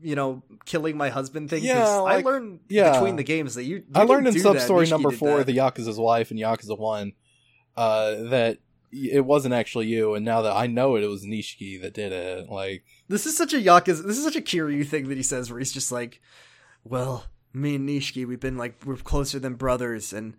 [0.02, 1.64] you know, killing my husband thing?
[1.64, 2.94] Yeah, like- I learned yeah.
[2.94, 3.78] between the games that you.
[3.78, 5.48] you I learned in sub story number four, that.
[5.48, 7.14] the Yakuza's wife and Yakuza One,
[7.76, 8.60] uh, that
[8.92, 12.12] it wasn't actually you, and now that I know it, it was Nishiki that did
[12.12, 12.50] it.
[12.50, 14.06] Like, This is such a Yakuza.
[14.06, 16.22] This is such a Kiryu thing that he says, where he's just like,
[16.84, 20.36] "Well, me and Nishiki, we've been like we're closer than brothers, and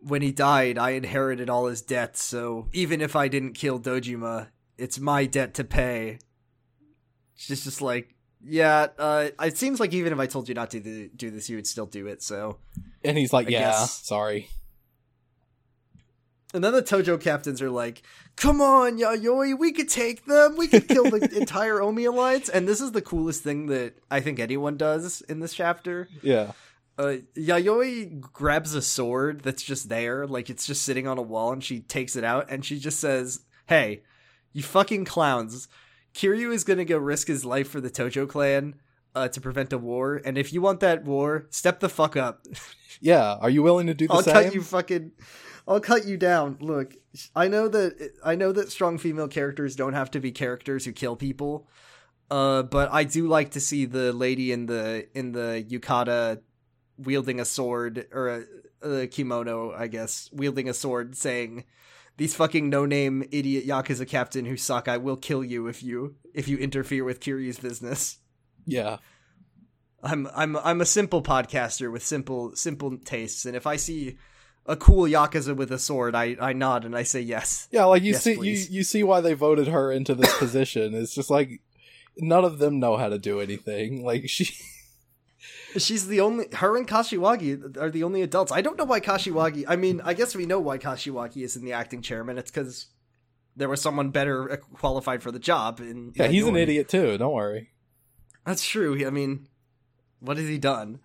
[0.00, 2.22] when he died, I inherited all his debts.
[2.22, 4.48] So even if I didn't kill Dojima,
[4.78, 6.18] it's my debt to pay."
[7.36, 8.14] She's just, like,
[8.44, 8.88] yeah.
[8.98, 11.56] Uh, it seems like even if I told you not to do, do this, you
[11.56, 12.22] would still do it.
[12.22, 12.58] So,
[13.04, 14.48] and he's like, I "Yeah, guess- sorry."
[16.52, 18.02] and then the Tojo captains are like,
[18.36, 20.56] "Come on, Yayoi, we could take them.
[20.56, 24.20] We could kill the entire Omi alliance." And this is the coolest thing that I
[24.20, 26.08] think anyone does in this chapter.
[26.22, 26.52] Yeah,
[26.96, 31.52] uh, Yayoi grabs a sword that's just there, like it's just sitting on a wall,
[31.52, 34.02] and she takes it out and she just says, "Hey,
[34.54, 35.68] you fucking clowns!
[36.14, 38.76] Kiryu is gonna go risk his life for the Tojo clan
[39.14, 42.46] uh, to prevent a war, and if you want that war, step the fuck up.
[43.00, 43.34] yeah.
[43.34, 44.34] Are you willing to do the I'll same?
[44.34, 45.12] cut you fucking."
[45.66, 46.58] I'll cut you down.
[46.60, 46.94] Look,
[47.34, 50.92] I know that I know that strong female characters don't have to be characters who
[50.92, 51.66] kill people,
[52.30, 56.40] uh, but I do like to see the lady in the in the yukata
[56.98, 58.44] wielding a sword or
[58.82, 61.64] a, a kimono, I guess, wielding a sword, saying,
[62.16, 64.88] "These fucking no-name idiot yakuza captain who suck.
[64.88, 68.18] I will kill you if you if you interfere with Kiri's business."
[68.66, 68.98] Yeah,
[70.02, 74.16] I'm I'm I'm a simple podcaster with simple simple tastes, and if I see
[74.66, 77.68] a cool yakuza with a sword, I I nod and I say yes.
[77.70, 77.84] yeah.
[77.84, 80.94] Like you Yes, see, you you see why they voted her into this position.
[80.94, 81.60] It's just like
[82.16, 84.04] none of them know how to do anything.
[84.04, 84.48] Like she,
[85.76, 88.52] She's the only her and Kashiwagi are the only adults.
[88.52, 89.64] I don't know why Kashiwagi.
[89.66, 92.38] I mean, I guess we know why Kashiwagi is in the acting chairman.
[92.38, 92.86] It's because
[93.56, 95.80] there was someone better qualified for the job.
[95.80, 97.18] And yeah, he's an idiot too.
[97.18, 97.70] Don't worry.
[98.46, 99.06] That's true.
[99.06, 99.48] I mean,
[100.20, 101.00] what has he done?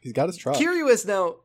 [0.00, 0.56] He's got his truck.
[0.56, 1.36] Kiryu has now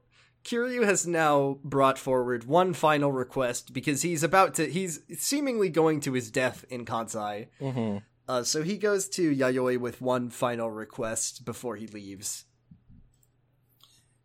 [0.44, 6.00] Kiryu has now brought forward one final request because he's about to he's seemingly going
[6.02, 7.48] to his death in Kansai.
[7.60, 12.46] hmm Uh, so he goes to Yayoi with one final request before he leaves.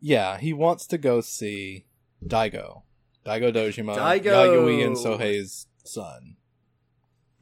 [0.01, 1.87] Yeah, he wants to go see
[2.25, 2.83] Daigo.
[3.27, 4.23] Daigo Dojima, Daigo!
[4.25, 6.37] Yayoi and Sohei's son.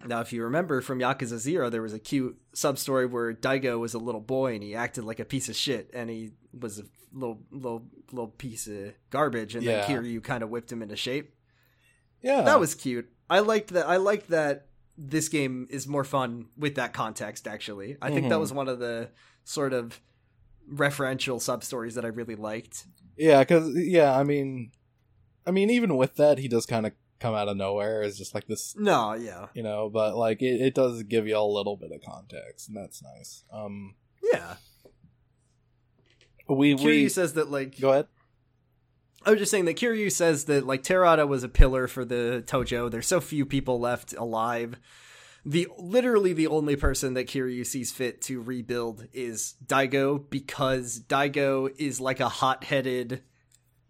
[0.04, 3.78] Now, if you remember from Yakuza Zero, there was a cute sub story where Daigo
[3.78, 6.78] was a little boy and he acted like a piece of shit, and he was
[6.78, 9.86] a little little little piece of garbage, and Yeah.
[9.86, 11.34] then Kiryu kind of whipped him into shape.
[12.22, 13.10] Yeah, That was cute.
[13.28, 13.86] I liked that.
[13.86, 14.68] I liked that.
[14.98, 17.46] This game is more fun with that context.
[17.46, 18.40] Actually, I think that Mhm.
[18.40, 19.10] was one of the
[19.44, 20.00] sort of
[20.72, 22.86] referential sub stories that I really liked.
[23.16, 24.72] yeah, because yeah, I mean,
[25.46, 28.34] I mean, even with that, he does kind of come out of nowhere as just
[28.34, 29.88] like this, No, yeah, you know.
[29.88, 33.44] But like, it, it does give you a little bit of context, and that's nice.
[33.52, 33.94] Um,
[34.32, 34.56] yeah.
[36.48, 38.06] we Kiryu we says that like go ahead.
[39.26, 42.42] I was just saying that Kiryu says that like Terada was a pillar for the
[42.46, 42.90] Tojo.
[42.90, 44.76] There's so few people left alive.
[45.44, 51.70] The literally the only person that Kiryu sees fit to rebuild is Daigo because Daigo
[51.78, 53.22] is like a hot-headed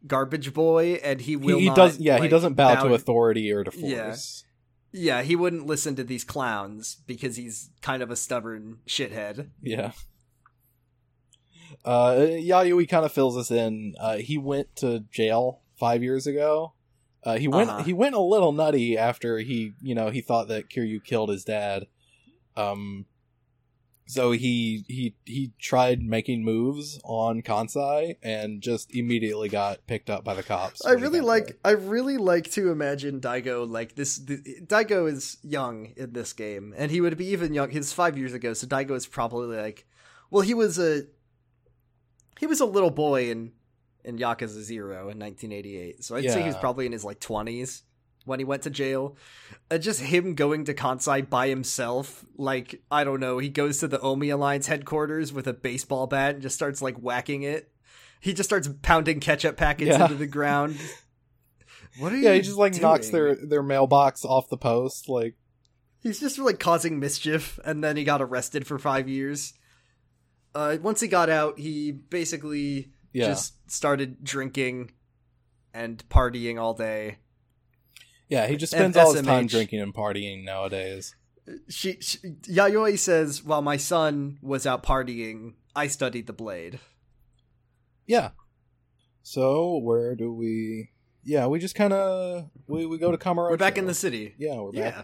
[0.06, 1.58] garbage boy, and he He, will.
[1.58, 1.98] he not, does.
[1.98, 4.04] Yeah, he doesn't bow, bow- to authority or to Yeah.
[4.08, 4.44] force.
[4.92, 9.48] Yeah, he wouldn't listen to these clowns because he's kind of a stubborn shithead.
[9.62, 9.92] Yeah.
[11.86, 13.94] Uh, Yayoi kind of fills us in.
[14.00, 16.72] Uh, he went to jail five years ago.
[17.22, 17.82] Uh, he went Uh-huh.
[17.84, 21.44] he went a little nutty after he you know he thought that Kiryu killed his
[21.44, 21.86] dad.
[22.56, 23.06] Um,
[24.08, 30.22] so he he he tried making moves on Kansai and just immediately got picked up
[30.22, 30.84] by the cops.
[30.86, 31.46] I really like.
[31.46, 31.56] there.
[31.64, 34.18] I really like to imagine Daigo like this.
[34.18, 37.70] The, Daigo is young in this game, and he would be even young.
[37.70, 39.86] He's five years ago, so Daigo is probably like,
[40.30, 41.06] well, he was a
[42.38, 43.52] he was a little boy in
[44.04, 46.04] in Yakuza Zero in 1988.
[46.04, 47.82] So I'd say he was probably in his like 20s
[48.24, 49.16] when he went to jail.
[49.70, 53.88] And just him going to Kansai by himself, like I don't know, he goes to
[53.88, 57.70] the Omi Alliance headquarters with a baseball bat and just starts like whacking it.
[58.20, 60.02] He just starts pounding ketchup packets Yeah.
[60.04, 60.76] into the ground.
[61.98, 65.08] What are you Yeah, he just like knocks their their mailbox off the post.
[65.08, 65.34] Like
[66.00, 69.54] He's just like causing mischief, and then he got arrested for five years.
[70.56, 74.90] Uh, once he got out, he basically yeah, just started drinking
[75.74, 77.18] and partying all day.
[78.30, 78.46] yeah.
[78.46, 81.14] He just spends all his time drinking and partying nowadays.
[81.68, 82.16] She, she
[82.48, 86.80] Yayoi says, "While my son was out partying, I studied the blade."
[88.06, 88.30] Yeah.
[89.22, 90.88] So where do we?
[91.22, 93.50] Yeah, we just kind of we, we go to Kamurocho.
[93.50, 94.34] We're back in the city.
[94.38, 94.94] Yeah, we're back.
[94.94, 95.02] Yeah,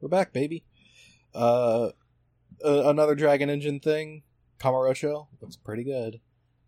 [0.00, 0.64] We're back, baby.
[1.34, 1.90] Uh,
[2.64, 4.22] uh, another Dragon Engine thing.
[4.64, 6.20] Kamurocho looks pretty good.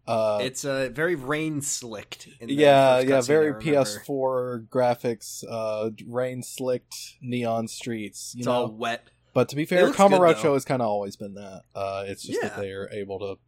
[0.07, 2.29] Uh, it's uh, very rain slicked.
[2.41, 3.53] Yeah, yeah, very.
[3.55, 5.43] PS4 graphics.
[5.49, 8.33] Uh, rain slicked neon streets.
[8.35, 9.09] You It's know, all wet.
[9.35, 11.63] but to be fair, good, Kamurocho has kind of always been that.
[11.75, 13.39] Uh, it's just that they are able to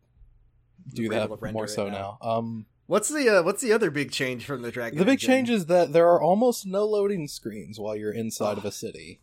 [0.95, 2.19] do We're that more so now.
[2.23, 2.29] now.
[2.29, 4.99] Um, What's the uh, what's the other big change from the Dragon?
[4.99, 5.29] The big Engine?
[5.29, 9.21] change is that there are almost no loading screens while you're inside of a city.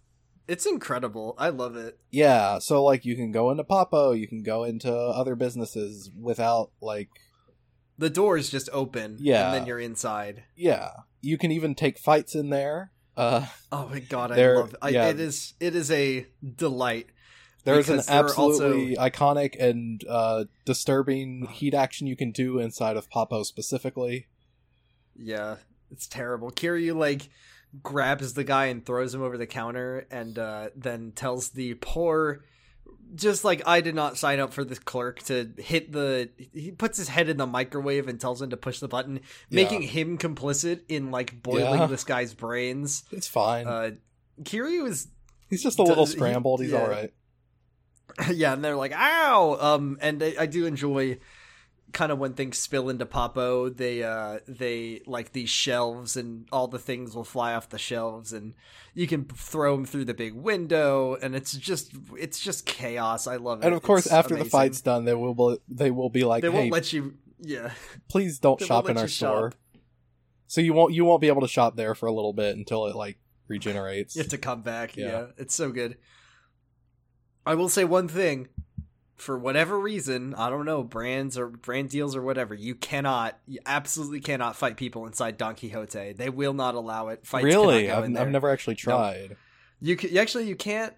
[0.47, 1.33] It's incredible.
[1.37, 1.97] I love it.
[2.11, 6.71] Yeah, so like you can go into Poppo, you can go into other businesses without
[6.81, 7.09] like
[7.97, 9.17] The doors just open.
[9.19, 9.47] Yeah.
[9.47, 10.43] and then you're inside.
[10.55, 10.89] yeah,
[11.21, 12.91] you can even take fights in there.
[13.17, 14.75] Uh Oh my god, I love.
[14.81, 15.07] I, yeah.
[15.07, 17.07] It is it is a delight.
[17.63, 22.59] there's an Because there are absolutely iconic and uh disturbing heat action you can do
[22.59, 24.27] inside of Poppo specifically.
[25.17, 25.55] Yeah,
[25.89, 26.51] it's terrible.
[26.51, 27.29] Kiryu like
[27.83, 32.43] grabs the guy and throws him over the counter, and uh, then tells the poor,
[33.15, 36.29] just like I did not sign up for this clerk to hit the.
[36.53, 39.19] He puts his head in the microwave and tells him to push the button,
[39.49, 41.85] making him complicit in like boiling Yeah.
[41.87, 43.03] this guy's brains.
[43.11, 43.67] It's fine.
[43.67, 43.91] Uh,
[44.43, 45.07] Kiryu is
[45.49, 46.61] He's just a little does- scrambled.
[46.61, 46.81] He's yeah.
[46.81, 47.13] all right.
[48.33, 51.17] yeah, and they're like, "Ow!" Um, and I, I do enjoy
[51.93, 53.69] kind of when things spill into Poppo.
[53.69, 58.33] They uh, they like these shelves, and all the things will fly off the shelves,
[58.33, 58.53] and
[58.93, 63.27] you can throw them through the big window, and it's just it's just chaos.
[63.27, 63.65] I love it.
[63.65, 66.41] And of course, It's after the fight's done, they will be, they will be like,
[66.41, 67.15] they won't let you.
[67.39, 67.71] Yeah,
[68.09, 69.59] please don't shop in our store." shop.
[70.47, 72.85] So you won't you won't be able to shop there for a little bit until
[72.85, 73.17] it like
[73.47, 74.15] regenerates.
[74.15, 74.95] You have to come back.
[74.95, 75.05] Yeah.
[75.05, 75.25] Yeah.
[75.37, 75.97] it's so good.
[77.45, 78.47] I will say one thing.
[79.15, 83.59] For whatever reason, I don't know, brands or brand deals or whatever, you cannot, you
[83.65, 86.13] absolutely cannot fight people inside Don Quixote.
[86.13, 87.25] They will not allow it.
[87.25, 89.37] Fights really, I've, I've never actually tried.
[89.79, 90.93] You can, actually you can't.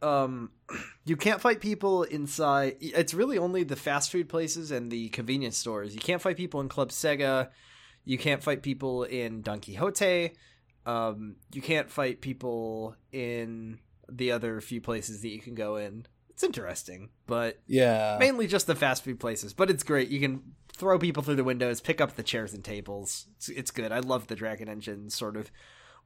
[0.00, 0.50] Um,
[1.04, 2.76] you can't fight people inside.
[2.80, 5.94] It's really only the fast food places and the convenience stores.
[5.94, 7.50] You can't fight people in Club Sega.
[8.04, 10.32] You can't fight people in Don Quixote.
[10.84, 13.78] Um, you can't fight people in
[14.10, 16.06] the other few places that you can go in.
[16.42, 19.52] It's interesting, but Yeah, mainly just the fast food places.
[19.52, 20.08] But it's great.
[20.08, 20.42] You can
[20.76, 23.26] throw people through the windows, pick up the chairs and tables.
[23.36, 23.92] It's, it's good.
[23.92, 25.52] I love the Dragon Engine sort of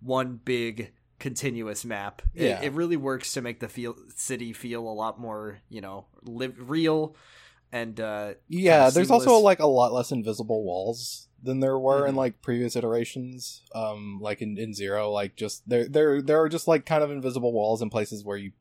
[0.00, 2.20] one big continuous map.
[2.34, 2.60] It- Yeah.
[2.62, 6.68] It, really works to make the feel city feel a lot more, you know, live
[6.68, 7.16] real
[7.72, 8.80] and uh yeah.
[8.84, 12.18] kinda There's also like a lot less invisible walls than there were in Mhm.
[12.18, 13.62] like previous iterations.
[13.74, 17.10] Um, like in, in Zero, like just there there there are just like kind of
[17.10, 18.52] invisible walls in places where you.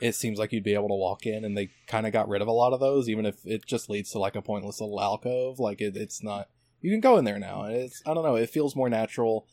[0.00, 2.42] It seems like you'd be able to walk in, and they kind of got rid
[2.42, 5.00] of a lot of those, even if it just leads to like a pointless little
[5.00, 5.58] alcove.
[5.58, 6.48] Like it, it's not.
[6.80, 7.64] You can go in there now.
[7.64, 8.36] It's I don't know.
[8.36, 9.46] It feels more natural.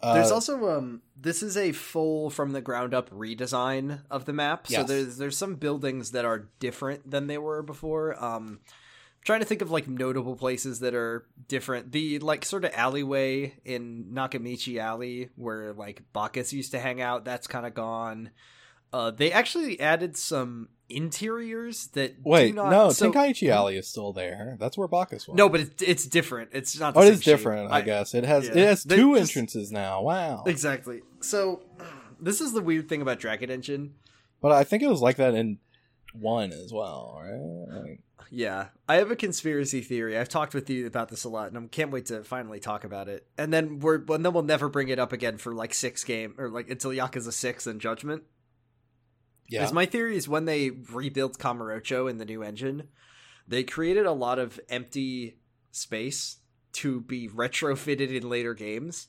[0.00, 4.32] Uh, There's also um this is a full from the ground up redesign of the
[4.32, 4.68] map.
[4.68, 8.14] So there's there's some buildings that are different than they were before.
[8.22, 11.90] Um I'm trying to think of like notable places that are different.
[11.90, 17.24] The like sort of alleyway in Nakamichi Alley where like Bacchus used to hang out,
[17.24, 18.30] that's kind of gone.
[18.92, 23.86] Uh they actually added some interiors that Wait, do not, no, so- Tenkaichi Alley is
[23.86, 24.56] still there.
[24.58, 25.36] That's where Bacchus was.
[25.36, 26.50] No, but it's it's different.
[26.52, 26.94] It's not.
[26.94, 27.70] The oh, it is different.
[27.70, 28.52] I, guess it has yeah.
[28.52, 30.02] it has two just- entrances now.
[30.02, 30.44] Wow.
[30.46, 31.02] Exactly.
[31.20, 31.62] So
[32.20, 33.94] this is the weird thing about Dragon Engine.
[34.40, 35.58] But I think it was like that in
[36.12, 37.82] one as well, right?
[37.82, 40.16] Like, Yeah, I have a conspiracy theory.
[40.16, 42.84] I've talked with you about this a lot, and I can't wait to finally talk
[42.84, 43.26] about it.
[43.36, 46.34] And then we're, and then we'll never bring it up again for like six game
[46.38, 48.22] or like until Yakuza Six and Judgment.
[49.48, 49.60] Yeah.
[49.60, 52.88] Because my theory is when they rebuilt Kamurocho in the new engine,
[53.46, 55.38] they created a lot of empty
[55.70, 56.38] space
[56.72, 59.08] to be retrofitted in later games.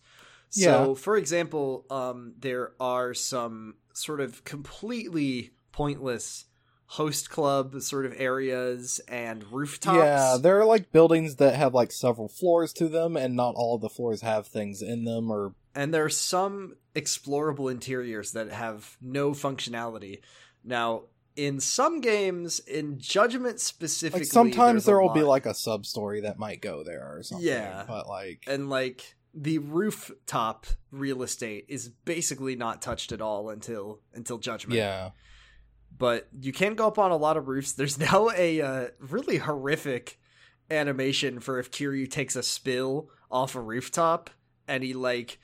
[0.49, 0.93] So, Yeah.
[0.95, 6.45] for example, um, there are some sort of completely pointless
[6.93, 9.97] host club sort of areas and rooftops.
[9.97, 13.75] Yeah, there are like buildings that have like several floors to them, and not all
[13.75, 15.29] of the floors have things in them.
[15.29, 20.19] Or and there are some explorable interiors that have no functionality.
[20.61, 21.03] Now,
[21.38, 26.19] in some games, in Judgment specifically, like sometimes there will be like a sub story
[26.19, 27.47] that might go there or something.
[27.47, 27.86] Yeah.
[27.88, 34.01] but like and like the rooftop real estate is basically not touched at all until
[34.13, 34.75] until Judgment.
[34.75, 35.11] yeah,
[35.97, 37.71] but you can go up on a lot of roofs.
[37.71, 40.19] There's now a uh, really horrific
[40.69, 44.30] animation for if Kiryu takes a spill off a rooftop
[44.67, 45.39] and he like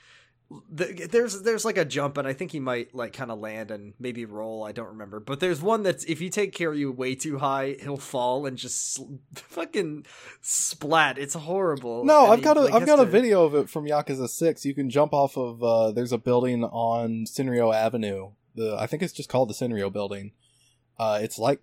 [0.70, 3.72] the, there's there's like a jump and I think he might like kind of land
[3.72, 4.64] and maybe roll.
[4.64, 7.98] I don't remember, but there's one that's if you take Kiryu way too high, he'll
[7.98, 10.06] fall and just sl- fucking
[10.42, 11.18] splat.
[11.18, 12.06] It's horrible.
[12.06, 14.66] No, And I've he, got a have got a video of it from Yakuza Six.
[14.66, 18.32] You can jump off of uh there's a building on Senryo Avenue.
[18.54, 20.32] The I think it's just called the Senryo building.
[21.00, 21.62] Uh it's like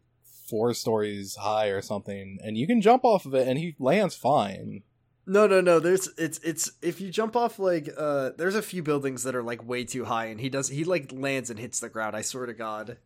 [0.49, 4.17] four stories high or something, and you can jump off of it and he lands
[4.17, 4.83] fine.
[5.27, 5.79] No, no, no.
[5.79, 9.43] There's it's it's if you jump off like uh there's a few buildings that are
[9.43, 12.17] like way too high and he does he like lands and hits the ground.
[12.17, 12.99] I swear to god.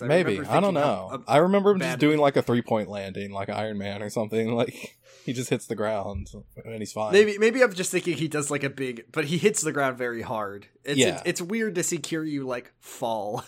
[0.00, 0.40] I Maybe.
[0.40, 1.22] I don't know.
[1.26, 4.50] I remember him just doing like a three point landing, like Iron Man or something.
[4.56, 6.28] Like he just hits the ground
[6.64, 7.12] and he's fine.
[7.12, 9.96] maybe maybe I'm just thinking he does like a big but he hits the ground
[9.96, 10.68] very hard.
[10.84, 11.16] It's Yeah.
[11.16, 13.44] it's, it's weird to see Kiryu like fall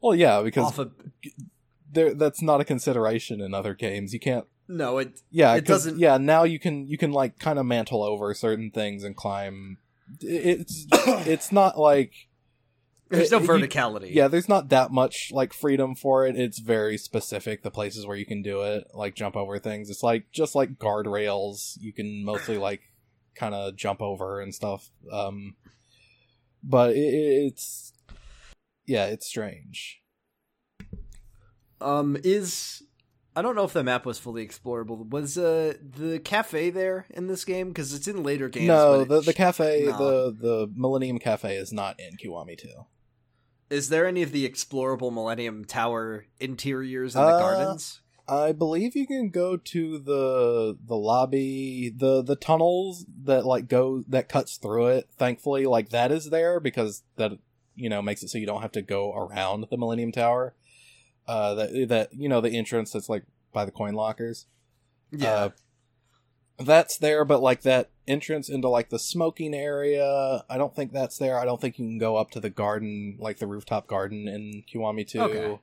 [0.00, 0.78] Well, yeah, because
[1.90, 4.12] there that's not a consideration in other games.
[4.12, 4.46] You can't.
[4.68, 8.02] No, it Yeah, it doesn't- Yeah, now you can you can like kind of mantle
[8.02, 9.78] over certain things and climb.
[10.20, 12.12] It's it's not like
[13.08, 14.14] there's no It- you- verticality.
[14.14, 16.36] yeah, there's not that much like freedom for it.
[16.36, 19.88] It's very specific the places where you can do it, like jump over things.
[19.88, 21.78] It's like just like guardrails.
[21.80, 22.82] You can mostly like
[23.34, 24.90] kind of jump over and stuff.
[25.10, 25.56] Um,
[26.62, 27.94] but it, it's
[28.86, 30.02] yeah, it's strange.
[31.80, 32.82] Um is
[33.38, 35.08] I don't know if the map was fully explorable.
[35.10, 38.66] Was uh the cafe there in this game because it's in later games?
[38.66, 42.86] no, the the cafe, the the Millennium Cafe is not in Kiwami Two.
[43.70, 48.00] Is there any of the explorable Millennium Tower interiors in the Uh, gardens?
[48.26, 54.02] I believe you can go to the the lobby, the the tunnels that like go
[54.08, 55.10] that cuts through it.
[55.16, 57.38] Thankfully, like that is there because that
[57.76, 60.56] you know makes it so you don't have to go around the Millennium Tower.
[61.28, 63.22] Uh, that that you know the entrance that's like
[63.52, 64.46] by the coin lockers.
[65.12, 65.32] Yeah.
[65.32, 65.50] Uh,
[66.58, 71.18] that's there, but like that entrance into like the smoking area, I don't think that's
[71.18, 71.38] there.
[71.38, 74.64] I don't think you can go up to the garden, like the rooftop garden in
[74.72, 75.20] Kiwami 2.
[75.20, 75.60] Okay.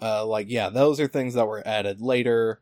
[0.00, 2.60] Uh, like yeah, those are things that were added later.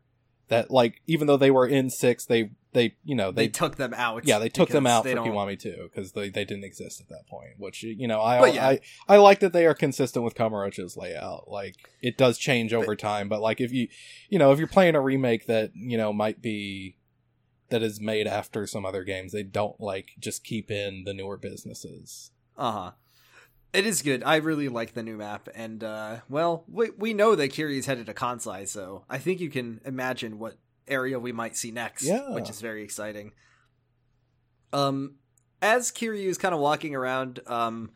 [0.48, 3.76] That like even though they were in six, they they you know they, they, took
[3.76, 4.26] them out.
[4.26, 7.08] yeah they took them out for don't- Kiwami 2 because they they didn't exist at
[7.08, 7.52] that point.
[7.58, 8.66] Which you know I But yeah.
[8.66, 11.48] I I like that they are consistent with Kamurocho's layout.
[11.48, 13.88] Like it does change over time, but like if you
[14.28, 16.96] you know if you're playing a remake that you know might be
[17.70, 21.36] that is made after some other games, they don't like just keep in the newer
[21.36, 22.30] businesses.
[22.56, 22.90] Uh huh.
[23.72, 24.22] It is good.
[24.22, 27.86] I really like the new map, and uh, well, we we know that Kiryu is
[27.86, 32.04] headed to Kansai, so I think you can imagine what area we might see next.
[32.04, 32.34] Yeah.
[32.34, 33.32] which is very exciting.
[34.72, 35.16] Um,
[35.60, 37.92] as Kiryu is kind of walking around, um,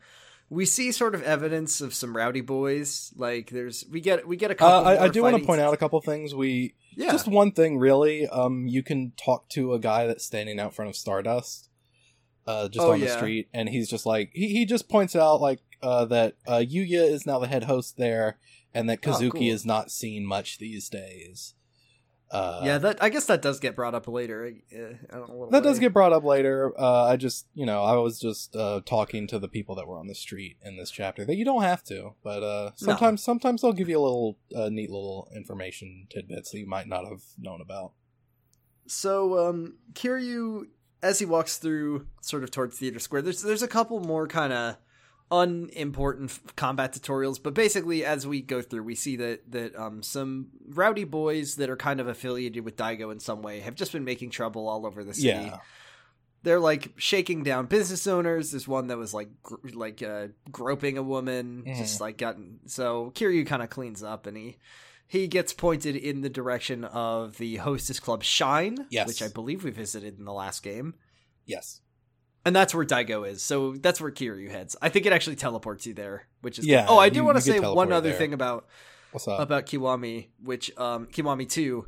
[0.49, 3.13] we see sort of evidence of some rowdy boys.
[3.15, 4.87] Like there's we get we get a Uh, couple.
[4.87, 6.33] I, I do want to point out a couple things.
[6.33, 7.11] We Yeah.
[7.11, 8.27] just one thing really.
[8.27, 11.69] Um, you can talk to a guy that's standing out front of Stardust,
[12.47, 13.15] uh, just Oh, on the yeah.
[13.17, 17.09] street, and he's just like he he just points out like uh that uh Yuya
[17.09, 18.37] is now the head host there,
[18.73, 19.41] and that Oh, Kazuki cool.
[19.43, 21.53] is not seen much these days.
[22.29, 24.51] Uh, yeah, that I guess that does get brought up later.
[24.75, 26.73] Uh, that does get brought up later.
[26.77, 29.97] Uh, I just, you know, I was just uh, talking to the people that were
[29.97, 31.23] on the street in this chapter.
[31.23, 34.67] That you don't have to, but uh, sometimes, sometimes they'll give you a little uh,
[34.67, 37.93] neat little information tidbits that you might not have known about.
[38.87, 40.63] So, um, Kiryu,
[41.01, 44.51] as he walks through, sort of towards Theater Square, there's there's a couple more kind
[44.51, 44.75] of
[45.31, 47.41] unimportant combat tutorials.
[47.41, 51.69] But basically, as we go through, we see that that um, some rowdy boys that
[51.69, 54.85] are kind of affiliated with Daigo in some way have just been making trouble all
[54.85, 55.27] over the city.
[55.27, 55.57] Yeah.
[56.43, 58.51] They're like shaking down business owners.
[58.51, 61.77] There's one that was like gr- like uh, groping a woman, Mhm.
[61.77, 62.59] just like gotten.
[62.67, 64.57] So Kiryu kind of cleans up and he
[65.09, 69.07] he gets pointed in the direction of the Hostess Club Shine, Yes.
[69.07, 70.95] which I believe we visited in the last game.
[71.45, 71.81] Yes.
[72.47, 73.43] And that's where Daigo is.
[73.43, 74.77] So that's where Kiryu heads.
[74.81, 76.71] I think it actually teleports you there, which is good.
[76.71, 78.17] Yeah, Oh, I do want to say one other there.
[78.17, 78.67] thing about
[79.11, 79.41] What's up?
[79.41, 81.85] about Kiwami, which um Kiwami 2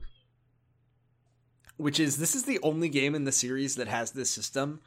[1.78, 4.82] which is this is the only game in the series that has this system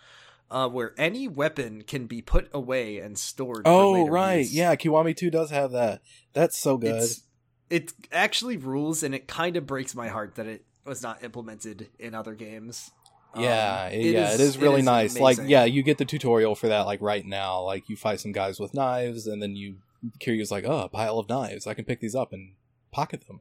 [0.50, 4.54] uh where any weapon can be put away and stored for oh right, use.
[4.54, 4.74] yeah.
[4.76, 6.02] Kiwami Two does have that.
[6.34, 7.02] That's so good.
[7.02, 7.22] It's
[7.70, 11.88] it actually rules and it kind of breaks my heart that it was not implemented
[11.98, 12.90] in other games.
[13.34, 15.18] Um, yeah, it- yeah, it is really nice.
[15.18, 16.82] Like, yeah, you get the tutorial for that.
[16.86, 19.76] Like right now, like you fight some guys with knives, and then you
[20.20, 21.66] Kiryu's like, oh, a pile of knives.
[21.66, 22.52] I can pick these up and
[22.90, 23.40] pocket them.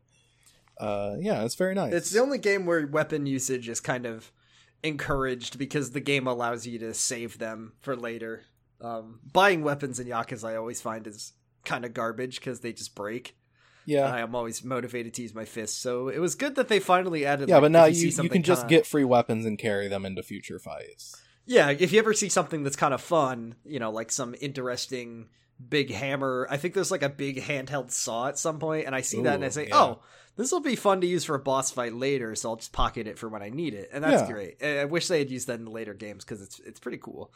[0.77, 1.93] Uh, yeah, it's very nice.
[1.93, 4.31] It's the only game where weapon usage is kind of
[4.83, 8.43] encouraged because the game allows you to save them for later.
[8.79, 11.33] Um, buying weapons in Yakuza I always find is
[11.65, 13.35] kind of garbage because they just break.
[13.85, 16.79] Yeah, I am always motivated to use my fists, so it was good that they
[16.79, 17.49] finally added.
[17.49, 19.87] yeah, like, but now see you you can just kinda- get free weapons and carry
[19.87, 21.15] them into future fights.
[21.45, 25.29] Yeah, if you ever see something that's kind of fun, you know, like some interesting
[25.69, 26.47] big hammer.
[26.49, 29.35] I think there's like a big handheld saw at some point, and I see that
[29.35, 29.75] and I say, yeah.
[29.77, 30.01] "Oh,
[30.35, 33.07] this will be fun to use for a boss fight later." So I'll just pocket
[33.07, 34.31] it for when I need it, and that's Yeah.
[34.31, 34.57] great.
[34.63, 36.97] I I wish they had used that in the later games because it's it's pretty
[36.99, 37.31] cool.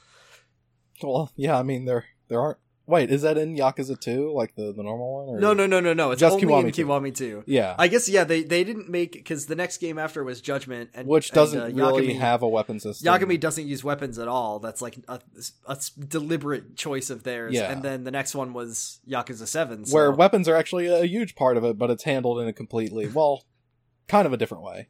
[1.03, 2.59] Well, yeah, I mean there there aren't.
[2.87, 5.35] Wait, is that in Yakuza Two, like the the normal one?
[5.35, 5.39] Or?
[5.39, 6.11] No, no, no, no, no.
[6.11, 6.85] It's Just only Kiwami in 2.
[6.85, 7.43] Kiwami 2.
[7.47, 10.91] Yeah, I guess yeah, they they didn't make because the next game after was Judgment,
[10.93, 13.11] and which doesn't uh, really Yagami- have a weapon system.
[13.11, 14.59] Yagami doesn't use weapons at all.
[14.59, 15.19] That's like a,
[15.67, 15.77] a
[16.07, 17.53] deliberate choice of theirs.
[17.53, 17.71] Yeah.
[17.71, 19.93] And then the next one was Yakuza Seven, so.
[19.93, 23.07] where weapons are actually a huge part of it, but it's handled in a completely
[23.07, 23.43] well,
[24.07, 24.89] kind of a different way.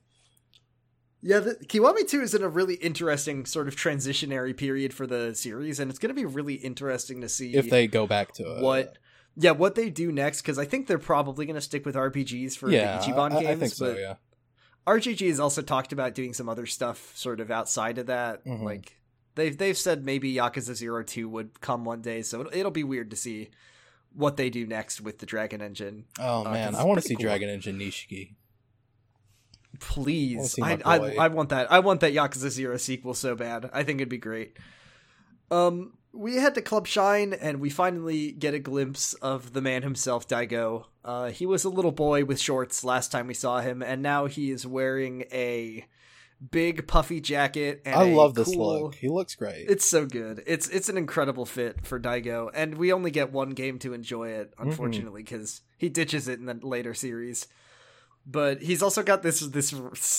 [1.28, 5.34] Yeah, the, Kiwami 2 is in a really interesting sort of transitionary period for the
[5.34, 8.44] series, and it's going to be really interesting to see If they go back to
[8.44, 8.62] it.
[8.62, 9.00] what,
[9.36, 10.44] yeah, what they do next.
[10.44, 13.40] Because I think they're probably going to stick with RPGs for yeah, the Ichiban I,
[13.42, 13.48] games.
[13.48, 13.94] I think so.
[13.94, 14.14] but Yeah,
[14.86, 18.46] RGG has also talked about doing some other stuff sort of outside of that.
[18.46, 18.62] Mhm.
[18.62, 18.96] Like
[19.34, 22.84] they've they've said maybe Yakuza Zero Two would come one day, so it'll, it'll be
[22.84, 23.50] weird to see
[24.14, 26.06] what they do next with the Dragon Engine.
[26.20, 27.24] Oh Uh, man, I want to see cool.
[27.24, 28.36] Dragon Engine Nishiki.
[29.80, 30.98] Please, I, I.
[31.16, 31.72] I want that.
[31.72, 33.70] I want that Yakuza Zero sequel so bad.
[33.74, 34.58] I think it'd be great.
[35.52, 39.84] Um, we head to Club Shine and we finally get a glimpse of the man
[39.84, 40.86] himself, Daigo.
[41.04, 44.26] Uh, he was a little boy with shorts last time we saw him, and now
[44.26, 45.86] he is wearing a
[46.52, 47.82] big puffy jacket.
[47.86, 48.96] And I love this cool- look.
[48.96, 49.66] He looks great.
[49.70, 50.42] It's so good.
[50.48, 54.30] It's it's an incredible fit for Daigo, and we only get one game to enjoy
[54.30, 54.70] it, Mm-hmm.
[54.70, 57.48] unfortunately, because he ditches it in the later series.
[58.28, 59.72] But he's also got this this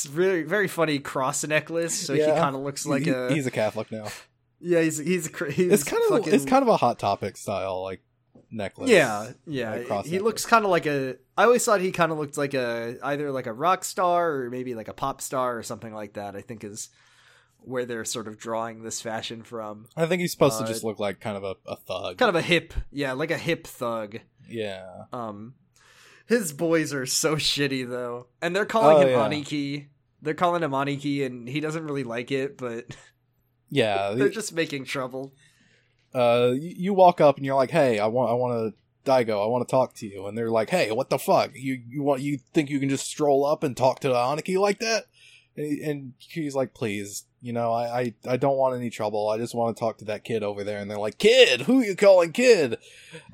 [0.05, 3.51] very very funny cross necklace, so he kind of looks like He- a he's a
[3.51, 4.07] Catholic now.
[4.61, 7.83] yeah he's he's he's It's kind of fucking, it's kind of a hot topic style
[7.83, 8.01] like
[8.51, 8.89] necklace.
[8.91, 10.23] yeah yeah like he necklace.
[10.23, 13.33] looks kind of like a I always thought he kind of looked like a either
[13.33, 16.37] like a rock star or maybe like a pop star or something like that.
[16.37, 16.89] I think is
[17.59, 19.89] where they're sort of drawing this fashion from.
[19.97, 22.17] I think he's supposed Uh, to just look like kind of a, a thug.
[22.19, 24.21] Kind of a hip, yeah, like a hip thug.
[24.49, 24.87] yeah.
[25.13, 25.55] Um,
[26.27, 29.29] his boys are so shitty though, and they're calling Oh, him yeah.
[29.29, 29.87] Aniki.
[30.23, 32.97] They're calling him Aniki, and he doesn't really like it, but
[33.71, 35.33] Yeah, they're just making trouble.
[36.15, 39.43] uh, you, you walk up and you're like, "Hey, I want, I want to Daigo,
[39.43, 41.51] I want to talk to you," and they're like, "Hey, what the fuck?
[41.55, 44.79] You, you want, you think you can just stroll up and talk to Aniki like
[44.81, 45.05] that?"
[45.57, 49.29] And, and he's like, "Please, you know, I, I, I don't want any trouble.
[49.29, 51.63] I just want to talk to that kid over there." And they're like, "Kid?
[51.63, 52.79] Who you calling kid?"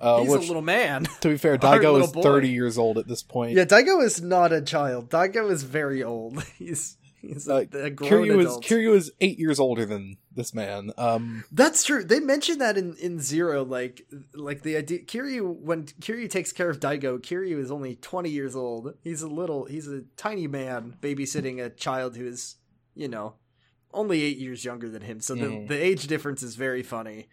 [0.00, 1.04] Uh, He's which, a little man.
[1.20, 2.22] to be fair, our Daigo is boy.
[2.22, 3.52] 30 years old at this point.
[3.52, 5.10] Yeah, Daigo is not a child.
[5.10, 6.42] Daigo is very old.
[6.58, 8.64] He's he's a, Uh, a grown Kiryu is adult.
[8.64, 10.90] Kiryu is eight years older than this man.
[10.98, 12.04] Um, That's true.
[12.04, 15.04] They mentioned that in, in Zero, like like the idea.
[15.04, 18.94] Kiryu when Kiryu takes care of Daigo, Kiryu is only twenty years old.
[19.02, 22.56] He's a little, he's a tiny man babysitting a child who is,
[22.94, 23.34] you know,
[23.92, 25.20] only eight years younger than him.
[25.20, 25.68] So Mhm.
[25.68, 27.28] the the age difference is very funny,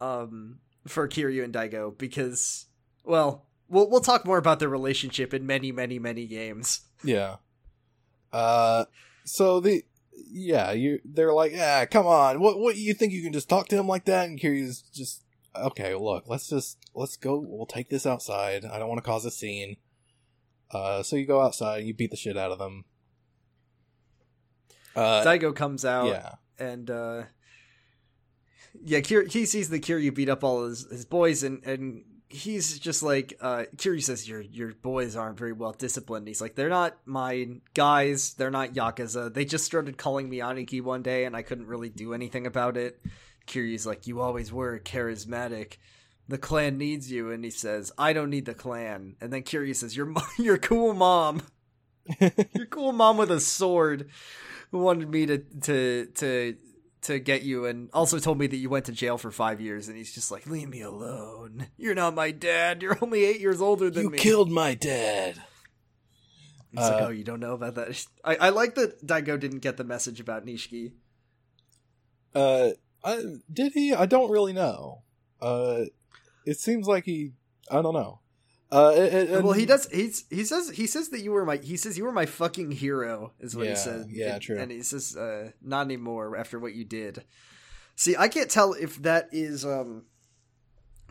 [0.00, 2.66] um, for Kiryu and Daigo because,
[3.04, 6.82] well, we'll we'll talk more about their relationship in many many many games.
[7.02, 7.36] Yeah.
[8.32, 8.84] Uh
[9.24, 9.82] so the
[10.30, 12.40] yeah, you they're like, "Ah, come on.
[12.40, 15.22] What what you think you can just talk to him like that?" And Kiryu's just
[15.56, 17.38] okay, look, let's just let's go.
[17.38, 18.64] We'll take this outside.
[18.64, 19.76] I don't want to cause a scene.
[20.70, 22.84] Uh so you go outside you beat the shit out of them.
[24.94, 26.34] Uh Daigo comes out yeah.
[26.58, 27.22] and uh
[28.82, 32.78] yeah, Kir- he sees the Kiryu beat up all his, his boys, and and he's
[32.78, 36.68] just like, uh, Kiryu says, "Your your boys aren't very well disciplined." He's like, "They're
[36.68, 38.34] not my guys.
[38.34, 39.32] They're not yakuza.
[39.32, 42.76] They just started calling me Aniki one day, and I couldn't really do anything about
[42.76, 43.00] it."
[43.46, 45.74] Kiryu's like, "You always were charismatic."
[46.26, 49.76] The clan needs you, and he says, "I don't need the clan." And then Kiryu
[49.76, 51.42] says, "Your your cool mom,
[52.20, 54.10] your cool mom with a sword,
[54.74, 56.56] who wanted me to to to
[57.02, 59.86] to get you and also told me that you went to jail for five years
[59.86, 63.62] and he's just like leave me alone you're not my dad you're only eight years
[63.62, 65.36] older than you me you killed my dad.
[66.72, 69.60] he's like Uh, oh you don't know about that I, I like that daigo didn't
[69.60, 70.94] get the message about nishiki
[72.34, 72.70] Uh,
[73.04, 73.22] I,
[73.52, 73.94] did he?
[73.94, 75.02] I don't really know.
[75.40, 75.84] Uh,
[76.46, 77.30] it seems like he.
[77.70, 78.18] I don't know.
[78.74, 81.56] Uh, it- it- well he does he's he says he says that you were my
[81.58, 84.58] he says you were my fucking hero is what Yeah, he said yeah, and, true.
[84.58, 87.24] and he says uh not anymore after what you did
[87.94, 90.02] see i can't tell if that is um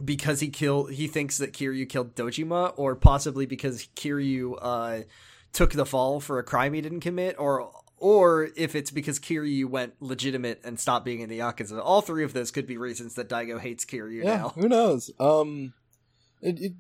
[0.04, 5.02] because he killed he thinks that kiryu killed dojima or possibly because kiryu uh
[5.54, 9.66] took the fall for a crime he didn't commit or or if it's because Kiryu
[9.70, 11.80] went legitimate and stopped being in the Yakuza.
[11.82, 14.50] All three of those could be reasons that Daigo hates Kiryu Yeah, now.
[14.50, 15.10] who knows?
[15.22, 15.72] Um,
[16.42, 16.74] it, it,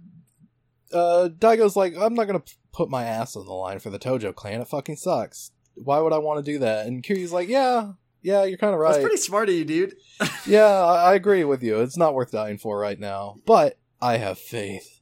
[0.93, 4.33] uh, Daigo's like, I'm not gonna put my ass on the line for the Tojo
[4.33, 4.61] clan.
[4.61, 5.51] It fucking sucks.
[5.75, 6.85] Why would I want to do that?
[6.85, 7.93] And Kiryu's like, Yeah,
[8.23, 8.93] yeah, you're kind of right.
[8.93, 9.95] That's pretty smart of you, dude.
[10.45, 11.81] yeah, I, I agree with you.
[11.81, 15.01] It's not worth dying for right now, but I have faith.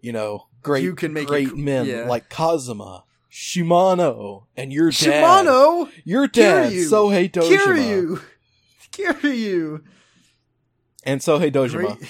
[0.00, 2.04] You know, great, You can make great men yeah.
[2.06, 5.44] like Kazama, Shimano, and your dad.
[5.44, 5.90] Shimano!
[6.04, 8.22] your dad, Kiryu, Sohei Dojima, Kiryu!
[8.92, 9.82] Kiryu!
[11.04, 11.98] and Sohei Dojima.
[11.98, 12.08] Great,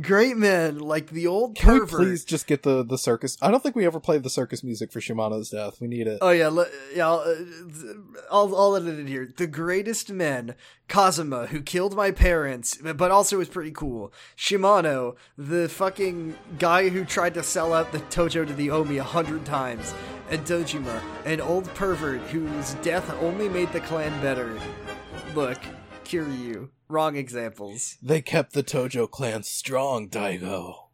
[0.00, 2.00] great men, like the old Can we pervert.
[2.00, 3.36] please just get the the circus?
[3.42, 5.80] I don't think we ever played the circus music for Shimano's death.
[5.80, 6.18] We need it.
[6.20, 7.08] Oh yeah, le- yeah.
[7.08, 7.34] I'll, uh,
[8.30, 9.28] I'll I'll edit it here.
[9.36, 10.54] The greatest men:
[10.88, 14.12] Kazama, who killed my parents, but also was pretty cool.
[14.36, 19.04] Shimano, the fucking guy who tried to sell out the Tojo to the Omi a
[19.04, 19.94] hundred times,
[20.30, 24.58] and Dojima, an old pervert whose death only made the clan better.
[25.34, 25.58] Look,
[26.04, 26.68] Kiryu.
[26.90, 27.96] Wrong examples.
[28.02, 30.88] They kept the Tojo clan strong, Daigo.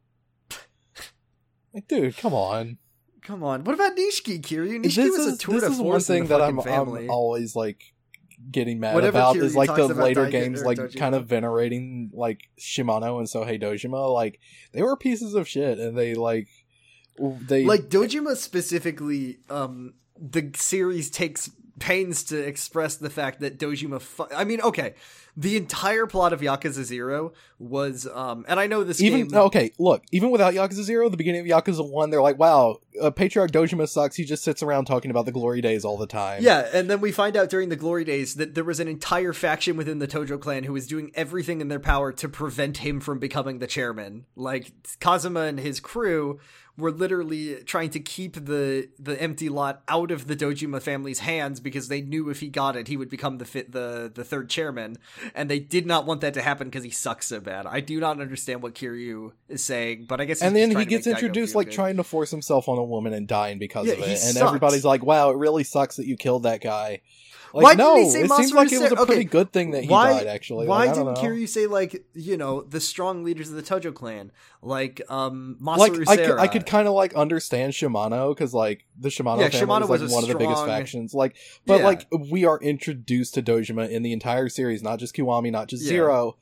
[1.74, 2.78] like, dude, come on.
[3.22, 3.64] Come on.
[3.64, 4.82] What about Nishiki, Kiryu?
[4.82, 6.60] This Nishiki was a is, tour this is one thing that I'm.
[6.60, 7.82] I'm always like
[8.50, 10.98] getting mad Whatever about Kiryu is like the later Daigo- games, like Dojima.
[10.98, 14.12] kind of venerating like Shimano and Sohei Dojima.
[14.12, 14.38] Like
[14.72, 16.48] they were pieces of shit, and they like
[17.18, 24.00] they like Dojima specifically um the series takes pains to express the fact that Dojima
[24.00, 24.94] fu- I mean okay
[25.36, 29.72] the entire plot of Yakuza 0 was um and I know this even game okay.
[29.78, 33.50] Look, even without Yakuza Zero, the beginning of Yakuza One, they're like, "Wow, uh, Patriarch
[33.50, 34.16] Dojima sucks.
[34.16, 37.00] He just sits around talking about the glory days all the time." yeah, and then
[37.00, 40.08] we find out during the glory days that there was an entire faction within the
[40.08, 43.66] Tojo clan who was doing everything in their power to prevent him from becoming the
[43.66, 44.26] chairman.
[44.34, 46.40] Like Kazama and his crew
[46.78, 51.58] were literally trying to keep the the empty lot out of the Dojima family's hands
[51.60, 54.50] because they knew if he got it, he would become the fit the the third
[54.50, 54.98] chairman,
[55.34, 57.66] and they did not want that to happen because he sucks so bad.
[57.66, 61.06] I do not understand what Kiryu is saying, but I guess and then he gets
[61.06, 61.74] introduced like good.
[61.74, 64.36] trying to force himself on a woman and dying because Yeah, of it, and sucks.
[64.42, 67.00] everybody's like, "Wow, it really sucks that you killed that guy."
[67.56, 69.50] Like, Why didn't he say it seems like it was a Sa- pretty okay, good
[69.50, 70.26] thing that he why, died.
[70.26, 71.20] Actually, why Like, didn't know.
[71.22, 74.30] Kiryu say like you know the strong leaders of the Tojo clan,
[74.60, 78.84] like um Masaru Like I could, I could kind of like understand Shimano because like
[79.00, 81.14] the Shimano Yeah, family Shimano like was a one of the biggest factions.
[81.14, 81.86] Like, but Yeah.
[81.86, 85.82] like we are introduced to Dojima in the entire series, not just Kiwami, not just
[85.84, 85.88] Yeah.
[85.88, 86.36] Zero,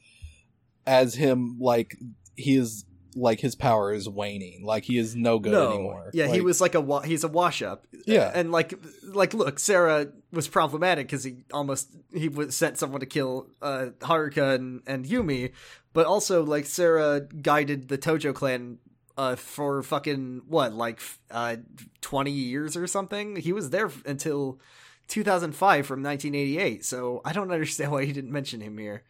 [0.84, 1.96] as him like
[2.34, 2.84] he is
[3.14, 5.72] like his power is waning, like he is no good no.
[5.72, 6.10] anymore.
[6.12, 7.86] Yeah, he was like a wa- he's a wash up.
[8.06, 8.30] Yeah.
[8.34, 13.06] and like like look, Sera was problematic because he almost he was sent someone to
[13.06, 15.52] kill uh, Haruka and and Yumi,
[15.92, 18.78] but also like Sera guided the Tojo clan.
[19.16, 21.00] Uh, for fucking what, like
[21.30, 21.54] uh,
[22.00, 23.36] twenty years or something?
[23.36, 24.58] He was there until
[25.06, 26.84] 2005 from 1988.
[26.84, 29.04] So I don't understand why he didn't mention him here.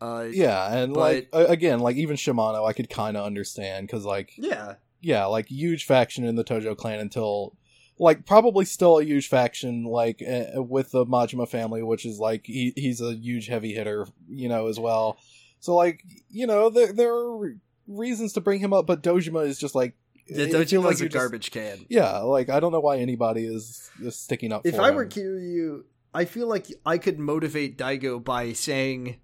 [0.00, 4.04] Uh, Yeah, and But- like again, like even Shimano, I could kind of understand because
[4.04, 7.56] like yeah, yeah, like huge faction in the Tojo clan until
[7.98, 12.44] like probably still a huge faction like uh, with the Majima family, which is like
[12.44, 15.16] he, he's a huge heavy hitter, you know, as well.
[15.60, 17.54] So like you know there there are
[17.86, 19.94] reasons to bring him up, but Dojima is just like
[20.26, 21.86] feels Dojima's like a you're just- garbage can.
[21.88, 24.66] yeah, like I don't know why anybody is, is sticking up.
[24.66, 24.96] If I him.
[24.96, 29.16] were Kiryu, I feel like I could motivate Daigo by saying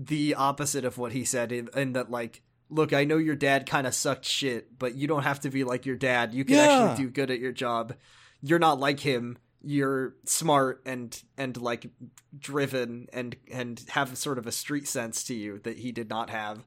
[0.00, 3.66] the opposite of what he said, in, in that like, look, I know your dad
[3.66, 6.32] kind of sucked shit, but you don't have to be like your dad.
[6.32, 6.62] You can Yeah.
[6.90, 7.94] actually do good at your job.
[8.40, 9.38] You're not like him.
[9.60, 11.90] you're smart and and like
[12.38, 16.30] driven and and have sort of a street sense to you that he did not
[16.30, 16.64] have.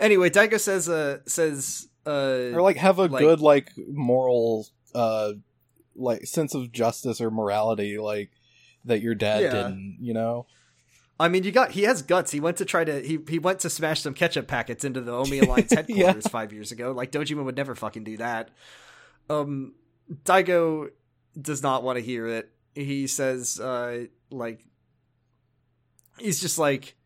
[0.00, 5.32] Anyway, Daigo says uh says uh or like have a like- good like moral uh
[5.94, 8.30] like sense of justice or morality like
[8.86, 9.50] that your dad Yeah.
[9.50, 10.46] didn't you know
[11.20, 12.32] I mean, you got he has guts.
[12.32, 15.12] He went to try to he he went to smash some ketchup packets into the
[15.12, 16.06] Omi Alliance Yeah.
[16.06, 16.92] headquarters five years ago.
[16.92, 18.50] Like Dojima would never fucking do that.
[19.30, 19.74] Um,
[20.24, 20.90] Daigo
[21.40, 22.50] does not want to hear it.
[22.74, 24.64] He says, uh, like
[26.18, 26.96] he's just like,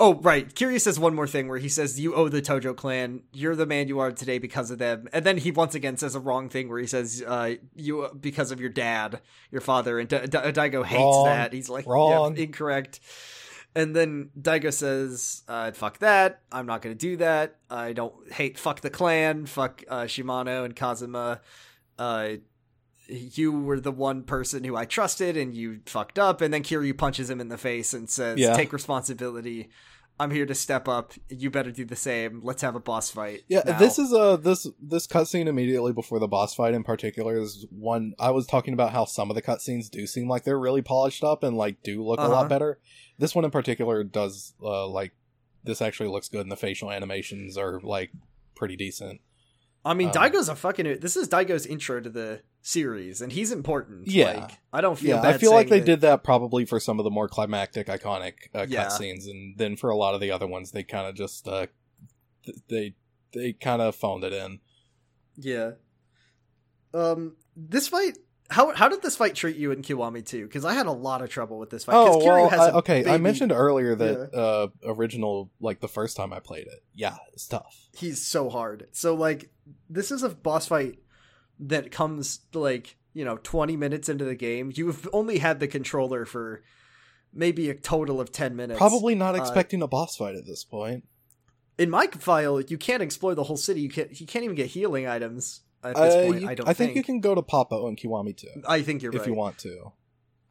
[0.00, 0.52] oh right.
[0.54, 3.22] Kiryu says one more thing where he says, "You owe the Tojo clan.
[3.32, 6.14] You're the man you are today because of them." And then he once again says
[6.14, 9.20] a wrong thing where he says, uh, "You because of your dad,
[9.50, 11.24] your father." And Da- Da- Daigo hates Wrong.
[11.26, 11.52] that.
[11.52, 12.36] He's like, Wrong.
[12.36, 13.00] "Yeah, incorrect."
[13.74, 16.40] And then Daigo says, uh, "Fuck that!
[16.50, 17.56] I'm not going to do that.
[17.70, 18.58] I don't hate.
[18.58, 19.46] Fuck the clan.
[19.46, 21.40] Fuck uh, Shimano and Kazama.
[21.98, 22.36] Uh,
[23.08, 26.96] you were the one person who I trusted, and you fucked up." And then Kiryu
[26.96, 28.54] punches him in the face and says, Yeah.
[28.54, 29.68] "Take responsibility.
[30.20, 31.12] I'm here to step up.
[31.28, 32.40] You better do the same.
[32.42, 36.18] Let's have a boss fight." yeah now." this is a this this cutscene immediately before
[36.18, 39.42] the boss fight in particular is one i was talking about how some of the
[39.42, 42.32] cutscenes do seem like they're really polished up and like do look a Uh-huh.
[42.32, 42.80] lot better
[43.18, 45.12] this one in particular does uh like
[45.64, 48.10] this actually looks good and the facial animations are like
[48.56, 49.20] pretty decent
[49.84, 50.98] I mean, Um, Daigo's a fucking.
[51.00, 54.08] This is Daigo's intro to the series, and he's important.
[54.08, 54.40] Yeah.
[54.40, 55.16] like, I don't feel.
[55.16, 57.86] yeah i feel like they that- did that probably for some of the more climactic
[57.86, 58.86] iconic uh, Yeah.
[58.86, 61.66] cutscenes and then for a lot of the other ones they kind of just uh
[62.44, 62.94] th- they
[63.32, 64.60] they kind of phoned it in
[65.36, 65.72] Yeah.
[66.94, 68.18] Um, this fight.
[68.50, 70.46] How how did this fight treat you in Kiwami 2?
[70.46, 71.96] Because I had a lot of trouble with this fight.
[71.96, 73.06] Oh well, I, okay.
[73.06, 77.46] I mentioned earlier that uh, original, like the first time I played it, yeah, it's
[77.46, 77.88] tough.
[77.94, 78.88] he's so hard.
[78.92, 79.50] So like,
[79.90, 80.98] this is a boss fight
[81.60, 84.72] that comes like you know 20 minutes into the game.
[84.74, 86.62] You've only had the controller for
[87.34, 88.78] maybe a total of 10 minutes.
[88.78, 91.04] Probably not uh, expecting a boss fight at this point.
[91.76, 93.82] in my file, you can't explore the whole city.
[93.82, 94.18] You can't.
[94.18, 96.40] You can't even get healing items at this Uh, point.
[96.42, 96.68] you- I don't.
[96.68, 96.88] I think.
[96.90, 99.28] think you can go to Poppo and Kiwami too, I think you're if right.
[99.28, 99.92] you want to.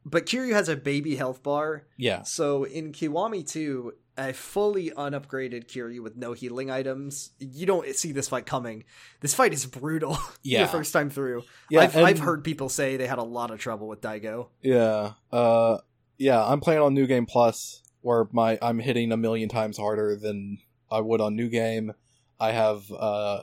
[0.05, 1.85] But Kiryu has a baby health bar.
[1.97, 7.85] Yeah, So in Kiwami 2, a fully unupgraded Kiryu with no healing items, you don't
[7.93, 8.85] see this fight coming.
[9.19, 10.17] This fight is brutal.
[10.43, 10.61] Yeah.
[10.63, 11.43] the first time through.
[11.69, 11.81] yeah.
[11.81, 14.47] I've, I've heard people say they had a lot of trouble with Daigo.
[14.61, 15.79] Yeah, uh,
[16.17, 16.41] yeah.
[16.41, 20.59] I'm playing on New Game Plus, where my I'm hitting a million times harder than
[20.89, 21.91] I would on New Game.
[22.39, 23.41] I have uh,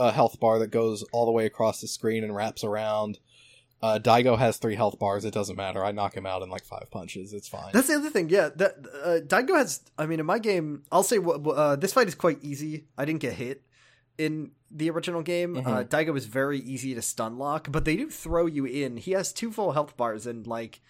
[0.00, 3.18] a health bar that goes all the way across the screen and wraps around.
[3.82, 5.24] Uh, Daigo has three health bars.
[5.24, 5.82] It doesn't matter.
[5.84, 7.32] I knock him out in like five punches.
[7.32, 7.70] It's fine.
[7.72, 8.28] That's the other thing.
[8.28, 8.74] Yeah, that
[9.04, 9.80] uh, Daigo has.
[9.96, 12.86] I mean, in my game, I'll say uh, this fight is quite easy.
[12.98, 13.62] I didn't get hit
[14.18, 15.56] in the original game.
[15.56, 15.88] Uh, Mhm.
[15.88, 18.98] Daigo is very easy to stun lock, but they do throw you in.
[18.98, 20.82] He has two full health bars, and like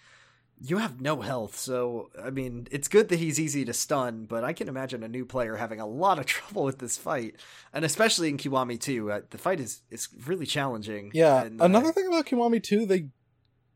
[0.63, 1.55] you have no health.
[1.57, 5.07] So I mean, it's good that he's easy to stun, but I can imagine a
[5.07, 7.35] new player having a lot of trouble with this fight,
[7.73, 9.11] and especially in Kiwami too.
[9.11, 11.11] Uh, the fight is is really challenging.
[11.13, 11.43] Yeah.
[11.43, 13.07] and, uh, Another thing about Kiwami too, they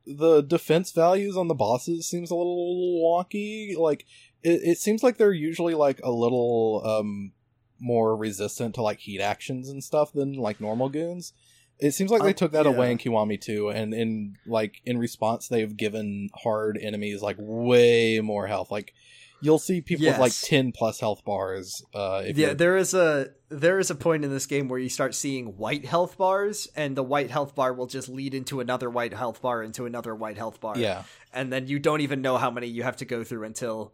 [0.05, 3.75] the defense values on the bosses seems a little wonky.
[3.75, 4.05] Like
[4.43, 7.31] it, it seems like they're usually like a little um
[7.79, 11.33] more resistant to like heat actions and stuff than like normal goons.
[11.79, 15.47] It seems like they took that away in Kiwami too, and in like in response
[15.47, 18.71] they've given hard enemies like way more health.
[18.71, 18.93] Like
[19.41, 21.83] you'll see people with like ten plus health bars.
[21.93, 24.79] Uh, if yeah, you're- there is a there is a point in this game where
[24.79, 28.61] you start seeing white health bars, and the white health bar will just lead into
[28.61, 30.77] another white health bar into another white health bar.
[30.77, 31.03] yeah.
[31.33, 33.93] and then you don't even know how many you have to go through until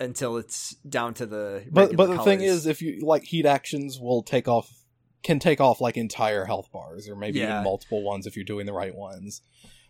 [0.00, 1.64] until it's down to the.
[1.70, 4.70] but but the thing is if you like heat actions will take off
[5.22, 7.50] can take off like entire health bars or maybe Yeah.
[7.52, 9.42] even multiple ones if you're doing the right ones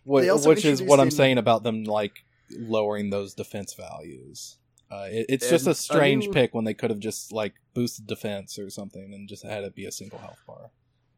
[0.03, 4.57] Wh- which is what i'm saying about them like lowering those defense values
[4.91, 7.53] uh, it, it's just a strange a new- pick when they could have just like
[7.75, 10.71] boosted defense or something and just had it be a single health bar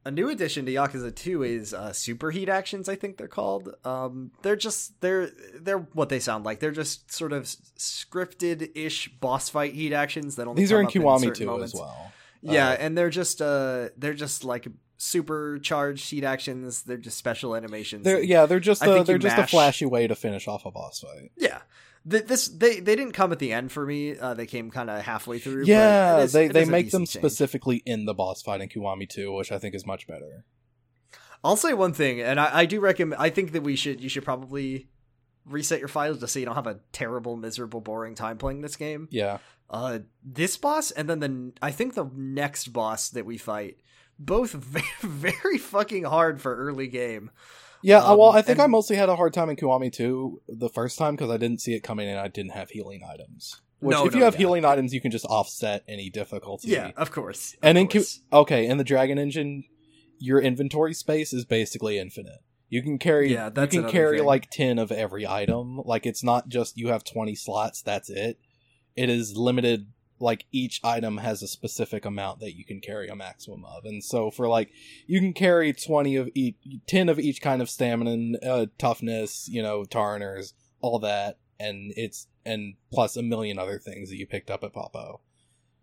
[0.04, 2.90] a new addition to Yakuza 2 is uh, superheat actions.
[2.90, 3.76] I think they're called.
[3.86, 5.30] Um, they're just they're
[5.60, 6.60] they're what they sound like.
[6.60, 7.44] They're just sort of
[7.78, 11.34] scripted ish boss fight heat actions that only these are in come up kiwami certain
[11.36, 11.74] too moments.
[11.76, 12.12] as well
[12.42, 16.84] Yeah, Uh, and they're just uh they're just like supercharged heat actions.
[16.84, 18.04] They're just special animations.
[18.04, 21.00] they're yeah they're just a, they're just a flashy way to finish off a boss
[21.00, 21.62] fight yeah.
[22.10, 24.18] Th- this they they didn't come at the end for me.
[24.18, 25.66] Uh, they came kind of halfway through.
[25.66, 27.10] yeah is- they they make them change.
[27.10, 30.46] specifically in the boss fight in kiwami 2 which i think is much better
[31.44, 33.20] I'll say one thing, and I, I do recommend.
[33.20, 34.90] I think that we should you should probably
[35.48, 38.76] reset your files just so you don't have a terrible, miserable, boring time playing this
[38.76, 39.08] game.
[39.10, 39.40] yeah
[39.72, 43.77] Uh, this boss and then the I think the next boss that we fight,
[44.19, 47.31] both very, very fucking hard for early game.
[47.81, 50.41] Yeah, Um, well, I think and- I mostly had a hard time in Kiwami 2
[50.49, 53.61] the first time because I didn't see it coming and I didn't have healing items.
[53.80, 54.39] Which, No, if you have yeah.
[54.39, 56.68] healing items, you can just offset any difficulty.
[56.68, 57.53] Yeah, of course.
[57.53, 59.64] of And in Ki- okay, in the Dragon Engine,
[60.19, 62.43] your inventory space is basically infinite.
[62.69, 64.27] You can carry Yeah, that's you can carry thing.
[64.27, 65.81] like 10 of every item.
[65.84, 68.38] Like it's not just you have 20 slots, that's it.
[68.96, 69.88] It is limited
[70.20, 73.86] like each item has a specific amount that you can carry a maximum of.
[73.86, 74.70] And so for like
[75.08, 76.56] you can carry 20 of each
[76.88, 82.28] 10 of each kind of stamina, uh, toughness, you know, Tauriners, all that and it's
[82.46, 85.22] and plus a million other things that you picked up at Poppo.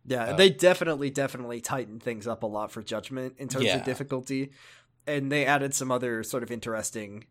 [0.06, 3.76] Yeah, Uh, they definitely, definitely tightened things up a lot for Judgment in terms Yeah.
[3.78, 4.50] of difficulty,
[5.06, 7.26] and they added some other sort of interesting,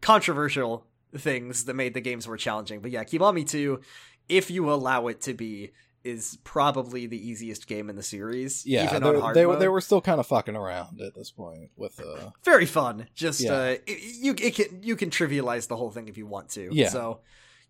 [0.00, 2.80] controversial things that made the games more challenging.
[2.80, 3.80] But yeah, Kiwami 2,
[4.28, 5.72] if you allow it to be,
[6.04, 8.66] is probably the easiest game in the series.
[8.66, 9.60] Yeah, even on hard they mode.
[9.60, 13.06] they were still kind of fucking around at this point with uh very fun.
[13.14, 13.52] Just Yeah.
[13.52, 16.70] uh, it, you it can you can trivialize the whole thing if you want to.
[16.72, 16.88] Yeah.
[16.88, 17.20] So,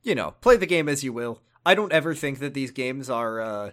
[0.03, 1.41] you know, play the game as you will.
[1.67, 3.71] I don't ever think that these games are uh,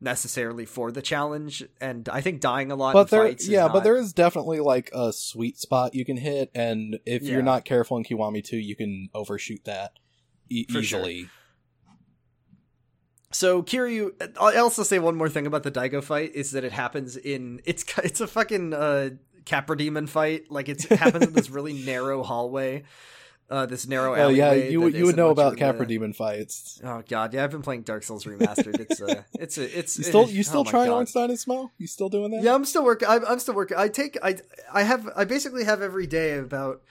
[0.00, 2.94] necessarily for the challenge, and I think dying a lot.
[2.94, 6.98] but there yeah, but there is definitely like a sweet spot you can hit and
[7.04, 7.32] if Yeah.
[7.34, 9.92] you're not careful in Kiwami 2, you can overshoot that
[10.48, 11.04] e- For sure.
[13.30, 16.72] So Kiryu, I'll also say one more thing about the Daigo fight is that it
[16.72, 19.10] happens in it's it's a fucking uh,
[19.44, 20.50] Capra Demon fight.
[20.50, 22.84] Like it's, it happens in this really narrow hallway,
[23.50, 26.80] uh, this narrow Oh yeah, you would you would know about Capra Demon fights.
[26.84, 28.80] Oh god, yeah, I've been playing Dark Souls remastered.
[28.80, 30.96] It's a, it's a, it's You still you still oh trying God.
[30.96, 31.70] Ornstein and Smough?
[31.78, 32.42] You still doing that?
[32.42, 33.08] Yeah, I'm still working.
[33.08, 33.76] I'm, I'm still working.
[33.78, 34.36] I take I
[34.72, 36.82] I have I basically have every day about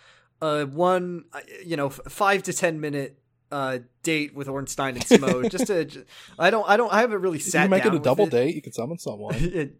[0.42, 3.20] uh one uh, you know five to ten minute
[3.52, 6.04] uh date with Ornstein and Smough just to j-
[6.38, 8.26] I don't I don't I haven't really You sat can make down it a double
[8.26, 8.32] it.
[8.32, 8.56] date.
[8.56, 9.36] You can summon someone.
[9.40, 9.76] It-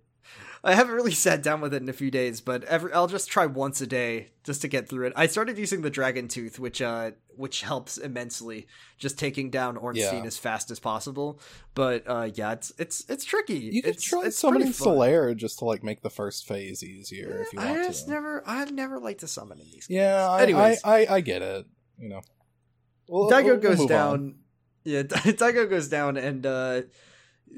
[0.64, 3.30] I haven't really sat down with it in a few days, but every I'll just
[3.30, 5.14] try once a day just to get through it.
[5.16, 8.68] I started using the Dragon Tooth, which uh which helps immensely,
[8.98, 10.28] just taking down Ornstein Yeah.
[10.28, 11.40] as fast as possible.
[11.76, 13.60] But uh yeah, it's it's it's tricky.
[13.72, 14.70] You can it's, try it's summoning.
[14.70, 18.12] Solaire just to like make the first phase easier if you want I just to.
[18.14, 19.86] never I've never liked to summon in these.
[19.90, 20.30] Yeah, games.
[20.32, 21.66] I, Anyways, I, I I get it.
[22.00, 22.22] You know,
[23.08, 24.14] We'll- Daigo we'll- we'll goes down.
[24.14, 24.36] on.
[24.84, 26.82] Yeah, Daigo goes down, and uh,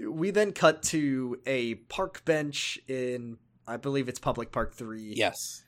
[0.08, 5.14] we then cut to a park bench in, I believe it's Public Park Three.
[5.16, 5.64] Yes.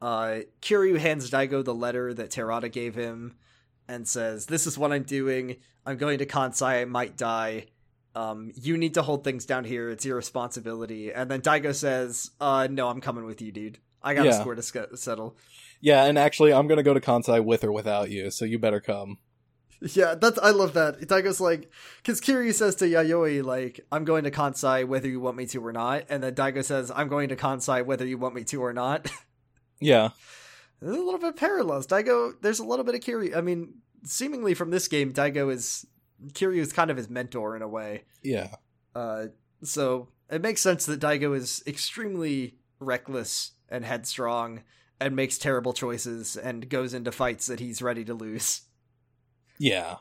[0.00, 3.34] Uh, Kiryu hands Daigo the letter that Terada gave him,
[3.88, 5.56] and says, "This is what I'm doing.
[5.84, 6.82] I'm going to Kansai.
[6.82, 7.66] I might die.
[8.14, 9.90] Um, you need to hold things down here.
[9.90, 13.78] It's your responsibility." And then Daigo says, "Uh, no, I'm coming with you, dude.
[14.02, 15.36] I got a score to sc- settle."
[15.80, 18.80] Yeah, and actually, I'm gonna go to Kansai with or without you, so you better
[18.80, 19.18] come.
[19.82, 21.00] Yeah, that's I love that.
[21.00, 21.70] Daigo's like,
[22.02, 25.64] because Kiryu says to Yayoi, like, I'm going to Kansai whether you want me to
[25.66, 28.62] or not, and then Daigo says, I'm going to Kansai whether you want me to
[28.62, 29.10] or not.
[29.82, 30.10] Yeah.
[30.78, 31.86] there's a little bit of parallels.
[31.86, 33.34] Daigo, there's a little bit of Kiryu.
[33.34, 35.86] I mean, seemingly from this game, Daigo is
[36.32, 38.04] Kiryu is kind of his mentor in a way.
[38.22, 38.56] Yeah.
[38.94, 39.28] Uh,
[39.62, 44.64] so it makes sense that Daigo is extremely reckless and headstrong
[45.00, 48.62] and makes terrible choices and goes into fights that he's ready to lose.
[49.58, 49.96] Yeah.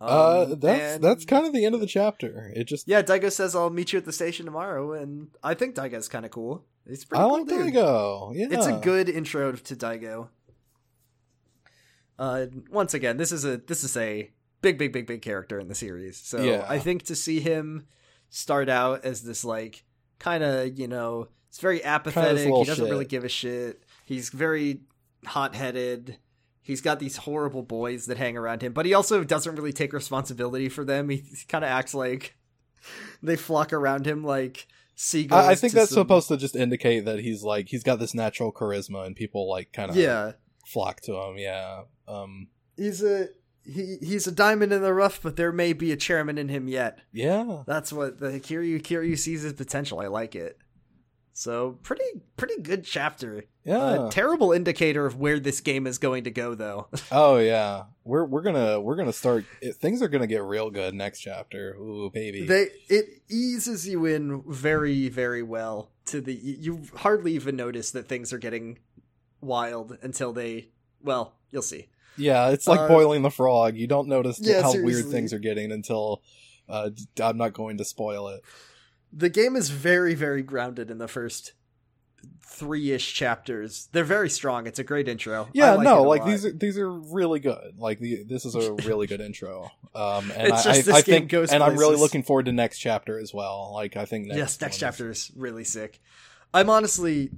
[0.00, 2.52] uh, Um, that's and- that's kind of the end of the chapter.
[2.54, 5.74] It just Yeah, Daigo says I'll meet you at the station tomorrow, and I think
[5.74, 6.64] Daigo's kind of cool.
[6.86, 7.74] He's pretty I cool like dude.
[7.74, 8.32] Daigo.
[8.34, 10.28] Yeah, It's a good intro to Daigo.
[12.18, 14.30] Uh, once again, this is a this is a
[14.60, 16.16] big, big, big, big character in the series.
[16.16, 16.64] So Yeah.
[16.68, 17.86] I think to see him
[18.30, 19.84] start out as this like
[20.18, 22.48] kind of you know it's very apathetic.
[22.52, 22.90] He doesn't shit.
[22.90, 23.84] really give a shit.
[24.04, 24.80] He's very
[25.24, 26.18] hot headed.
[26.62, 29.92] He's got these horrible boys that hang around him, but he also doesn't really take
[29.92, 31.10] responsibility for them.
[31.10, 32.34] He, kind of acts like
[33.22, 34.66] they flock around him like
[34.96, 35.44] seagulls.
[35.44, 38.14] I, I think that's some- supposed to just indicate that he's like he's got this
[38.14, 40.32] natural charisma and people like kind of Yeah,
[40.66, 41.38] flock to him.
[41.38, 41.82] Yeah.
[42.08, 42.48] Um.
[42.76, 43.28] he's a
[43.64, 46.66] he he's a diamond in the rough, but there may be a chairman in him
[46.66, 46.98] yet.
[47.12, 47.62] Yeah.
[47.64, 50.00] That's what the Kiryu Kiryu sees his potential.
[50.00, 50.58] I like it.
[51.36, 52.04] So pretty
[52.36, 53.44] pretty good chapter.
[53.64, 53.78] Yeah.
[53.78, 56.86] Uh, terrible indicator of where this game is going to go, though.
[57.12, 57.84] oh yeah.
[58.04, 59.44] We're we're gonna we're gonna start.
[59.60, 61.74] It, things are gonna get real good next chapter.
[61.74, 62.46] Ooh baby.
[62.46, 68.06] they it eases you in very very well to the you hardly even notice that
[68.06, 68.78] things are getting
[69.40, 70.68] wild until they
[71.02, 71.88] well you'll see.
[72.16, 72.50] yeah.
[72.50, 73.76] It's like uh, boiling the frog.
[73.76, 75.02] You don't notice yeah, how seriously.
[75.02, 76.22] weird things are getting until.
[76.66, 76.88] Uh,
[77.20, 78.40] I'm not going to spoil it.
[79.16, 81.52] The game is very very grounded in the first
[82.40, 86.52] three-ish chapters they're very strong it's a great intro Yeah, like no, like these are
[86.52, 87.74] these are really good.
[87.78, 89.70] Like the, this is a really good intro.
[89.94, 92.78] Um, and It's I, just I, I think, and I'm really looking forward to next
[92.78, 93.72] chapter as well.
[93.74, 96.00] Like I think next yes next chapter is really sick
[96.54, 97.30] i'm honestly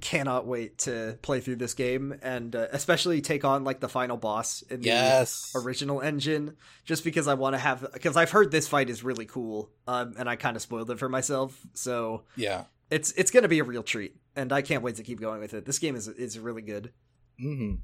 [0.00, 4.16] cannot wait to play through this game and uh, especially take on like the final
[4.16, 5.52] boss in the yes.
[5.54, 9.26] original engine just because I want to have because I've heard this fight is really
[9.26, 12.64] cool um, and I kind of spoiled it for myself so Yeah.
[12.90, 15.40] it's it's going to be a real treat and I can't wait to keep going
[15.40, 15.66] with it.
[15.66, 16.92] This game is is really good.
[17.38, 17.74] hmm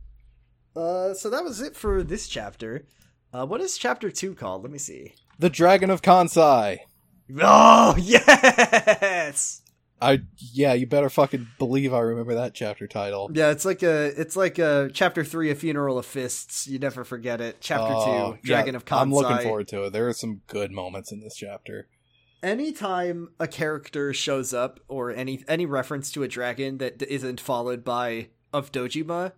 [0.75, 2.87] Uh so that was it for this chapter.
[3.33, 4.63] Uh what is chapter 2 called?
[4.63, 5.15] Let me see.
[5.39, 6.79] The Dragon of Kansai.
[7.41, 9.63] Oh, yes.
[10.01, 13.31] I yeah, you better fucking believe I remember that chapter title.
[13.33, 16.67] Yeah, it's like a it's like a chapter 3 a funeral of fists.
[16.67, 17.57] You never forget it.
[17.61, 19.01] Chapter Oh, 2 Dragon yeah, of Kansai.
[19.01, 19.93] I'm looking forward to it.
[19.95, 21.89] There are some good moments in this chapter.
[22.43, 27.83] anytime a character shows up or any any reference to a dragon that isn't followed
[27.83, 29.33] by of Dojima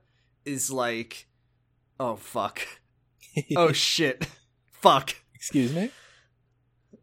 [0.44, 1.26] is like
[2.00, 2.62] oh fuck
[3.56, 4.26] oh shit
[4.72, 5.90] fuck Excuse me.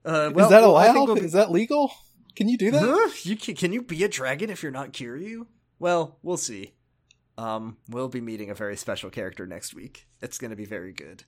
[0.03, 0.93] uh, well, Is that well, allowed?
[0.93, 1.91] think we'll be- Is that legal?
[2.35, 2.81] Can you do that?
[2.81, 3.09] Huh?
[3.23, 5.47] you can, can you be a dragon if you're not Kiryu
[5.79, 6.73] well we'll see
[7.37, 11.23] um we'll be meeting a very special character next week it's gonna be very good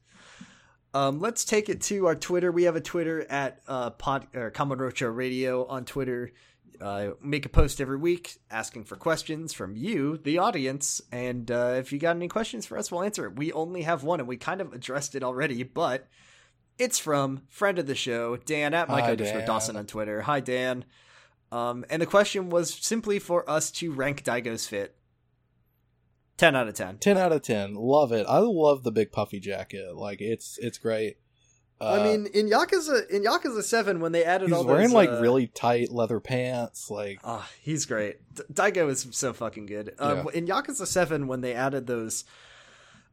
[0.93, 2.51] um, let's take it to our Twitter.
[2.51, 6.31] We have a Twitter at uh, Pod or Kamurocho Radio on Twitter.
[6.79, 11.01] Uh, make a post every week asking for questions from you, the audience.
[11.11, 13.35] And uh, if you got any questions for us, we'll answer it.
[13.35, 16.07] We only have one, and we kind of addressed it already, but
[16.79, 19.47] it's from friend of the show, Dan at Mike Hi, underscore Dan.
[19.47, 20.21] Dawson on Twitter.
[20.21, 20.85] Hi, Dan.
[21.51, 24.95] Um, and the question was simply for us to rank Daigo's fit.
[26.37, 26.97] 10 out of 10.
[26.99, 27.73] Ten out of ten.
[27.73, 28.25] Love it.
[28.29, 29.95] I love the big puffy jacket.
[29.95, 31.17] Like it's it's great.
[31.81, 34.93] Uh, I mean, in Yakuza in Yakuza Seven, when they added he's all wearing those,
[34.93, 36.91] like uh, really tight leather pants.
[36.91, 38.17] Like Oh, he's great.
[38.35, 39.95] D- Daigo is so fucking good.
[39.97, 40.31] Uh, Yeah.
[40.39, 42.23] In Yakuza Seven, when they added those,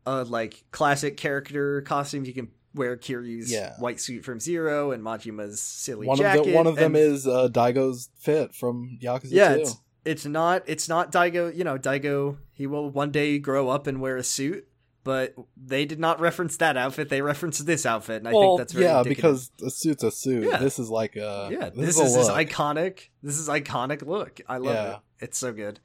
[0.06, 3.74] uh, like classic character costumes, you can wear Kiryu's Yeah.
[3.78, 6.40] white suit from Zero and Majima's silly one jacket.
[6.40, 9.54] of the one of them and- is uh, Daigo's fit from Yakuza yeah.
[9.54, 9.60] 2.
[9.60, 11.54] It's it's not it's not Daigo.
[11.56, 12.36] You know, Daigo.
[12.52, 14.68] He will one day grow up and wear a suit.
[15.02, 17.10] But they did not reference that outfit.
[17.10, 19.16] They referenced this outfit, and I well, think that's very yeah, indicative.
[19.16, 20.44] because a suit's a suit.
[20.44, 20.56] Yeah.
[20.56, 22.36] This is like a yeah, This, this, is, is a his look.
[22.38, 23.08] iconic.
[23.22, 24.40] This is iconic look.
[24.48, 24.92] I love Yeah.
[24.94, 24.98] it.
[25.20, 25.80] It's so good.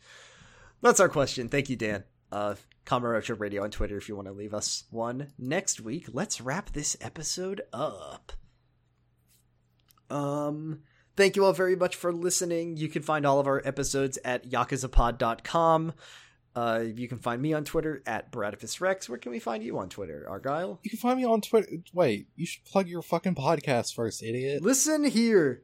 [0.82, 1.50] That's our question.
[1.50, 2.06] Thank you, Dan.
[2.32, 2.56] Uh,
[2.90, 5.32] Kamurocho Radio on Twitter if you want to leave us one.
[5.38, 8.32] Next week, let's wrap this episode up.
[10.10, 10.80] Um,
[11.16, 12.78] thank you all very much for listening.
[12.78, 15.94] You can find all of our episodes at yakuzapod.com.
[16.56, 19.08] Uh, you can find me on Twitter at Bradifus Rex.
[19.08, 20.80] Where can we find you on Twitter, Argyle?
[20.82, 21.70] You can find me on Twitter.
[21.94, 24.64] Wait, you should plug your fucking podcast first, idiot.
[24.64, 25.62] Listen here.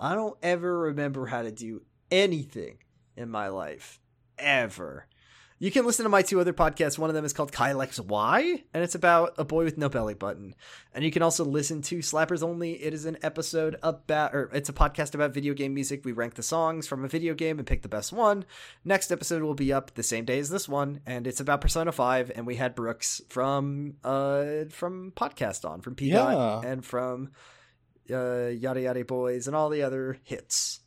[0.00, 2.78] I don't ever remember how to do anything
[3.14, 4.00] in my life.
[4.38, 5.06] Ever.
[5.62, 6.98] You can listen to my two other podcasts.
[6.98, 10.14] One of them is called Kylex Y, and it's about a boy with no belly
[10.14, 10.56] button.
[10.92, 12.72] And you can also listen to Slappers Only.
[12.82, 16.04] It is an episode about, or it's a podcast about video game music.
[16.04, 18.44] We rank the songs from a video game and pick the best one.
[18.84, 21.92] Next episode will be up the same day as this one, and it's about Persona
[21.92, 22.32] 5.
[22.34, 26.06] And we had Brooks from, uh, from Podcast On, from P.
[26.06, 26.60] Yeah.
[26.64, 27.30] and from
[28.10, 30.80] uh, Yada Yada Boys and all the other hits.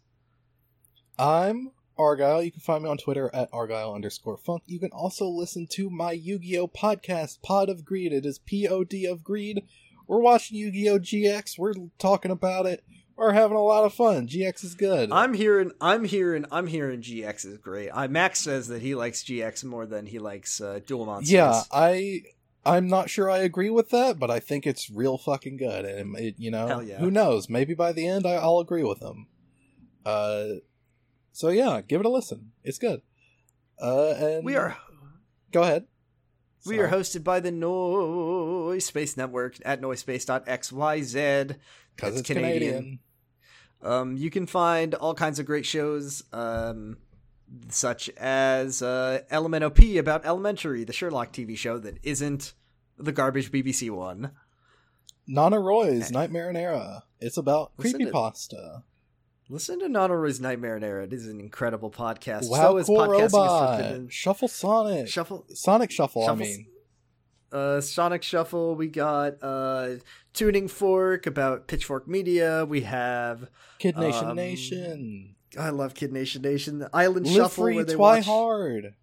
[1.17, 2.43] I'm Argyle.
[2.43, 4.63] You can find me on Twitter at Argyle underscore funk.
[4.65, 8.11] You can also listen to my Yu Gi Oh podcast, Pod of Greed.
[8.13, 9.63] It is P O D of Greed.
[10.07, 11.57] We're watching Yu Gi Oh GX.
[11.57, 12.83] We're talking about it.
[13.17, 14.27] We're having a lot of fun.
[14.27, 15.09] GX is good.
[15.11, 17.89] I'm hearing, I'm hearing, I'm hearing GX is great.
[17.93, 21.31] I, Max says that he likes GX more than he likes uh, Duel Monsters.
[21.31, 22.23] yeah, I.
[22.67, 26.17] I'm not sure I agree with that, but I think it's real fucking good, and
[26.17, 26.97] it, you know, Hell yeah.
[26.97, 27.47] who knows?
[27.47, 29.27] Maybe by the end, I, I'll agree with him.
[30.03, 30.45] Uh,
[31.35, 32.51] so yeah, give it a listen.
[32.63, 33.01] It's good.
[33.81, 34.77] Uh, and we are
[35.51, 35.85] Go ahead.
[36.65, 41.55] we are hosted by the Noise Space Network at noisepace.xyz.
[41.95, 42.59] because It's Canadian.
[42.73, 42.99] Canadian.
[43.81, 46.97] Um, you can find all kinds of great shows, um,
[47.69, 52.53] such as uh, Element OP about Elementary, the Sherlock TV show that isn't
[52.97, 54.31] the garbage BBC one.
[55.27, 57.03] Nana Roy's Nightmare and Era.
[57.19, 58.83] It's about Listen to- creepypasta.
[59.47, 61.03] Listen to Nanoro's Nightmare and Era.
[61.03, 62.49] It is an incredible podcast.
[62.49, 63.77] Wow, so is cool podcasting robot.
[63.77, 65.07] Forbidden Shuffle Sonic.
[65.07, 65.45] Shuffle.
[65.53, 66.67] Sonic Shuffle, I mean.
[67.51, 68.75] Uh, Sonic Shuffle.
[68.75, 69.97] We got uh,
[70.33, 72.65] Tuning Fork about Pitchfork Media.
[72.65, 73.49] We have.
[73.77, 75.35] Kid Nation um, Nation.
[75.59, 76.87] I love Kid Nation Nation.
[76.91, 77.65] Island Live Shuffle.
[77.65, 78.95] free, where they watch, hard.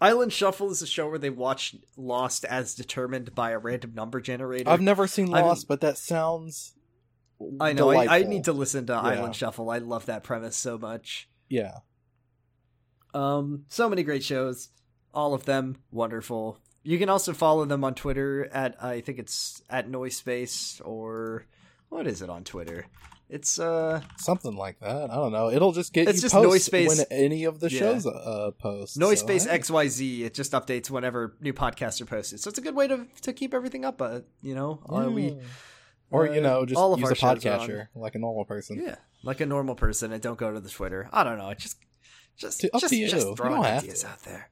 [0.00, 4.20] Island Shuffle is a show where they watch Lost as determined by a random number
[4.20, 4.68] generator.
[4.68, 6.74] I've never seen Lost, but that sounds.
[7.60, 7.90] I know.
[7.90, 9.00] I, I need to listen to Yeah.
[9.00, 9.70] Island Shuffle.
[9.70, 11.28] I love that premise so much.
[11.48, 11.78] Yeah.
[13.12, 14.70] Um, so many great shows.
[15.12, 16.58] All of them wonderful.
[16.82, 21.46] You can also follow them on Twitter at I think it's at Noise Space or
[21.88, 22.86] what is it on Twitter?
[23.30, 25.10] It's uh something like that.
[25.10, 25.50] I don't know.
[25.50, 27.78] It'll just get It's you just posts when any of the Yeah.
[27.78, 28.98] shows uh post.
[28.98, 29.58] Noise so, Space hey.
[29.58, 30.20] XYZ.
[30.22, 32.40] It just updates whenever new podcasts are posted.
[32.40, 34.02] So it's a good way to to keep everything up.
[34.02, 35.38] Uh, you know, uh, we.
[36.14, 38.82] Or you uh, know just all of use a podcatcher like a normal person.
[38.82, 41.08] yeah, like a normal person, and don't go to the Twitter.
[41.12, 41.52] I don't know.
[41.54, 41.76] Just
[42.36, 43.08] just To- up just, to you.
[43.08, 44.08] just throwing ideas to.
[44.08, 44.50] out there.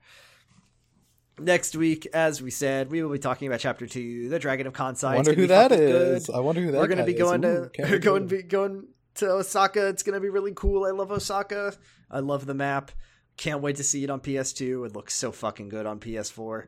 [1.38, 4.74] Next week, as we said, we will be talking about Chapter Two, the Dragon of
[4.74, 5.08] Kansai.
[5.12, 6.26] I wonder who that is.
[6.26, 6.34] good.
[6.34, 6.78] I wonder who that.
[6.78, 8.86] We're gonna be going Ooh, to can't we're wait going to- be going
[9.16, 9.88] to Osaka.
[9.88, 10.84] It's gonna be really cool.
[10.84, 11.72] I love Osaka.
[12.10, 12.92] I love the map.
[13.38, 14.86] Can't wait to see it on PS2.
[14.86, 16.66] It looks so fucking good on PS4.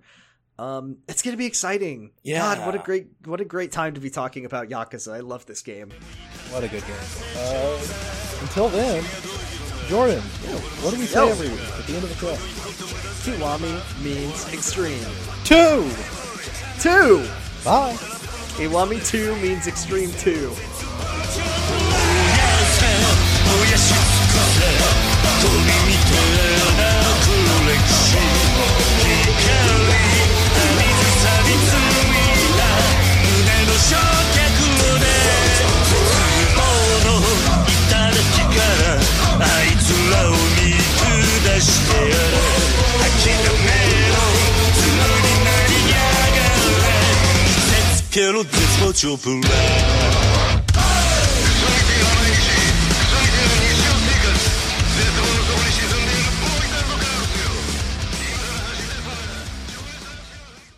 [0.58, 2.12] Um, it's gonna be exciting.
[2.38, 5.12] God, what a great what a great time to be talking about Yakuza.
[5.12, 5.90] I love this game.
[6.50, 6.96] What a good game.
[7.36, 7.80] Uh,
[8.40, 9.02] until then,
[9.88, 10.20] Jordan,
[10.82, 11.28] what do we say Yo.
[11.28, 12.34] every week at the end of the show?
[13.24, 15.04] Kiwami means extreme.
[15.44, 15.90] Two.
[16.78, 17.26] Two.
[17.64, 17.94] Bye.
[18.56, 20.54] Kiwami two means extreme two.
[48.13, 50.22] 見せつ